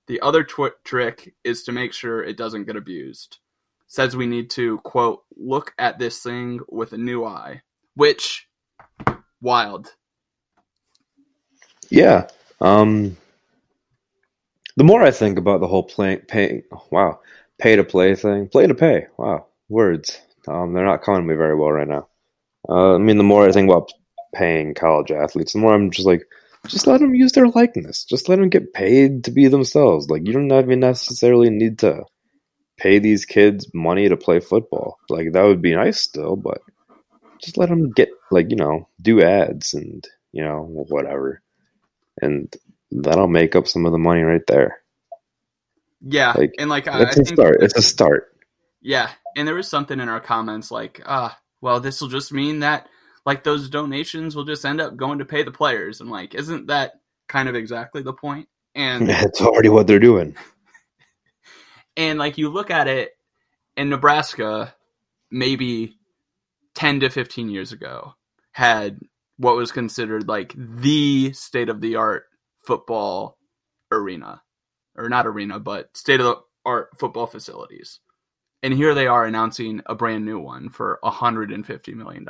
The 0.08 0.20
other 0.22 0.42
tw- 0.42 0.74
trick 0.82 1.32
is 1.44 1.62
to 1.64 1.72
make 1.72 1.92
sure 1.92 2.22
it 2.22 2.36
doesn't 2.36 2.64
get 2.64 2.76
abused. 2.76 3.38
Says 3.86 4.16
we 4.16 4.26
need 4.26 4.50
to, 4.50 4.78
quote, 4.78 5.22
look 5.36 5.72
at 5.78 6.00
this 6.00 6.20
thing 6.20 6.60
with 6.68 6.94
a 6.94 6.98
new 6.98 7.24
eye, 7.24 7.62
which, 7.94 8.48
wild. 9.40 9.94
Yeah. 11.90 12.26
Um, 12.60 13.18
the 14.76 14.84
more 14.84 15.02
I 15.02 15.10
think 15.10 15.38
about 15.38 15.60
the 15.60 15.68
whole 15.68 15.84
play, 15.84 16.16
pay, 16.16 16.62
wow, 16.90 17.20
pay 17.58 17.76
to 17.76 17.84
play 17.84 18.14
thing, 18.14 18.48
play 18.48 18.66
to 18.66 18.74
pay. 18.74 19.06
Wow, 19.16 19.46
words. 19.68 20.20
Um, 20.48 20.72
they're 20.72 20.84
not 20.84 21.02
coming 21.02 21.22
to 21.22 21.28
me 21.28 21.36
very 21.36 21.54
well 21.54 21.72
right 21.72 21.88
now. 21.88 22.08
Uh, 22.68 22.94
I 22.94 22.98
mean, 22.98 23.18
the 23.18 23.24
more 23.24 23.46
I 23.46 23.52
think 23.52 23.70
about 23.70 23.90
paying 24.34 24.74
college 24.74 25.10
athletes, 25.10 25.52
the 25.52 25.58
more 25.58 25.74
I'm 25.74 25.90
just 25.90 26.06
like, 26.06 26.22
just 26.66 26.86
let 26.86 27.00
them 27.00 27.14
use 27.14 27.32
their 27.32 27.48
likeness. 27.48 28.04
Just 28.04 28.28
let 28.28 28.36
them 28.38 28.48
get 28.48 28.72
paid 28.72 29.24
to 29.24 29.30
be 29.30 29.48
themselves. 29.48 30.08
Like 30.08 30.26
you 30.26 30.32
don't 30.32 30.50
even 30.52 30.80
necessarily 30.80 31.50
need 31.50 31.78
to 31.80 32.04
pay 32.78 32.98
these 32.98 33.24
kids 33.24 33.68
money 33.74 34.08
to 34.08 34.16
play 34.16 34.40
football. 34.40 34.98
Like 35.08 35.32
that 35.32 35.42
would 35.42 35.62
be 35.62 35.74
nice 35.74 36.00
still, 36.00 36.36
but 36.36 36.62
just 37.40 37.58
let 37.58 37.68
them 37.68 37.92
get 37.92 38.08
like 38.30 38.50
you 38.50 38.56
know 38.56 38.88
do 39.00 39.22
ads 39.22 39.74
and 39.74 40.06
you 40.32 40.42
know 40.42 40.62
whatever, 40.88 41.42
and 42.22 42.54
that'll 42.90 43.28
make 43.28 43.56
up 43.56 43.66
some 43.66 43.86
of 43.86 43.92
the 43.92 43.98
money 43.98 44.22
right 44.22 44.46
there. 44.46 44.78
Yeah, 46.06 46.32
Like, 46.36 46.54
and 46.58 46.68
like 46.68 46.86
I, 46.86 46.98
I 46.98 47.02
It's 47.02 47.18
a 47.18 47.24
start. 47.24 47.62
It's 47.62 47.76
a 47.76 47.82
start. 47.82 48.36
Yeah, 48.82 49.10
and 49.36 49.48
there 49.48 49.54
was 49.54 49.68
something 49.68 49.98
in 49.98 50.08
our 50.08 50.20
comments 50.20 50.70
like, 50.70 51.00
ah, 51.06 51.38
well, 51.60 51.80
this 51.80 52.00
will 52.00 52.08
just 52.08 52.32
mean 52.32 52.60
that 52.60 52.88
like 53.24 53.42
those 53.42 53.70
donations 53.70 54.36
will 54.36 54.44
just 54.44 54.66
end 54.66 54.80
up 54.80 54.96
going 54.96 55.18
to 55.20 55.24
pay 55.24 55.42
the 55.42 55.50
players, 55.50 56.00
and 56.00 56.10
like, 56.10 56.34
isn't 56.34 56.66
that 56.66 57.00
kind 57.26 57.48
of 57.48 57.54
exactly 57.54 58.02
the 58.02 58.12
point? 58.12 58.48
And 58.74 59.08
It's 59.10 59.40
already 59.40 59.70
what 59.70 59.86
they're 59.86 59.98
doing. 59.98 60.36
and 61.96 62.18
like 62.18 62.36
you 62.36 62.50
look 62.50 62.70
at 62.70 62.86
it 62.86 63.12
in 63.76 63.88
Nebraska, 63.88 64.74
maybe 65.30 65.96
ten 66.74 67.00
to 67.00 67.08
fifteen 67.08 67.48
years 67.48 67.72
ago, 67.72 68.14
had 68.52 69.00
what 69.38 69.56
was 69.56 69.72
considered 69.72 70.28
like 70.28 70.54
the 70.56 71.32
state 71.32 71.70
of 71.70 71.80
the 71.80 71.96
art 71.96 72.26
football 72.66 73.38
arena, 73.90 74.42
or 74.96 75.08
not 75.08 75.26
arena, 75.26 75.58
but 75.58 75.96
state 75.96 76.20
of 76.20 76.26
the 76.26 76.36
art 76.64 76.90
football 76.98 77.26
facilities. 77.26 78.00
And 78.62 78.72
here 78.72 78.94
they 78.94 79.06
are 79.06 79.26
announcing 79.26 79.82
a 79.86 79.94
brand 79.94 80.24
new 80.24 80.38
one 80.38 80.70
for 80.70 80.98
$150 81.04 81.94
million. 81.94 82.26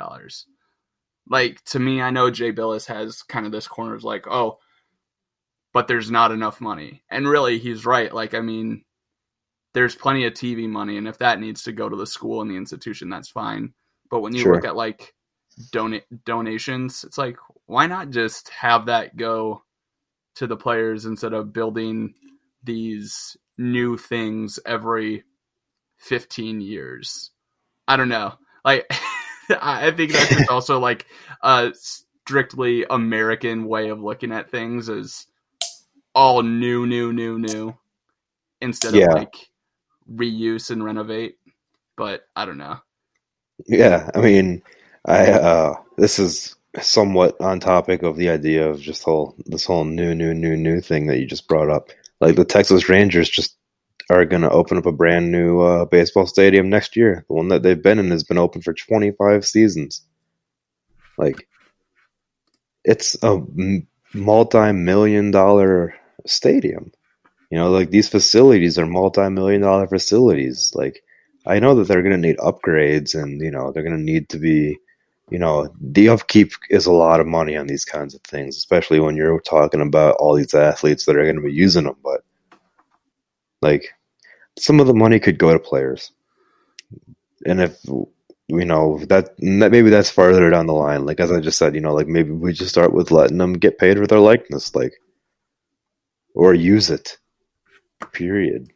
Like, 1.29 1.63
to 1.65 1.79
me, 1.79 2.01
I 2.01 2.11
know 2.11 2.29
Jay 2.29 2.51
Bilas 2.51 2.87
has 2.87 3.23
kind 3.23 3.45
of 3.45 3.51
this 3.51 3.67
corner 3.67 3.95
of 3.95 4.03
like, 4.03 4.27
oh, 4.27 4.57
but 5.73 5.87
there's 5.87 6.11
not 6.11 6.31
enough 6.31 6.61
money. 6.61 7.03
And 7.09 7.27
really, 7.27 7.57
he's 7.59 7.85
right. 7.85 8.13
Like, 8.13 8.33
I 8.33 8.41
mean, 8.41 8.83
there's 9.73 9.95
plenty 9.95 10.25
of 10.25 10.33
TV 10.33 10.69
money. 10.69 10.97
And 10.97 11.07
if 11.07 11.17
that 11.17 11.39
needs 11.39 11.63
to 11.63 11.71
go 11.71 11.89
to 11.89 11.95
the 11.95 12.07
school 12.07 12.41
and 12.41 12.49
the 12.49 12.55
institution, 12.55 13.09
that's 13.09 13.29
fine. 13.29 13.73
But 14.09 14.21
when 14.21 14.33
you 14.33 14.41
Sure. 14.43 14.55
look 14.55 14.65
at 14.65 14.75
like 14.75 15.13
donate 15.71 16.05
donations, 16.25 17.03
it's 17.03 17.17
like, 17.17 17.37
why 17.65 17.87
not 17.87 18.09
just 18.09 18.49
have 18.49 18.85
that 18.85 19.17
go 19.17 19.63
to 20.35 20.47
the 20.47 20.57
players 20.57 21.05
instead 21.05 21.33
of 21.33 21.53
building 21.53 22.13
these 22.63 23.37
new 23.57 23.97
things 23.97 24.59
every 24.65 25.23
15 25.99 26.61
years. 26.61 27.31
I 27.87 27.97
don't 27.97 28.09
know. 28.09 28.33
Like, 28.63 28.89
I 29.61 29.91
think 29.91 30.13
that's 30.13 30.31
just 30.31 30.47
also 30.49 30.79
like 30.79 31.05
a 31.41 31.73
strictly 31.75 32.85
American 32.89 33.65
way 33.65 33.89
of 33.89 34.01
looking 34.01 34.31
at 34.31 34.49
things 34.51 34.89
is 34.89 35.27
all 36.15 36.41
new, 36.43 36.87
new, 36.87 37.13
new, 37.13 37.37
new 37.39 37.75
instead 38.61 38.93
Yeah. 38.93 38.95
of 38.95 39.07
like 39.07 39.49
reuse 40.11 40.71
and 40.71 40.83
renovate. 40.83 41.37
But 41.97 42.23
I 42.35 42.45
don't 42.45 42.57
know. 42.57 42.79
Yeah, 43.67 44.09
I 44.15 44.21
mean, 44.21 44.61
I 45.05 45.31
uh, 45.31 45.75
this 45.97 46.19
is 46.19 46.55
somewhat 46.81 47.39
on 47.41 47.59
topic 47.59 48.03
of 48.03 48.17
the 48.17 48.29
idea 48.29 48.69
of 48.69 48.81
just 48.81 49.03
whole 49.03 49.35
this 49.45 49.65
whole 49.65 49.85
new, 49.85 50.13
new, 50.15 50.33
new, 50.33 50.55
new 50.55 50.81
thing 50.81 51.07
that 51.07 51.19
you 51.19 51.25
just 51.25 51.47
brought 51.47 51.69
up. 51.69 51.89
Like 52.21 52.35
the 52.35 52.45
Texas 52.45 52.89
Rangers 52.89 53.29
just 53.29 53.57
are 54.09 54.25
going 54.25 54.41
to 54.43 54.49
open 54.49 54.77
up 54.77 54.85
a 54.85 54.91
brand 54.91 55.31
new 55.31 55.61
uh, 55.61 55.85
baseball 55.85 56.27
stadium 56.27 56.69
next 56.69 56.95
year. 56.95 57.25
The 57.27 57.33
one 57.33 57.47
that 57.49 57.63
they've 57.63 57.81
been 57.81 57.99
in 57.99 58.11
has 58.11 58.23
been 58.23 58.37
open 58.37 58.61
for 58.61 58.73
25 58.73 59.45
seasons. 59.45 60.03
Like, 61.17 61.47
it's 62.83 63.17
a 63.23 63.41
multi-million 64.13 65.31
dollar 65.31 65.95
stadium. 66.27 66.91
You 67.49 67.57
know, 67.57 67.71
like 67.71 67.89
these 67.89 68.09
facilities 68.09 68.77
are 68.77 68.85
multi-million 68.85 69.61
dollar 69.61 69.87
facilities. 69.87 70.71
Like, 70.75 71.01
I 71.47 71.59
know 71.59 71.75
that 71.75 71.87
they're 71.87 72.03
going 72.03 72.21
to 72.21 72.27
need 72.27 72.37
upgrades 72.37 73.19
and, 73.19 73.41
you 73.41 73.51
know, 73.51 73.71
they're 73.71 73.83
going 73.83 73.97
to 73.97 74.01
need 74.01 74.29
to 74.29 74.39
be, 74.39 74.77
you 75.29 75.39
know, 75.39 75.73
the 75.81 76.09
upkeep 76.09 76.51
is 76.69 76.85
a 76.85 76.91
lot 76.91 77.19
of 77.19 77.27
money 77.27 77.57
on 77.57 77.67
these 77.67 77.85
kinds 77.85 78.13
of 78.13 78.21
things, 78.21 78.57
especially 78.57 78.99
when 78.99 79.15
you're 79.15 79.39
talking 79.41 79.81
about 79.81 80.15
all 80.19 80.35
these 80.35 80.53
athletes 80.53 81.05
that 81.05 81.15
are 81.15 81.23
going 81.23 81.35
to 81.35 81.41
be 81.41 81.51
using 81.51 81.85
them. 81.85 81.95
But, 82.03 82.23
like, 83.61 83.89
some 84.59 84.79
of 84.79 84.87
the 84.87 84.93
money 84.93 85.19
could 85.19 85.39
go 85.39 85.51
to 85.51 85.59
players. 85.59 86.11
And 87.45 87.61
if, 87.61 87.77
you 87.85 88.65
know, 88.65 88.99
that, 89.05 89.35
that 89.37 89.71
maybe 89.71 89.89
that's 89.89 90.09
farther 90.09 90.49
down 90.49 90.67
the 90.67 90.73
line. 90.73 91.05
Like, 91.05 91.19
as 91.19 91.31
I 91.31 91.39
just 91.39 91.57
said, 91.57 91.73
you 91.73 91.81
know, 91.81 91.93
like 91.93 92.07
maybe 92.07 92.31
we 92.31 92.53
just 92.53 92.71
start 92.71 92.93
with 92.93 93.11
letting 93.11 93.37
them 93.37 93.53
get 93.53 93.79
paid 93.79 93.97
for 93.97 94.07
their 94.07 94.19
likeness, 94.19 94.75
like, 94.75 94.93
or 96.35 96.53
use 96.53 96.89
it. 96.89 97.17
Period. 98.11 98.71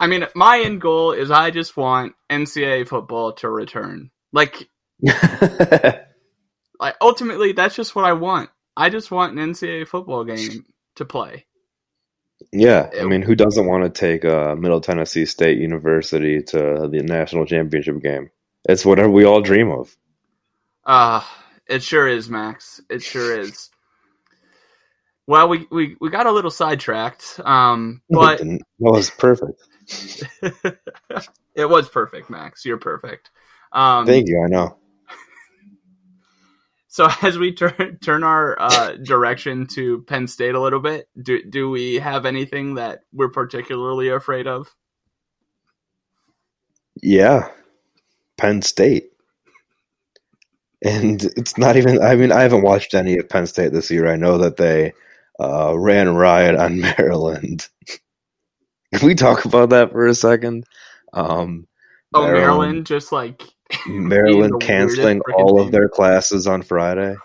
I 0.00 0.06
mean, 0.06 0.26
my 0.34 0.60
end 0.60 0.80
goal 0.80 1.12
is 1.12 1.30
I 1.30 1.50
just 1.50 1.76
want 1.76 2.14
NCAA 2.30 2.88
football 2.88 3.32
to 3.34 3.50
return. 3.50 4.10
Like, 4.32 4.68
like 6.80 6.96
ultimately, 7.00 7.52
that's 7.52 7.76
just 7.76 7.94
what 7.94 8.04
I 8.04 8.12
want. 8.12 8.50
I 8.76 8.90
just 8.90 9.10
want 9.10 9.38
an 9.38 9.52
NCAA 9.52 9.86
football 9.86 10.24
game 10.24 10.64
to 10.96 11.04
play. 11.04 11.46
Yeah, 12.52 12.90
I 13.00 13.04
mean, 13.04 13.22
who 13.22 13.34
doesn't 13.34 13.66
want 13.66 13.84
to 13.84 13.90
take 13.90 14.24
uh, 14.24 14.54
Middle 14.56 14.80
Tennessee 14.80 15.24
State 15.24 15.58
University 15.58 16.42
to 16.42 16.88
the 16.90 17.02
national 17.02 17.46
championship 17.46 18.02
game? 18.02 18.30
It's 18.68 18.84
whatever 18.84 19.10
we 19.10 19.24
all 19.24 19.40
dream 19.40 19.70
of. 19.70 19.96
Uh, 20.84 21.22
it 21.66 21.82
sure 21.82 22.08
is, 22.08 22.28
Max. 22.28 22.80
It 22.90 23.02
sure 23.02 23.38
is. 23.40 23.70
Well, 25.26 25.48
we, 25.48 25.66
we, 25.70 25.96
we 26.00 26.10
got 26.10 26.26
a 26.26 26.32
little 26.32 26.50
sidetracked, 26.50 27.40
um, 27.44 28.02
but 28.10 28.38
that 28.38 28.60
was 28.78 29.10
perfect. 29.10 29.62
it 31.54 31.68
was 31.68 31.88
perfect, 31.88 32.30
Max. 32.30 32.64
You're 32.64 32.78
perfect. 32.78 33.30
Um, 33.72 34.06
Thank 34.06 34.28
you. 34.28 34.42
I 34.44 34.48
know. 34.48 34.76
So 36.94 37.08
as 37.22 37.36
we 37.38 37.52
turn 37.52 37.98
turn 38.00 38.22
our 38.22 38.54
uh, 38.56 38.92
direction 38.92 39.66
to 39.68 40.02
Penn 40.02 40.28
State 40.28 40.54
a 40.54 40.60
little 40.60 40.78
bit, 40.78 41.08
do 41.20 41.42
do 41.42 41.68
we 41.68 41.96
have 41.96 42.24
anything 42.24 42.76
that 42.76 43.00
we're 43.12 43.30
particularly 43.30 44.10
afraid 44.10 44.46
of? 44.46 44.72
Yeah, 47.02 47.48
Penn 48.36 48.62
State. 48.62 49.10
And 50.84 51.24
it's 51.36 51.58
not 51.58 51.76
even, 51.76 52.00
I 52.00 52.14
mean, 52.14 52.30
I 52.30 52.42
haven't 52.42 52.62
watched 52.62 52.94
any 52.94 53.18
of 53.18 53.28
Penn 53.28 53.48
State 53.48 53.72
this 53.72 53.90
year. 53.90 54.06
I 54.06 54.16
know 54.16 54.38
that 54.38 54.58
they 54.58 54.92
uh, 55.40 55.76
ran 55.76 56.14
riot 56.14 56.54
on 56.54 56.80
Maryland. 56.98 57.68
Can 58.94 59.04
we 59.04 59.16
talk 59.16 59.46
about 59.46 59.70
that 59.70 59.90
for 59.90 60.06
a 60.06 60.14
second? 60.14 60.64
Um, 61.12 61.66
Oh, 62.16 62.30
Maryland, 62.30 62.86
just 62.86 63.10
like 63.10 63.42
Maryland 63.86 64.60
canceling 64.60 65.20
all 65.36 65.60
of 65.60 65.72
their 65.72 65.88
classes 65.88 66.46
on 66.46 66.62
Friday. 66.62 67.16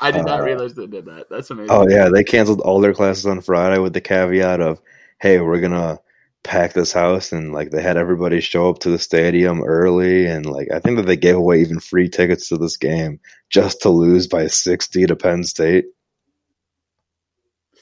I 0.00 0.10
did 0.10 0.24
not 0.24 0.40
uh, 0.40 0.44
realize 0.44 0.74
they 0.74 0.86
did 0.86 1.06
that. 1.06 1.28
That's 1.28 1.50
amazing. 1.50 1.70
Oh 1.70 1.88
yeah, 1.88 2.08
they 2.08 2.22
canceled 2.22 2.60
all 2.60 2.80
their 2.80 2.94
classes 2.94 3.26
on 3.26 3.40
Friday 3.40 3.78
with 3.78 3.92
the 3.92 4.00
caveat 4.00 4.60
of, 4.60 4.80
"Hey, 5.20 5.40
we're 5.40 5.60
gonna 5.60 5.98
pack 6.44 6.72
this 6.72 6.92
house," 6.92 7.32
and 7.32 7.52
like 7.52 7.70
they 7.70 7.82
had 7.82 7.96
everybody 7.96 8.40
show 8.40 8.68
up 8.68 8.78
to 8.80 8.90
the 8.90 8.98
stadium 8.98 9.62
early, 9.64 10.26
and 10.26 10.46
like 10.46 10.68
I 10.72 10.78
think 10.78 10.96
that 10.96 11.06
they 11.06 11.16
gave 11.16 11.36
away 11.36 11.60
even 11.60 11.80
free 11.80 12.08
tickets 12.08 12.48
to 12.48 12.56
this 12.56 12.76
game 12.76 13.18
just 13.50 13.82
to 13.82 13.88
lose 13.88 14.26
by 14.26 14.46
sixty 14.46 15.04
to 15.06 15.16
Penn 15.16 15.42
State. 15.42 15.86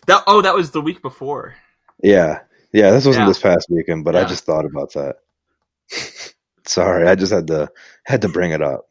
That 0.07 0.23
oh, 0.27 0.41
that 0.41 0.55
was 0.55 0.71
the 0.71 0.81
week 0.81 1.03
before. 1.03 1.55
Yeah, 2.03 2.41
yeah, 2.73 2.91
this 2.91 3.05
wasn't 3.05 3.25
Yeah. 3.25 3.29
this 3.29 3.41
past 3.41 3.69
weekend, 3.69 4.05
but 4.05 4.17
I 4.17 4.25
just 4.25 4.45
thought 4.45 4.65
about 4.65 4.93
that. 4.95 5.17
Sorry, 6.67 7.07
I 7.07 7.15
just 7.15 7.33
had 7.33 7.47
to 7.49 7.71
had 8.05 8.23
to 8.23 8.29
bring 8.29 8.53
it 8.53 8.63
up. 8.63 8.89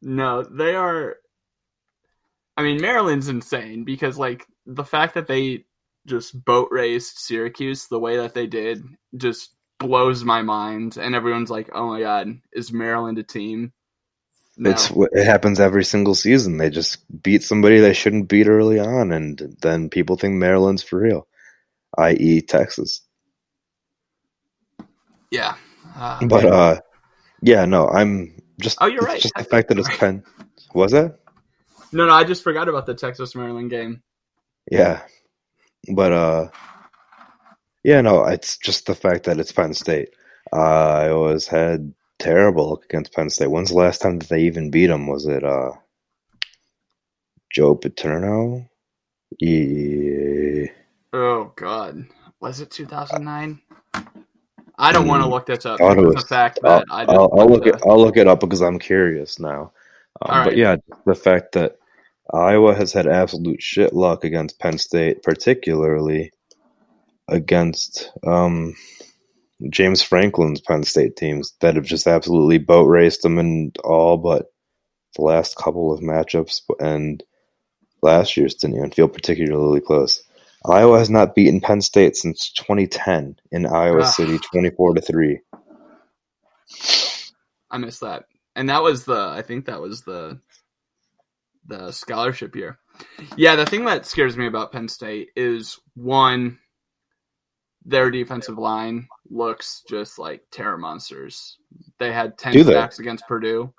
No, 0.00 0.42
they 0.42 0.74
are. 0.74 1.16
I 2.56 2.62
mean, 2.62 2.80
Maryland's 2.80 3.28
insane 3.28 3.84
because 3.84 4.18
like 4.18 4.46
the 4.66 4.84
fact 4.84 5.14
that 5.14 5.26
they 5.26 5.64
just 6.06 6.44
boat 6.44 6.68
raced 6.70 7.24
Syracuse 7.24 7.86
the 7.86 8.00
way 8.00 8.16
that 8.16 8.34
they 8.34 8.46
did 8.46 8.82
just 9.16 9.50
blows 9.78 10.24
my 10.24 10.42
mind, 10.42 10.96
and 10.96 11.14
everyone's 11.14 11.50
like, 11.50 11.70
"Oh 11.72 11.88
my 11.88 12.00
god, 12.00 12.40
is 12.52 12.72
Maryland 12.72 13.18
a 13.18 13.22
team?" 13.22 13.72
No. 14.56 14.70
It's 14.70 14.90
it 14.90 15.24
happens 15.24 15.60
every 15.60 15.84
single 15.84 16.14
season. 16.14 16.58
They 16.58 16.68
just 16.68 16.98
beat 17.22 17.42
somebody 17.42 17.80
they 17.80 17.94
shouldn't 17.94 18.28
beat 18.28 18.48
early 18.48 18.78
on, 18.78 19.12
and 19.12 19.56
then 19.62 19.88
people 19.88 20.16
think 20.16 20.34
Maryland's 20.34 20.82
for 20.82 20.98
real, 20.98 21.26
i.e., 21.98 22.42
Texas. 22.42 23.02
yeah. 25.32 25.54
Uh, 25.96 26.24
But 26.26 26.44
uh, 26.44 26.80
yeah, 27.42 27.64
no, 27.64 27.88
I'm 27.88 28.40
just. 28.60 28.78
Oh, 28.80 28.86
you're 28.86 29.02
right. 29.02 29.20
Just 29.20 29.34
the 29.34 29.44
fact 29.44 29.68
that 29.68 29.78
it's. 29.78 29.96
Penn. 29.96 30.22
Was 30.74 30.92
it? 30.92 31.14
no, 31.92 32.06
no, 32.06 32.12
I 32.12 32.24
just 32.24 32.42
forgot 32.42 32.68
about 32.68 32.86
the 32.86 32.94
Texas 32.94 33.34
Maryland 33.34 33.70
game. 33.70 34.02
Yeah, 34.70 35.02
but 35.94 36.12
uh, 36.12 36.48
yeah, 37.84 38.00
no, 38.00 38.24
it's 38.24 38.56
just 38.56 38.86
the 38.86 38.94
fact 38.94 39.24
that 39.24 39.38
it's 39.38 39.52
Penn 39.52 39.74
State. 39.74 40.10
Uh, 40.52 41.08
always 41.10 41.46
had 41.46 41.92
terrible 42.18 42.80
against 42.84 43.12
Penn 43.12 43.28
State. 43.30 43.50
When's 43.50 43.70
the 43.70 43.76
last 43.76 44.00
time 44.00 44.18
that 44.18 44.28
they 44.28 44.42
even 44.42 44.70
beat 44.70 44.86
them? 44.86 45.06
Was 45.06 45.26
it 45.26 45.44
uh, 45.44 45.72
Joe 47.50 47.74
Paterno? 47.74 48.68
Yeah. 49.38 50.66
Oh 51.12 51.52
God, 51.56 52.06
was 52.40 52.60
it 52.60 52.70
2009? 52.70 53.60
I 54.82 54.92
don't 54.92 55.06
want 55.06 55.22
to 55.22 55.28
look 55.28 55.46
this 55.46 55.64
up. 55.64 55.80
was- 55.80 56.14
the 56.14 56.20
fact 56.26 56.58
I'll, 56.64 56.80
that 56.80 56.86
I 56.90 57.02
I'll, 57.04 57.30
I'll 57.38 57.46
look 57.48 57.64
to- 57.64 57.70
it. 57.70 57.82
I'll 57.86 58.00
look 58.00 58.16
it 58.16 58.26
up 58.28 58.40
because 58.40 58.60
I'm 58.60 58.78
curious 58.78 59.38
now. 59.38 59.72
Um, 60.20 60.38
All 60.38 60.44
But 60.44 60.56
yeah, 60.56 60.76
the 61.06 61.14
fact 61.14 61.52
that 61.52 61.76
Iowa 62.32 62.74
has 62.74 62.92
had 62.92 63.06
absolute 63.06 63.62
shit 63.62 63.92
luck 63.92 64.24
against 64.24 64.58
Penn 64.58 64.78
State, 64.78 65.22
particularly 65.22 66.32
against 67.28 68.10
um, 68.26 68.74
James 69.70 70.02
Franklin's 70.02 70.60
Penn 70.60 70.82
State 70.82 71.16
teams 71.16 71.54
that 71.60 71.76
have 71.76 71.84
just 71.84 72.06
absolutely 72.06 72.58
boat 72.58 72.84
raced 72.86 73.22
them 73.22 73.38
in 73.38 73.72
all 73.84 74.16
but 74.16 74.46
the 75.16 75.22
last 75.22 75.56
couple 75.56 75.92
of 75.92 76.00
matchups, 76.00 76.62
and 76.80 77.22
last 78.02 78.36
year's 78.36 78.54
didn't 78.54 78.76
even 78.76 78.90
feel 78.90 79.08
particularly 79.08 79.80
close. 79.80 80.22
Iowa 80.68 80.98
has 80.98 81.10
not 81.10 81.34
beaten 81.34 81.60
Penn 81.60 81.80
State 81.80 82.16
since 82.16 82.52
2010 82.52 83.36
in 83.52 83.66
Iowa 83.66 84.02
Ah. 84.02 84.04
City, 84.04 84.38
24 84.38 84.94
to 84.94 85.00
three. 85.00 85.40
I 87.70 87.78
missed 87.78 88.00
that, 88.00 88.24
and 88.54 88.68
that 88.68 88.82
was 88.82 89.04
the. 89.04 89.18
I 89.36 89.42
think 89.42 89.66
that 89.66 89.80
was 89.80 90.02
the 90.02 90.38
the 91.66 91.90
scholarship 91.92 92.54
year. 92.56 92.78
Yeah, 93.36 93.56
the 93.56 93.66
thing 93.66 93.84
that 93.86 94.06
scares 94.06 94.36
me 94.36 94.46
about 94.46 94.72
Penn 94.72 94.88
State 94.88 95.28
is 95.36 95.78
one, 95.94 96.58
their 97.84 98.10
defensive 98.10 98.58
line 98.58 99.08
looks 99.30 99.82
just 99.88 100.18
like 100.18 100.42
terror 100.50 100.76
monsters. 100.78 101.56
They 101.98 102.12
had 102.12 102.36
ten 102.38 102.52
Do 102.52 102.64
they? 102.64 102.72
sacks 102.74 102.98
against 102.98 103.26
Purdue, 103.26 103.72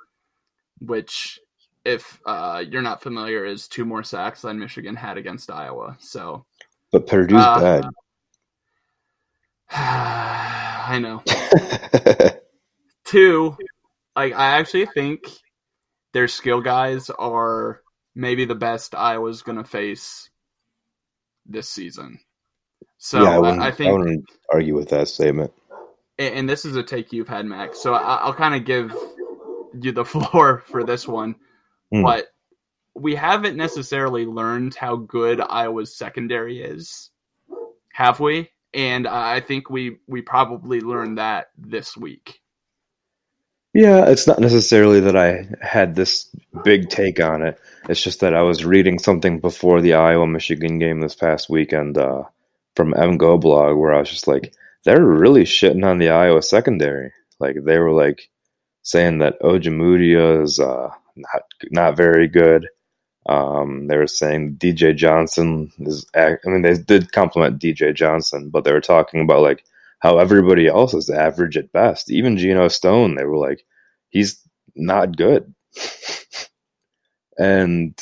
which, 0.80 1.40
if 1.86 2.20
uh, 2.26 2.64
you're 2.68 2.82
not 2.82 3.04
familiar, 3.04 3.46
is 3.46 3.68
two 3.68 3.86
more 3.86 4.04
sacks 4.04 4.42
than 4.42 4.60
Michigan 4.60 4.96
had 4.96 5.18
against 5.18 5.52
Iowa. 5.52 5.98
So 6.00 6.46
But 6.94 7.08
Purdue's 7.08 7.44
Uh, 7.44 7.60
bad. 7.60 7.86
I 9.72 11.00
know. 11.00 11.24
Two, 13.06 13.58
like 14.16 14.34
I 14.34 14.58
actually 14.60 14.86
think 14.86 15.22
their 16.14 16.28
skill 16.28 16.62
guys 16.62 17.10
are 17.10 17.82
maybe 18.16 18.46
the 18.46 18.56
best 18.56 18.94
Iowa's 18.96 19.42
gonna 19.42 19.64
face 19.64 20.30
this 21.46 21.68
season. 21.68 22.20
So 23.00 23.24
yeah, 23.24 23.40
I 23.40 23.50
I, 23.50 23.68
I 23.70 23.90
I 23.90 23.92
wouldn't 23.92 24.26
argue 24.52 24.76
with 24.76 24.90
that 24.90 25.08
statement. 25.08 25.52
and 26.20 26.36
and 26.36 26.50
this 26.50 26.64
is 26.64 26.76
a 26.76 26.84
take 26.84 27.12
you've 27.12 27.28
had, 27.28 27.46
Max. 27.46 27.80
So 27.82 27.94
I, 27.96 28.16
I'll 28.18 28.34
kind 28.36 28.56
of 28.56 28.66
give 28.66 28.96
you 29.82 29.92
the 29.92 30.06
floor 30.14 30.64
for 30.68 30.84
this 30.84 31.08
one, 31.08 31.36
Hmm. 31.92 32.04
but 32.04 32.28
we 32.96 33.16
haven't 33.16 33.58
necessarily 33.58 34.26
learned 34.26 34.76
how 34.76 34.96
good 34.96 35.42
Iowa's 35.42 35.96
secondary 35.96 36.62
is, 36.62 37.10
have 37.94 38.20
we? 38.20 38.50
And 38.74 39.08
I 39.08 39.40
think 39.40 39.70
we 39.70 39.98
we 40.08 40.22
probably 40.22 40.82
learned 40.82 41.18
that 41.18 41.48
this 41.58 41.96
week. 41.96 42.42
Yeah, 43.74 44.06
it's 44.06 44.28
not 44.28 44.40
necessarily 44.40 45.00
that 45.00 45.16
I 45.16 45.48
had 45.62 45.96
this 45.96 46.30
big 46.64 46.90
take 46.90 47.20
on 47.20 47.42
it. 47.42 47.60
It's 47.90 48.02
just 48.02 48.20
that 48.20 48.36
I 48.36 48.44
was 48.44 48.66
reading 48.66 49.00
something 49.00 49.40
before 49.40 49.82
the 49.82 49.96
Iowa 49.96 50.28
Michigan 50.28 50.78
game 50.78 51.02
this 51.02 51.16
past 51.16 51.50
weekend 51.50 51.98
uh, 51.98 52.24
from 52.76 52.94
MGoBlog 52.94 53.80
where 53.80 53.94
I 53.94 54.00
was 54.00 54.12
just 54.12 54.28
like, 54.28 54.54
they're 54.86 55.04
really 55.04 55.44
shitting 55.44 55.84
on 55.84 55.98
the 55.98 56.10
Iowa 56.10 56.44
secondary. 56.44 57.14
Like 57.40 57.56
they 57.64 57.80
were 57.80 57.92
like 57.92 58.30
saying 58.84 59.20
that 59.20 59.42
Ojemudia 59.42 60.44
is 60.44 60.60
uh, 60.60 60.90
not 61.16 61.42
not 61.72 61.98
very 61.98 62.28
good. 62.28 62.68
Um, 63.28 63.88
they 63.88 63.98
were 63.98 64.08
saying 64.08 64.58
DJ 64.58 64.96
Johnson 64.96 65.72
is. 65.80 66.06
I 66.16 66.38
mean, 66.46 66.62
they 66.62 66.78
did 66.78 67.12
compliment 67.12 67.62
DJ 67.62 67.94
Johnson, 67.96 68.50
but 68.50 68.64
they 68.64 68.74
were 68.74 68.82
talking 68.82 69.22
about 69.22 69.42
like 69.42 69.64
how 70.00 70.18
everybody 70.18 70.68
else 70.68 70.94
is 70.94 71.10
average 71.10 71.56
at 71.58 71.72
best. 71.72 72.12
Even 72.12 72.38
Geno 72.38 72.68
Stone, 72.68 73.16
they 73.16 73.24
were 73.24 73.38
like, 73.38 73.64
he's 74.10 74.42
not 74.76 75.16
good. 75.16 75.54
and 77.38 77.98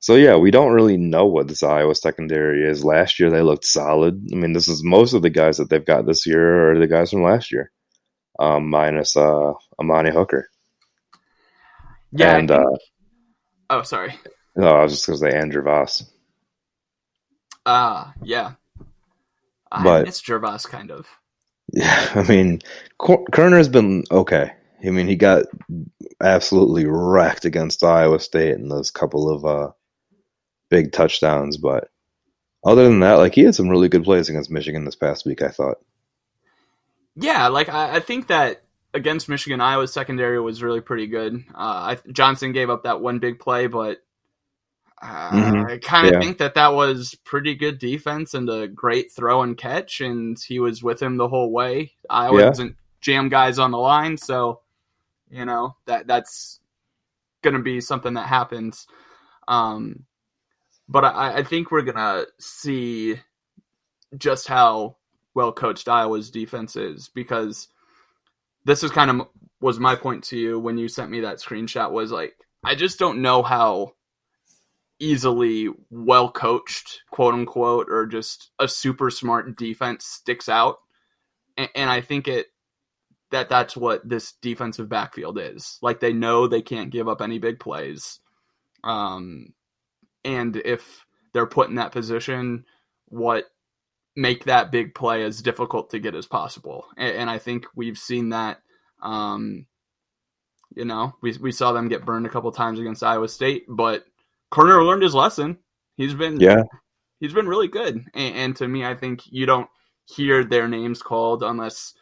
so, 0.00 0.14
yeah, 0.14 0.36
we 0.36 0.50
don't 0.50 0.72
really 0.72 0.96
know 0.96 1.26
what 1.26 1.48
this 1.48 1.62
Iowa 1.62 1.94
secondary 1.94 2.66
is. 2.66 2.84
Last 2.84 3.20
year, 3.20 3.30
they 3.30 3.42
looked 3.42 3.66
solid. 3.66 4.26
I 4.32 4.36
mean, 4.36 4.54
this 4.54 4.66
is 4.66 4.82
most 4.82 5.12
of 5.12 5.20
the 5.20 5.30
guys 5.30 5.58
that 5.58 5.68
they've 5.68 5.84
got 5.84 6.06
this 6.06 6.26
year 6.26 6.72
are 6.72 6.78
the 6.78 6.86
guys 6.86 7.10
from 7.10 7.22
last 7.22 7.52
year, 7.52 7.70
um, 8.40 8.70
minus 8.70 9.14
uh, 9.14 9.52
Amani 9.78 10.10
Hooker. 10.10 10.48
Yeah. 12.12 12.36
And 12.36 12.50
uh, 12.50 12.64
oh, 13.70 13.82
sorry. 13.82 14.14
No, 14.56 14.68
I 14.68 14.82
was 14.82 14.92
just 14.92 15.06
going 15.06 15.18
to 15.18 15.30
say 15.30 15.36
Andrew 15.36 15.62
Voss. 15.62 16.04
Ah, 17.64 18.12
yeah. 18.22 18.52
But- 19.70 20.08
it's 20.08 20.20
Gervase 20.20 20.68
kind 20.68 20.90
of. 20.90 21.06
Yeah, 21.72 22.10
I 22.14 22.22
mean, 22.24 22.60
Koerner's 23.00 23.68
been 23.68 24.04
okay. 24.10 24.52
I 24.84 24.90
mean, 24.90 25.06
he 25.06 25.16
got 25.16 25.44
absolutely 26.20 26.86
wrecked 26.86 27.44
against 27.44 27.84
Iowa 27.84 28.18
State 28.18 28.54
in 28.56 28.68
those 28.68 28.90
couple 28.90 29.30
of 29.30 29.44
uh, 29.44 29.70
big 30.70 30.92
touchdowns, 30.92 31.56
but 31.56 31.88
other 32.64 32.84
than 32.84 33.00
that, 33.00 33.14
like 33.14 33.34
he 33.34 33.42
had 33.44 33.54
some 33.54 33.68
really 33.68 33.88
good 33.88 34.04
plays 34.04 34.28
against 34.28 34.50
Michigan 34.50 34.84
this 34.84 34.96
past 34.96 35.24
week. 35.24 35.40
I 35.40 35.48
thought. 35.48 35.76
Yeah, 37.14 37.48
like 37.48 37.68
I, 37.68 37.96
I 37.96 38.00
think 38.00 38.26
that 38.26 38.64
against 38.92 39.28
Michigan, 39.28 39.60
Iowa's 39.60 39.92
secondary 39.92 40.40
was 40.40 40.62
really 40.62 40.80
pretty 40.80 41.06
good. 41.06 41.44
Uh, 41.54 41.96
I, 41.96 41.98
Johnson 42.10 42.52
gave 42.52 42.70
up 42.70 42.82
that 42.82 43.00
one 43.00 43.18
big 43.20 43.38
play, 43.38 43.66
but 43.68 43.98
uh, 45.02 45.30
Mhm. 45.32 45.70
I 45.70 45.78
kind 45.78 46.06
of 46.06 46.12
Yeah. 46.14 46.20
think 46.20 46.38
that 46.38 46.54
that 46.54 46.68
was 46.74 47.14
pretty 47.24 47.54
good 47.54 47.78
defense 47.78 48.34
and 48.34 48.48
a 48.48 48.68
great 48.68 49.12
throw 49.12 49.42
and 49.42 49.58
catch, 49.58 50.00
and 50.00 50.38
he 50.38 50.60
was 50.60 50.82
with 50.82 51.02
him 51.02 51.16
the 51.16 51.28
whole 51.28 51.50
way. 51.50 51.94
Iowa 52.08 52.40
Yeah. 52.40 52.46
doesn't 52.46 52.76
jam 53.00 53.28
guys 53.28 53.58
on 53.58 53.72
the 53.72 53.78
line, 53.78 54.16
so 54.16 54.60
you 55.28 55.44
know 55.44 55.76
that 55.86 56.06
that's 56.06 56.60
going 57.42 57.54
to 57.54 57.62
be 57.62 57.80
something 57.80 58.14
that 58.14 58.28
happens. 58.28 58.86
Um, 59.48 60.04
but 60.88 61.04
I, 61.04 61.38
I 61.38 61.42
think 61.42 61.70
we're 61.70 61.82
going 61.82 61.96
to 61.96 62.28
see 62.38 63.18
just 64.16 64.46
how 64.46 64.96
well 65.34 65.52
coached 65.52 65.88
Iowa's 65.88 66.30
defense 66.30 66.76
is 66.76 67.08
because 67.08 67.68
this 68.64 68.84
is 68.84 68.90
kind 68.92 69.10
of 69.10 69.28
was 69.60 69.80
my 69.80 69.96
point 69.96 70.22
to 70.24 70.36
you 70.38 70.60
when 70.60 70.78
you 70.78 70.86
sent 70.86 71.10
me 71.10 71.20
that 71.20 71.38
screenshot 71.38 71.90
was 71.90 72.12
like 72.12 72.36
I 72.62 72.74
just 72.76 72.98
don't 72.98 73.22
know 73.22 73.42
how 73.42 73.94
easily 74.98 75.68
well 75.90 76.30
coached, 76.30 77.02
quote 77.10 77.34
unquote, 77.34 77.88
or 77.90 78.06
just 78.06 78.50
a 78.58 78.68
super 78.68 79.10
smart 79.10 79.56
defense 79.56 80.04
sticks 80.04 80.48
out. 80.48 80.78
And, 81.56 81.68
and, 81.74 81.90
I 81.90 82.00
think 82.00 82.28
it 82.28 82.46
that 83.30 83.48
that's 83.48 83.76
what 83.76 84.08
this 84.08 84.32
defensive 84.40 84.88
backfield 84.88 85.38
is. 85.38 85.78
Like 85.82 86.00
they 86.00 86.12
know 86.12 86.46
they 86.46 86.62
can't 86.62 86.90
give 86.90 87.08
up 87.08 87.20
any 87.20 87.38
big 87.38 87.58
plays. 87.58 88.20
Um, 88.84 89.54
and 90.24 90.56
if 90.56 91.04
they're 91.32 91.46
put 91.46 91.68
in 91.68 91.76
that 91.76 91.92
position, 91.92 92.64
what 93.08 93.46
make 94.16 94.44
that 94.44 94.70
big 94.70 94.94
play 94.94 95.24
as 95.24 95.42
difficult 95.42 95.90
to 95.90 95.98
get 95.98 96.14
as 96.14 96.26
possible. 96.26 96.86
And, 96.96 97.16
and 97.16 97.30
I 97.30 97.38
think 97.38 97.66
we've 97.74 97.98
seen 97.98 98.30
that. 98.30 98.60
Um, 99.02 99.66
you 100.74 100.84
know, 100.84 101.14
we 101.20 101.36
we 101.38 101.52
saw 101.52 101.72
them 101.72 101.88
get 101.88 102.04
burned 102.04 102.26
a 102.26 102.30
couple 102.30 102.50
times 102.52 102.78
against 102.78 103.02
Iowa 103.02 103.28
State, 103.28 103.64
but 103.68 104.04
Koerner 104.52 104.84
learned 104.84 105.02
his 105.02 105.14
lesson. 105.14 105.58
He's 105.96 106.14
been 106.14 106.38
yeah, 106.38 106.62
he's 107.20 107.32
been 107.32 107.48
really 107.48 107.68
good. 107.68 108.04
And, 108.14 108.34
and 108.36 108.56
to 108.56 108.68
me, 108.68 108.84
I 108.84 108.94
think 108.94 109.22
you 109.24 109.46
don't 109.46 109.68
hear 110.04 110.44
their 110.44 110.68
names 110.68 111.02
called 111.02 111.42
unless 111.42 111.94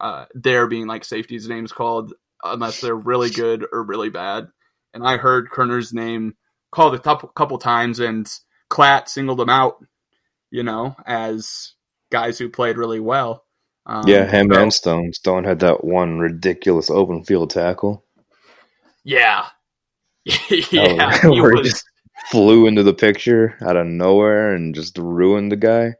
uh, 0.00 0.24
they're 0.34 0.66
being 0.66 0.86
like 0.86 1.04
safeties 1.04 1.48
names 1.48 1.72
called 1.72 2.14
unless 2.42 2.80
they're 2.80 2.94
really 2.94 3.30
good 3.30 3.66
or 3.72 3.82
really 3.82 4.10
bad. 4.10 4.48
And 4.92 5.06
I 5.06 5.16
heard 5.16 5.50
Koerner's 5.50 5.92
name 5.92 6.34
called 6.70 6.94
a 6.94 6.98
couple, 6.98 7.28
couple 7.30 7.58
times, 7.58 8.00
and 8.00 8.26
Klatt 8.70 9.08
singled 9.08 9.40
him 9.40 9.50
out, 9.50 9.76
you 10.50 10.62
know, 10.62 10.96
as 11.04 11.72
guys 12.10 12.38
who 12.38 12.48
played 12.48 12.76
really 12.76 13.00
well. 13.00 13.44
Um, 13.86 14.04
yeah, 14.06 14.24
him 14.24 14.50
so, 14.52 14.62
and 14.62 14.72
Stone. 14.72 15.12
Stone 15.12 15.44
had 15.44 15.60
that 15.60 15.84
one 15.84 16.18
ridiculous 16.18 16.90
open 16.90 17.24
field 17.24 17.50
tackle. 17.50 18.04
Yeah, 19.02 19.46
yeah, 20.50 21.20
oh, 21.24 21.34
he 21.34 21.40
was... 21.40 21.70
just 21.70 21.84
flew 22.30 22.66
into 22.66 22.82
the 22.82 22.94
picture 22.94 23.56
out 23.62 23.76
of 23.76 23.86
nowhere 23.86 24.54
and 24.54 24.74
just 24.74 24.96
ruined 24.98 25.52
the 25.52 25.56
guy. 25.56 25.94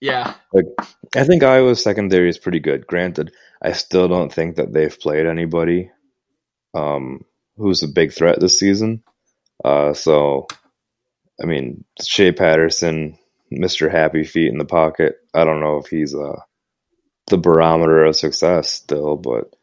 Yeah. 0.00 0.34
Like 0.52 0.66
I 1.14 1.24
think 1.24 1.42
Iowa's 1.42 1.82
secondary 1.82 2.28
is 2.28 2.38
pretty 2.38 2.58
good. 2.58 2.86
Granted, 2.86 3.32
I 3.62 3.72
still 3.72 4.08
don't 4.08 4.32
think 4.32 4.56
that 4.56 4.72
they've 4.72 4.98
played 4.98 5.26
anybody 5.26 5.90
um, 6.74 7.24
who's 7.56 7.82
a 7.82 7.88
big 7.88 8.12
threat 8.12 8.40
this 8.40 8.58
season. 8.58 9.04
Uh, 9.64 9.94
so 9.94 10.48
I 11.40 11.46
mean, 11.46 11.84
Shea 12.02 12.32
Patterson, 12.32 13.18
Mr. 13.52 13.90
Happy 13.90 14.24
Feet 14.24 14.50
in 14.50 14.58
the 14.58 14.64
pocket. 14.64 15.16
I 15.34 15.44
don't 15.44 15.60
know 15.60 15.76
if 15.76 15.86
he's 15.86 16.14
uh, 16.14 16.40
the 17.28 17.38
barometer 17.38 18.04
of 18.04 18.16
success 18.16 18.70
still, 18.70 19.16
but 19.16 19.54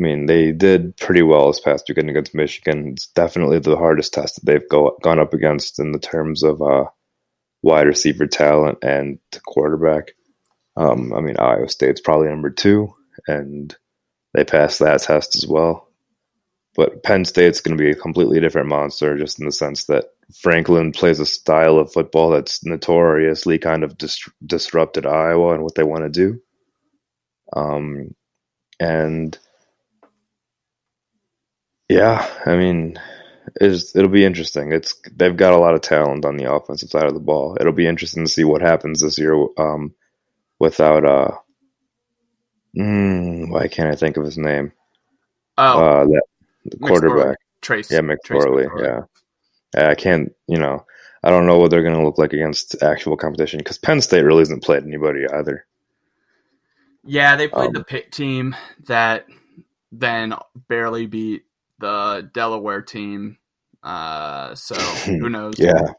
I 0.00 0.02
mean, 0.02 0.24
they 0.24 0.52
did 0.52 0.96
pretty 0.96 1.20
well 1.20 1.48
this 1.48 1.60
past 1.60 1.84
weekend 1.86 2.08
against 2.08 2.34
Michigan. 2.34 2.88
It's 2.88 3.08
definitely 3.08 3.58
the 3.58 3.76
hardest 3.76 4.14
test 4.14 4.36
that 4.36 4.46
they've 4.46 4.68
go, 4.70 4.96
gone 5.02 5.18
up 5.18 5.34
against 5.34 5.78
in 5.78 5.92
the 5.92 5.98
terms 5.98 6.42
of 6.42 6.62
uh, 6.62 6.84
wide 7.62 7.86
receiver 7.86 8.26
talent 8.26 8.78
and 8.82 9.18
quarterback. 9.44 10.12
Um, 10.74 11.12
I 11.12 11.20
mean, 11.20 11.36
Iowa 11.38 11.68
State's 11.68 12.00
probably 12.00 12.28
number 12.28 12.48
two, 12.48 12.94
and 13.26 13.76
they 14.32 14.42
passed 14.42 14.78
that 14.78 15.02
test 15.02 15.36
as 15.36 15.46
well. 15.46 15.86
But 16.76 17.02
Penn 17.02 17.26
State's 17.26 17.60
going 17.60 17.76
to 17.76 17.82
be 17.82 17.90
a 17.90 17.94
completely 17.94 18.40
different 18.40 18.68
monster, 18.68 19.18
just 19.18 19.38
in 19.38 19.44
the 19.44 19.52
sense 19.52 19.84
that 19.84 20.06
Franklin 20.40 20.92
plays 20.92 21.20
a 21.20 21.26
style 21.26 21.76
of 21.76 21.92
football 21.92 22.30
that's 22.30 22.64
notoriously 22.64 23.58
kind 23.58 23.84
of 23.84 23.98
dis- 23.98 24.30
disrupted 24.46 25.04
Iowa 25.04 25.52
and 25.52 25.62
what 25.62 25.74
they 25.74 25.82
want 25.82 26.04
to 26.04 26.08
do. 26.08 26.40
Um, 27.54 28.14
and 28.78 29.38
yeah, 31.90 32.28
I 32.46 32.56
mean, 32.56 33.00
it's, 33.60 33.94
it'll 33.96 34.10
be 34.10 34.24
interesting. 34.24 34.72
It's 34.72 34.94
they've 35.14 35.36
got 35.36 35.52
a 35.52 35.58
lot 35.58 35.74
of 35.74 35.80
talent 35.80 36.24
on 36.24 36.36
the 36.36 36.52
offensive 36.52 36.90
side 36.90 37.06
of 37.06 37.14
the 37.14 37.20
ball. 37.20 37.56
It'll 37.60 37.72
be 37.72 37.86
interesting 37.86 38.24
to 38.24 38.30
see 38.30 38.44
what 38.44 38.62
happens 38.62 39.00
this 39.00 39.18
year 39.18 39.34
um, 39.58 39.94
without 40.58 41.04
uh, 41.04 41.32
mm, 42.76 43.50
why 43.50 43.68
can't 43.68 43.90
I 43.90 43.96
think 43.96 44.16
of 44.16 44.24
his 44.24 44.38
name? 44.38 44.72
Oh, 45.58 45.84
uh, 45.84 46.04
that 46.04 46.22
the 46.64 46.76
quarterback, 46.78 47.38
Trace. 47.60 47.90
Yeah, 47.90 48.00
McSorley. 48.00 48.68
Yeah, 49.74 49.88
I 49.88 49.94
can't. 49.94 50.32
You 50.46 50.58
know, 50.58 50.84
I 51.24 51.30
don't 51.30 51.46
know 51.46 51.58
what 51.58 51.70
they're 51.70 51.82
going 51.82 51.96
to 51.96 52.04
look 52.04 52.18
like 52.18 52.32
against 52.32 52.82
actual 52.82 53.16
competition 53.16 53.58
because 53.58 53.78
Penn 53.78 54.00
State 54.00 54.22
really 54.22 54.42
hasn't 54.42 54.62
played 54.62 54.84
anybody 54.84 55.26
either. 55.26 55.66
Yeah, 57.02 57.36
they 57.36 57.48
played 57.48 57.68
um, 57.68 57.72
the 57.72 57.84
Pitt 57.84 58.12
team 58.12 58.54
that 58.86 59.26
then 59.90 60.34
barely 60.68 61.06
beat 61.06 61.44
the 61.80 62.30
Delaware 62.32 62.82
team. 62.82 63.38
Uh, 63.82 64.54
so 64.54 64.74
who 65.20 65.28
knows? 65.28 65.54
yeah, 65.58 65.92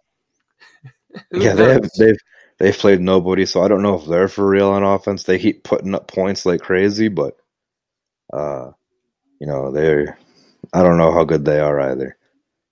who 1.32 1.41
yeah, 1.41 1.53
knows? 1.53 1.57
they 1.57 1.73
have 1.73 1.89
they've 1.97 2.17
they've 2.59 2.77
played 2.77 3.01
nobody, 3.01 3.45
so 3.45 3.61
I 3.63 3.67
don't 3.67 3.82
know 3.82 3.95
if 3.95 4.05
they're 4.05 4.27
for 4.27 4.47
real 4.47 4.69
on 4.69 4.84
offense. 4.84 5.23
They 5.23 5.39
keep 5.39 5.63
putting 5.63 5.95
up 5.95 6.07
points 6.07 6.45
like 6.45 6.61
crazy, 6.61 7.07
but 7.09 7.36
uh, 8.32 8.71
you 9.39 9.47
know 9.47 9.71
they're 9.71 10.17
I 10.73 10.84
don't 10.84 10.97
know 10.97 11.11
how 11.11 11.23
good 11.23 11.45
they 11.45 11.59
are 11.59 11.79
either. 11.82 12.17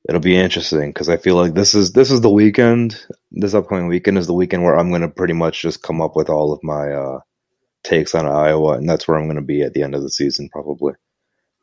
It'll 0.08 0.22
be 0.22 0.38
interesting 0.38 0.90
because 0.90 1.10
I 1.10 1.18
feel 1.18 1.36
like 1.36 1.54
this 1.54 1.76
is 1.76 1.92
this 1.92 2.10
is 2.12 2.22
the 2.22 2.30
weekend. 2.30 3.06
This 3.32 3.54
upcoming 3.54 3.88
weekend 3.88 4.18
is 4.18 4.28
the 4.28 4.34
weekend 4.34 4.64
where 4.64 4.78
I'm 4.78 4.90
going 4.90 5.02
to 5.02 5.10
pretty 5.10 5.34
much 5.34 5.62
just 5.62 5.84
come 5.84 6.02
up 6.02 6.16
with 6.16 6.30
all 6.30 6.54
of 6.54 6.64
my 6.64 6.92
uh, 6.92 7.20
takes 7.84 8.16
on 8.16 8.26
Iowa, 8.26 8.78
and 8.78 8.90
that's 8.90 9.08
where 9.08 9.18
I'm 9.18 9.26
going 9.26 9.36
to 9.36 9.42
be 9.42 9.62
at 9.62 9.74
the 9.74 9.84
end 9.84 9.96
of 9.96 10.02
the 10.02 10.10
season, 10.10 10.50
probably. 10.50 10.94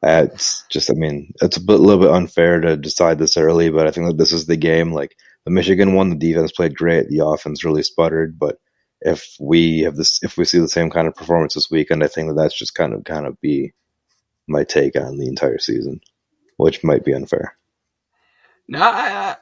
It's 0.09 0.65
just, 0.69 0.91
I 0.91 0.95
mean, 0.95 1.33
it's 1.43 1.57
a 1.57 1.61
bit, 1.61 1.81
little 1.81 2.01
bit 2.01 2.11
unfair 2.11 2.61
to 2.61 2.77
decide 2.77 3.19
this 3.19 3.37
early, 3.37 3.71
but 3.71 3.87
I 3.87 3.91
think 3.91 4.07
that 4.07 4.19
this 4.19 4.33
is 4.33 4.47
the 4.47 4.57
game. 4.57 4.93
Like 4.93 5.17
the 5.45 5.51
Michigan 5.51 5.95
one, 5.95 6.11
the 6.11 6.17
defense 6.17 6.53
played 6.53 6.77
great, 6.77 7.09
the 7.09 7.25
offense 7.27 7.65
really 7.65 7.83
sputtered, 7.83 8.39
but 8.39 8.59
if 9.01 9.37
we 9.41 9.81
have 9.81 9.97
this, 9.97 10.21
if 10.23 10.37
we 10.37 10.45
see 10.45 10.59
the 10.59 10.69
same 10.69 10.91
kind 10.91 11.07
of 11.09 11.15
performance 11.15 11.55
this 11.55 11.71
weekend, 11.71 12.03
I 12.03 12.09
think 12.09 12.29
that 12.29 12.35
that's 12.35 12.57
just 12.57 12.75
kind 12.75 12.95
of 12.95 13.05
kind 13.05 13.27
of 13.27 13.41
be 13.41 13.73
my 14.47 14.65
take 14.65 14.97
on 14.97 15.19
the 15.19 15.27
entire 15.27 15.59
season, 15.59 16.01
which 16.57 16.85
might 16.85 17.05
be 17.05 17.13
unfair. 17.13 17.57
No, 18.69 18.81
I, 18.81 19.37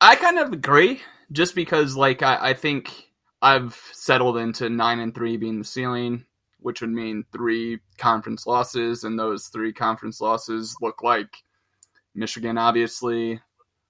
I 0.00 0.16
kind 0.16 0.38
of 0.38 0.52
agree. 0.52 1.00
Just 1.30 1.54
because, 1.54 1.96
like, 1.96 2.22
I, 2.22 2.38
I 2.40 2.54
think 2.54 3.10
I've 3.42 3.78
settled 3.92 4.38
into 4.38 4.70
nine 4.70 5.00
and 5.00 5.14
three 5.14 5.36
being 5.36 5.58
the 5.58 5.64
ceiling 5.64 6.24
which 6.60 6.80
would 6.80 6.90
mean 6.90 7.24
three 7.32 7.80
conference 7.96 8.46
losses, 8.46 9.04
and 9.04 9.18
those 9.18 9.48
three 9.48 9.72
conference 9.72 10.20
losses 10.20 10.76
look 10.80 11.02
like 11.02 11.28
Michigan, 12.14 12.58
obviously, 12.58 13.40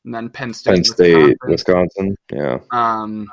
and 0.04 0.14
then 0.14 0.28
Penn 0.28 0.54
State, 0.54 0.74
Penn 0.74 0.84
State, 0.84 1.36
Wisconsin. 1.46 2.16
Wisconsin. 2.16 2.16
yeah. 2.32 2.58
Um. 2.70 3.30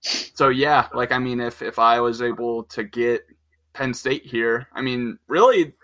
So 0.00 0.48
yeah, 0.48 0.88
like 0.94 1.12
I 1.12 1.18
mean, 1.18 1.40
if 1.40 1.62
if 1.62 1.78
I 1.78 2.00
was 2.00 2.22
able 2.22 2.64
to 2.64 2.84
get 2.84 3.26
Penn 3.72 3.94
State 3.94 4.24
here, 4.24 4.68
I 4.72 4.82
mean, 4.82 5.18
really, 5.26 5.74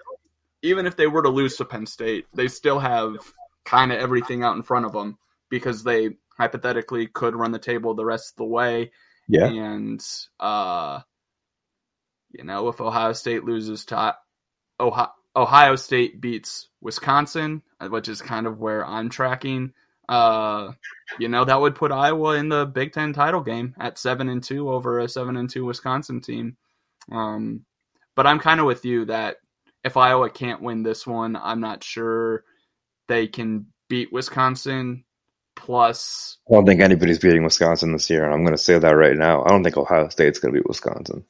even 0.62 0.86
if 0.86 0.96
they 0.96 1.07
were 1.07 1.22
to 1.22 1.28
lose 1.28 1.57
to 1.57 1.64
Penn 1.64 1.86
State, 1.86 2.26
they 2.34 2.48
still 2.48 2.78
have 2.78 3.16
kind 3.64 3.92
of 3.92 3.98
everything 3.98 4.42
out 4.42 4.57
in 4.57 4.62
front 4.62 4.86
of 4.86 4.92
them 4.92 5.18
because 5.48 5.84
they 5.84 6.11
hypothetically 6.36 7.07
could 7.07 7.36
run 7.36 7.53
the 7.53 7.59
table 7.59 7.94
the 7.94 8.05
rest 8.05 8.32
of 8.32 8.36
the 8.36 8.44
way. 8.44 8.90
Yeah. 9.28 9.46
And 9.46 10.05
uh 10.40 11.00
you 12.33 12.45
know, 12.45 12.68
if 12.68 12.80
Ohio 12.80 13.12
State 13.12 13.45
loses 13.45 13.85
to 13.87 14.16
Ohio, 14.80 15.12
Ohio 15.35 15.76
State 15.76 16.20
beats 16.20 16.68
Wisconsin, 16.80 17.62
uh, 17.80 17.89
which 17.89 18.09
is 18.09 18.20
kind 18.20 18.47
of 18.47 18.59
where 18.59 18.87
I'm 18.87 19.09
tracking. 19.09 19.72
Uh, 20.09 20.72
you 21.18 21.28
know, 21.28 21.45
that 21.45 21.61
would 21.61 21.74
put 21.74 21.93
Iowa 21.93 22.37
in 22.37 22.49
the 22.49 22.66
Big 22.66 22.93
Ten 22.93 23.12
title 23.12 23.41
game 23.41 23.74
at 23.78 23.99
seven 23.99 24.28
and 24.28 24.43
two 24.43 24.70
over 24.70 25.01
a 25.01 25.09
seven 25.09 25.37
and 25.37 25.49
two 25.49 25.64
Wisconsin 25.64 26.20
team. 26.20 26.57
Um, 27.11 27.64
but 28.14 28.26
I'm 28.26 28.39
kind 28.39 28.61
of 28.61 28.66
with 28.66 28.85
you 28.85 29.07
that 29.07 29.37
if 29.85 29.97
Iowa 29.97 30.28
can't 30.30 30.62
win 30.62 30.83
this 30.83 31.07
one, 31.07 31.37
I'm 31.37 31.61
not 31.61 31.83
sure 31.83 32.45
they 33.09 33.26
can 33.26 33.66
beat 33.89 34.12
Wisconsin. 34.12 35.05
Plus, 35.55 36.39
I 36.51 36.55
don't 36.55 36.66
think 36.66 36.80
anybody's 36.80 37.18
beating 37.18 37.45
Wisconsin 37.45 37.93
this 37.93 38.09
year. 38.09 38.24
And 38.24 38.33
I'm 38.33 38.43
going 38.43 38.57
to 38.57 38.62
say 38.62 38.78
that 38.78 38.91
right 38.91 39.16
now. 39.16 39.45
I 39.45 39.49
don't 39.49 39.62
think 39.62 39.76
Ohio 39.76 40.09
State's 40.09 40.39
going 40.39 40.55
to 40.55 40.61
beat 40.61 40.68
Wisconsin. 40.68 41.24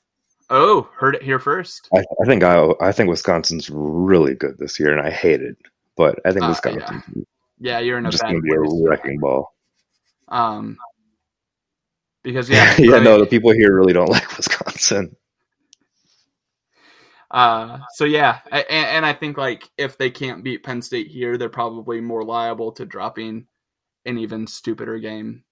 Oh, 0.51 0.89
heard 0.97 1.15
it 1.15 1.23
here 1.23 1.39
first. 1.39 1.89
I, 1.95 1.99
I, 1.99 2.27
think 2.27 2.43
I 2.43 2.69
I 2.81 2.93
think 2.93 3.09
Wisconsin's 3.09 3.71
really 3.71 4.35
good 4.35 4.59
this 4.59 4.79
year, 4.79 4.97
and 4.97 5.07
I 5.07 5.11
hate 5.11 5.41
it. 5.41 5.57
But 5.97 6.19
I 6.25 6.33
think 6.33 6.45
uh, 6.45 6.49
Wisconsin. 6.49 7.03
Yeah. 7.15 7.23
yeah. 7.59 7.79
you're 7.81 7.99
in 7.99 8.07
a 8.07 8.11
just 8.11 8.23
going 8.23 8.37
to 8.37 8.43
be 8.43 8.55
a 8.55 8.89
wrecking 8.89 9.19
ball. 9.19 9.55
Um, 10.29 10.77
because 12.23 12.49
yeah, 12.51 12.75
yeah, 12.79 12.99
no, 12.99 13.19
the 13.19 13.27
people 13.27 13.53
here 13.53 13.75
really 13.75 13.93
don't 13.93 14.09
like 14.11 14.37
Wisconsin. 14.37 15.17
Uh, 17.31 17.79
so 17.95 18.05
yeah, 18.05 18.41
and, 18.51 18.67
and 18.69 19.07
I 19.07 19.15
think 19.15 19.39
like 19.39 19.69
if 19.79 19.97
they 19.97 20.11
can't 20.11 20.45
beat 20.45 20.65
Penn 20.65 20.83
State 20.83 21.09
here, 21.09 21.39
they're 21.39 21.49
probably 21.49 22.01
more 22.01 22.25
liable 22.25 22.73
to 22.73 22.85
dropping 22.85 23.47
an 24.05 24.19
even 24.19 24.47
stupider 24.47 24.99
game. 24.99 25.45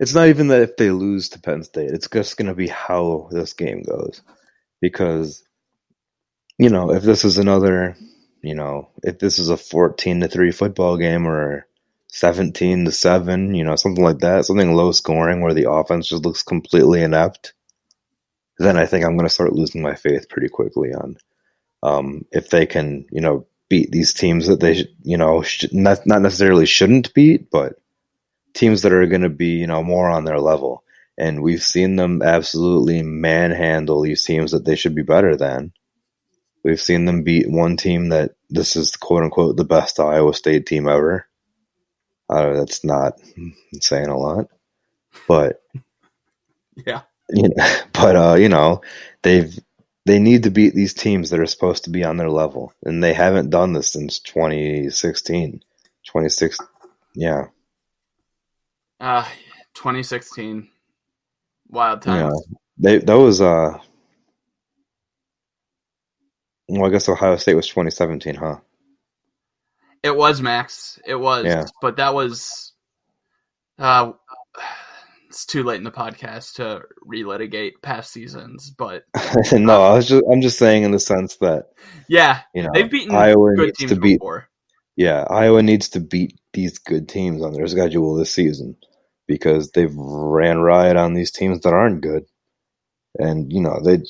It's 0.00 0.14
not 0.14 0.28
even 0.28 0.48
that 0.48 0.62
if 0.62 0.76
they 0.76 0.90
lose 0.90 1.28
to 1.30 1.40
Penn 1.40 1.62
State, 1.64 1.90
it's 1.90 2.08
just 2.08 2.36
going 2.36 2.46
to 2.48 2.54
be 2.54 2.68
how 2.68 3.28
this 3.32 3.52
game 3.52 3.82
goes. 3.82 4.22
Because, 4.80 5.42
you 6.58 6.70
know, 6.70 6.92
if 6.92 7.02
this 7.02 7.24
is 7.24 7.36
another, 7.36 7.96
you 8.42 8.54
know, 8.54 8.90
if 9.02 9.18
this 9.18 9.38
is 9.38 9.50
a 9.50 9.56
14 9.56 10.20
to 10.20 10.28
3 10.28 10.52
football 10.52 10.96
game 10.96 11.26
or 11.26 11.66
17 12.08 12.84
to 12.84 12.92
7, 12.92 13.54
you 13.54 13.64
know, 13.64 13.74
something 13.74 14.04
like 14.04 14.20
that, 14.20 14.44
something 14.44 14.74
low 14.74 14.92
scoring 14.92 15.40
where 15.40 15.54
the 15.54 15.70
offense 15.70 16.08
just 16.08 16.24
looks 16.24 16.44
completely 16.44 17.02
inept, 17.02 17.54
then 18.58 18.76
I 18.76 18.86
think 18.86 19.04
I'm 19.04 19.16
going 19.16 19.28
to 19.28 19.34
start 19.34 19.52
losing 19.52 19.82
my 19.82 19.94
faith 19.94 20.28
pretty 20.28 20.48
quickly 20.48 20.92
on 20.92 21.16
um, 21.82 22.24
if 22.30 22.50
they 22.50 22.66
can, 22.66 23.06
you 23.10 23.20
know, 23.20 23.46
beat 23.68 23.90
these 23.90 24.12
teams 24.12 24.46
that 24.46 24.60
they, 24.60 24.88
you 25.02 25.16
know, 25.16 25.42
sh- 25.42 25.66
not, 25.72 26.06
not 26.06 26.22
necessarily 26.22 26.66
shouldn't 26.66 27.12
beat, 27.14 27.50
but 27.50 27.74
teams 28.58 28.82
that 28.82 28.92
are 28.92 29.06
going 29.06 29.22
to 29.22 29.28
be, 29.28 29.56
you 29.58 29.66
know, 29.66 29.82
more 29.82 30.08
on 30.08 30.24
their 30.24 30.40
level. 30.40 30.82
And 31.16 31.42
we've 31.42 31.62
seen 31.62 31.96
them 31.96 32.22
absolutely 32.22 33.02
manhandle 33.02 34.02
these 34.02 34.24
teams 34.24 34.52
that 34.52 34.64
they 34.64 34.76
should 34.76 34.94
be 34.94 35.02
better 35.02 35.36
than. 35.36 35.72
We've 36.64 36.80
seen 36.80 37.04
them 37.04 37.22
beat 37.22 37.50
one 37.50 37.76
team 37.76 38.10
that 38.10 38.32
this 38.50 38.76
is 38.76 38.96
quote 38.96 39.22
unquote 39.22 39.56
the 39.56 39.64
best 39.64 39.98
Iowa 40.00 40.34
State 40.34 40.66
team 40.66 40.88
ever. 40.88 41.26
Uh, 42.28 42.52
that's 42.54 42.84
not 42.84 43.14
saying 43.80 44.08
a 44.08 44.18
lot, 44.18 44.48
but 45.26 45.62
Yeah. 46.86 47.02
you 47.30 47.48
know, 47.48 47.64
but 47.92 48.16
uh, 48.16 48.34
you 48.34 48.48
know, 48.48 48.82
they've 49.22 49.58
they 50.06 50.18
need 50.18 50.44
to 50.44 50.50
beat 50.50 50.74
these 50.74 50.94
teams 50.94 51.30
that 51.30 51.40
are 51.40 51.46
supposed 51.46 51.84
to 51.84 51.90
be 51.90 52.04
on 52.04 52.16
their 52.16 52.30
level, 52.30 52.72
and 52.84 53.02
they 53.02 53.12
haven't 53.12 53.50
done 53.50 53.72
this 53.72 53.92
since 53.92 54.18
2016, 54.20 55.62
26. 56.06 56.58
Yeah, 57.14 57.46
Uh, 59.00 59.24
2016. 59.74 60.68
Wild 61.70 62.02
times. 62.02 62.32
know, 62.32 62.58
they 62.78 62.98
that 62.98 63.18
was 63.18 63.40
uh. 63.40 63.78
Well, 66.68 66.86
I 66.86 66.90
guess 66.90 67.08
Ohio 67.08 67.36
State 67.36 67.54
was 67.54 67.68
2017, 67.68 68.34
huh? 68.34 68.56
It 70.02 70.14
was 70.14 70.40
Max. 70.42 70.98
It 71.06 71.14
was. 71.14 71.44
Yeah. 71.44 71.66
But 71.80 71.96
that 71.96 72.14
was. 72.14 72.72
Uh, 73.78 74.12
it's 75.28 75.46
too 75.46 75.62
late 75.62 75.76
in 75.76 75.84
the 75.84 75.90
podcast 75.90 76.54
to 76.54 76.82
relitigate 77.06 77.74
past 77.82 78.12
seasons, 78.12 78.70
but 78.70 79.04
no, 79.52 79.82
I 79.82 79.94
was 79.94 80.08
just 80.08 80.24
I'm 80.30 80.40
just 80.40 80.58
saying 80.58 80.82
in 80.82 80.90
the 80.90 80.98
sense 80.98 81.36
that 81.36 81.66
yeah, 82.08 82.40
you 82.54 82.62
know 82.62 82.70
they've 82.72 82.90
beaten 82.90 83.14
Iowa 83.14 83.54
good 83.54 83.66
needs 83.66 83.78
teams 83.78 83.92
to 83.92 84.00
beat 84.00 84.18
before. 84.18 84.48
Yeah, 84.96 85.24
Iowa 85.30 85.62
needs 85.62 85.90
to 85.90 86.00
beat 86.00 86.40
these 86.54 86.78
good 86.78 87.08
teams 87.08 87.42
on 87.42 87.52
their 87.52 87.68
schedule 87.68 88.16
this 88.16 88.32
season 88.32 88.76
because 89.28 89.72
they've 89.72 89.94
ran 89.96 90.60
riot 90.60 90.96
on 90.98 91.14
these 91.14 91.32
teams 91.32 91.62
that 91.62 91.74
aren't 91.74 92.02
good. 92.02 92.24
And 93.18 93.52
you 93.52 93.62
know, 93.62 93.80
they 93.84 94.00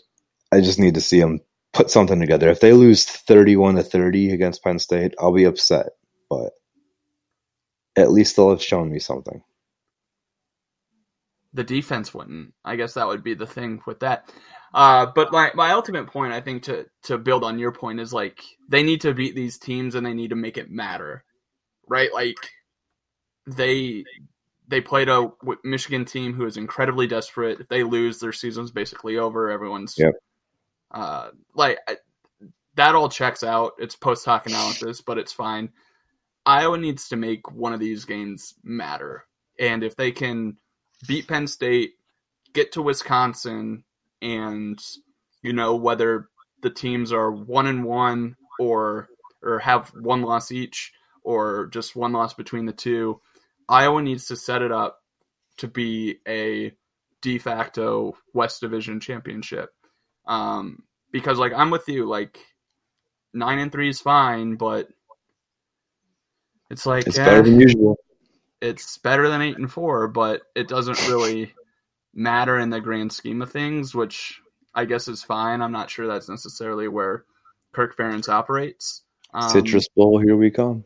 I 0.52 0.62
just 0.62 0.80
need 0.80 0.94
to 0.94 1.02
see 1.02 1.20
them 1.20 1.40
put 1.74 1.90
something 1.90 2.20
together. 2.20 2.50
If 2.50 2.60
they 2.60 2.72
lose 2.74 3.04
31 3.06 3.76
to 3.76 3.84
30 3.84 4.32
against 4.32 4.64
Penn 4.64 4.80
State, 4.80 5.14
I'll 5.20 5.34
be 5.34 5.44
upset, 5.44 5.88
but 6.30 6.52
at 7.96 8.12
least 8.12 8.36
they'll 8.36 8.50
have 8.50 8.62
shown 8.62 8.90
me 8.90 9.00
something. 9.00 9.42
the 11.54 11.64
defense 11.64 12.14
wouldn't. 12.14 12.54
I 12.64 12.76
guess 12.76 12.94
that 12.94 13.06
would 13.08 13.24
be 13.24 13.34
the 13.34 13.46
thing 13.46 13.82
with 13.86 14.00
that. 14.00 14.32
Uh, 14.74 15.06
but 15.14 15.32
my, 15.32 15.50
my 15.54 15.72
ultimate 15.72 16.06
point, 16.08 16.32
I 16.32 16.40
think, 16.40 16.64
to 16.64 16.86
to 17.04 17.18
build 17.18 17.44
on 17.44 17.58
your 17.58 17.72
point 17.72 18.00
is 18.00 18.12
like 18.12 18.42
they 18.68 18.84
need 18.84 19.00
to 19.02 19.14
beat 19.14 19.34
these 19.34 19.58
teams 19.58 19.96
and 19.96 20.06
they 20.06 20.14
need 20.14 20.30
to 20.30 20.36
make 20.36 20.58
it 20.58 20.70
matter, 20.70 21.24
right? 21.88 22.12
Like 22.14 22.36
they 23.46 24.04
they 24.68 24.80
played 24.80 25.08
a 25.08 25.30
Michigan 25.64 26.04
team 26.04 26.34
who 26.34 26.44
is 26.44 26.56
incredibly 26.56 27.06
desperate. 27.06 27.60
If 27.60 27.68
they 27.68 27.82
lose, 27.82 28.20
their 28.20 28.32
season's 28.32 28.70
basically 28.70 29.16
over. 29.16 29.50
Everyone's 29.50 29.94
Yep. 29.98 30.14
uh, 30.90 31.30
like 31.54 31.78
I- 31.88 31.98
that 32.74 32.94
all 32.94 33.08
checks 33.08 33.42
out. 33.42 33.72
It's 33.78 33.96
post 33.96 34.24
hoc 34.24 34.46
analysis, 34.46 35.00
but 35.00 35.18
it's 35.18 35.32
fine. 35.32 35.72
Iowa 36.46 36.78
needs 36.78 37.08
to 37.08 37.16
make 37.16 37.50
one 37.50 37.72
of 37.72 37.80
these 37.80 38.04
games 38.04 38.54
matter, 38.62 39.26
and 39.58 39.82
if 39.82 39.96
they 39.96 40.12
can 40.12 40.56
beat 41.06 41.26
Penn 41.28 41.46
State, 41.46 41.94
get 42.52 42.72
to 42.72 42.82
Wisconsin, 42.82 43.84
and 44.22 44.78
you 45.42 45.52
know 45.52 45.76
whether 45.76 46.28
the 46.62 46.70
teams 46.70 47.12
are 47.12 47.30
one 47.30 47.66
and 47.66 47.84
one 47.84 48.36
or 48.58 49.08
or 49.42 49.58
have 49.60 49.88
one 49.90 50.22
loss 50.22 50.50
each 50.50 50.92
or 51.22 51.66
just 51.66 51.94
one 51.96 52.12
loss 52.12 52.34
between 52.34 52.66
the 52.66 52.72
two. 52.72 53.20
Iowa 53.68 54.02
needs 54.02 54.26
to 54.26 54.36
set 54.36 54.62
it 54.62 54.72
up 54.72 55.00
to 55.58 55.68
be 55.68 56.18
a 56.26 56.72
de 57.20 57.38
facto 57.38 58.16
West 58.32 58.60
Division 58.60 59.00
championship. 59.00 59.70
Um, 60.26 60.82
because 61.10 61.38
like 61.38 61.52
I'm 61.54 61.70
with 61.70 61.88
you, 61.88 62.06
like 62.06 62.38
nine 63.34 63.58
and 63.58 63.72
three 63.72 63.88
is 63.88 64.00
fine, 64.00 64.56
but 64.56 64.88
it's 66.70 66.86
like 66.86 67.06
It's 67.06 67.18
eh, 67.18 67.24
better 67.24 67.42
than 67.42 67.60
usual. 67.60 67.98
it's 68.60 68.98
better 68.98 69.28
than 69.28 69.42
eight 69.42 69.56
and 69.58 69.70
four, 69.70 70.08
but 70.08 70.42
it 70.54 70.68
doesn't 70.68 71.08
really 71.08 71.52
matter 72.14 72.58
in 72.58 72.70
the 72.70 72.80
grand 72.80 73.12
scheme 73.12 73.42
of 73.42 73.50
things, 73.50 73.94
which 73.94 74.40
I 74.74 74.84
guess 74.84 75.08
is 75.08 75.22
fine. 75.22 75.62
I'm 75.62 75.72
not 75.72 75.90
sure 75.90 76.06
that's 76.06 76.28
necessarily 76.28 76.88
where 76.88 77.24
Kirk 77.72 77.96
Ferentz 77.96 78.28
operates. 78.28 79.02
Um, 79.34 79.48
Citrus 79.50 79.88
Bowl, 79.88 80.18
here 80.18 80.36
we 80.36 80.50
come. 80.50 80.84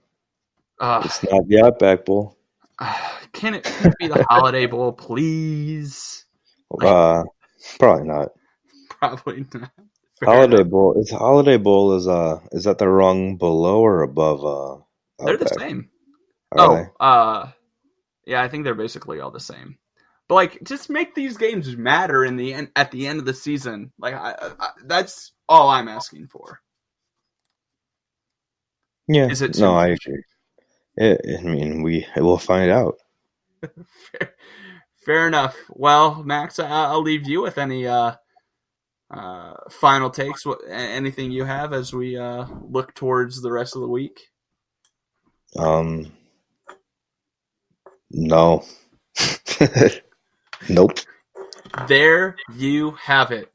uh, 0.81 1.03
It's 1.05 1.23
not 1.25 1.47
the 1.47 1.63
Outback 1.65 2.05
Bowl. 2.05 2.37
can 3.33 3.55
it 3.55 3.65
can 3.65 3.91
it 3.91 3.99
be 3.99 4.09
the 4.09 4.25
Holiday 4.29 4.67
Bowl, 4.67 4.93
please? 4.93 6.25
Uh, 6.81 7.23
probably 7.79 8.07
not. 8.07 8.31
Probably 8.89 9.45
not. 9.53 9.71
Fair 10.21 10.29
Holiday 10.29 10.61
enough. 10.61 10.71
Bowl 10.71 10.95
is 10.97 11.11
Holiday 11.11 11.57
Bowl 11.57 11.97
is 11.97 12.07
uh 12.07 12.39
is 12.53 12.65
that 12.65 12.79
the 12.79 12.89
rung 12.89 13.37
below 13.37 13.81
or 13.81 14.03
above 14.03 14.45
uh 14.45 14.83
They're 15.25 15.37
the 15.37 15.49
same. 15.49 15.91
Are 16.53 16.61
oh, 16.61 16.77
they? 16.77 16.89
uh, 17.01 17.49
yeah, 18.27 18.43
I 18.43 18.49
think 18.49 18.65
they're 18.65 18.75
basically 18.75 19.21
all 19.21 19.31
the 19.31 19.41
same. 19.41 19.79
But 20.29 20.35
like, 20.37 20.63
just 20.63 20.91
make 20.91 21.15
these 21.15 21.37
games 21.37 21.77
matter 21.77 22.25
in 22.25 22.37
the 22.37 22.55
end 22.55 22.71
at 22.77 22.91
the 22.91 23.07
end 23.07 23.19
of 23.19 23.25
the 23.25 23.35
season. 23.35 23.93
Like, 23.99 24.15
I, 24.15 24.35
I, 24.59 24.71
that's 24.85 25.33
all 25.49 25.69
I'm 25.69 25.89
asking 25.89 26.29
for. 26.29 26.61
Yeah. 29.09 29.29
Is 29.29 29.43
it 29.43 29.59
no, 29.59 29.73
too 29.73 29.77
I 29.77 29.89
agree. 29.89 30.23
It, 30.97 31.21
I 31.39 31.43
mean, 31.43 31.83
we 31.83 32.07
will 32.17 32.39
find 32.39 32.71
out. 32.71 32.97
fair, 33.61 34.35
fair 35.05 35.27
enough. 35.27 35.57
Well, 35.71 36.23
Max, 36.23 36.59
I, 36.59 36.69
I'll 36.69 37.03
leave 37.03 37.29
you 37.29 37.43
with 37.43 37.59
any 37.59 37.87
uh, 37.87 38.15
uh, 39.11 39.55
final 39.71 40.11
takes. 40.11 40.45
What, 40.45 40.61
anything 40.69 41.31
you 41.31 41.45
have 41.45 41.73
as 41.73 41.93
we 41.93 42.17
uh, 42.17 42.47
look 42.69 42.95
towards 42.95 43.41
the 43.41 43.53
rest 43.53 43.75
of 43.77 43.83
the 43.83 43.89
week? 43.89 44.21
Um, 45.57 46.13
no. 48.11 48.65
nope. 50.69 50.99
There 51.89 52.37
you 52.55 52.93
have 52.93 53.31
it. 53.33 53.51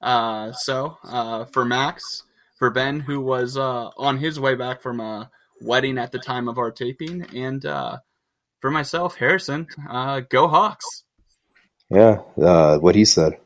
Uh, 0.00 0.52
so, 0.52 0.98
uh, 1.04 1.44
for 1.46 1.64
Max, 1.64 2.24
for 2.58 2.70
Ben, 2.70 3.00
who 3.00 3.20
was 3.20 3.56
uh, 3.56 3.90
on 3.96 4.18
his 4.18 4.38
way 4.38 4.54
back 4.54 4.82
from 4.82 5.00
a 5.00 5.30
wedding 5.62 5.98
at 5.98 6.12
the 6.12 6.18
time 6.18 6.48
of 6.48 6.58
our 6.58 6.70
taping, 6.70 7.26
and 7.34 7.64
uh, 7.64 7.98
for 8.60 8.70
myself, 8.70 9.16
Harrison, 9.16 9.66
uh, 9.88 10.20
go 10.20 10.48
Hawks. 10.48 11.04
Yeah. 11.90 12.20
Uh, 12.40 12.78
what 12.78 12.94
he 12.94 13.04
said. 13.04 13.38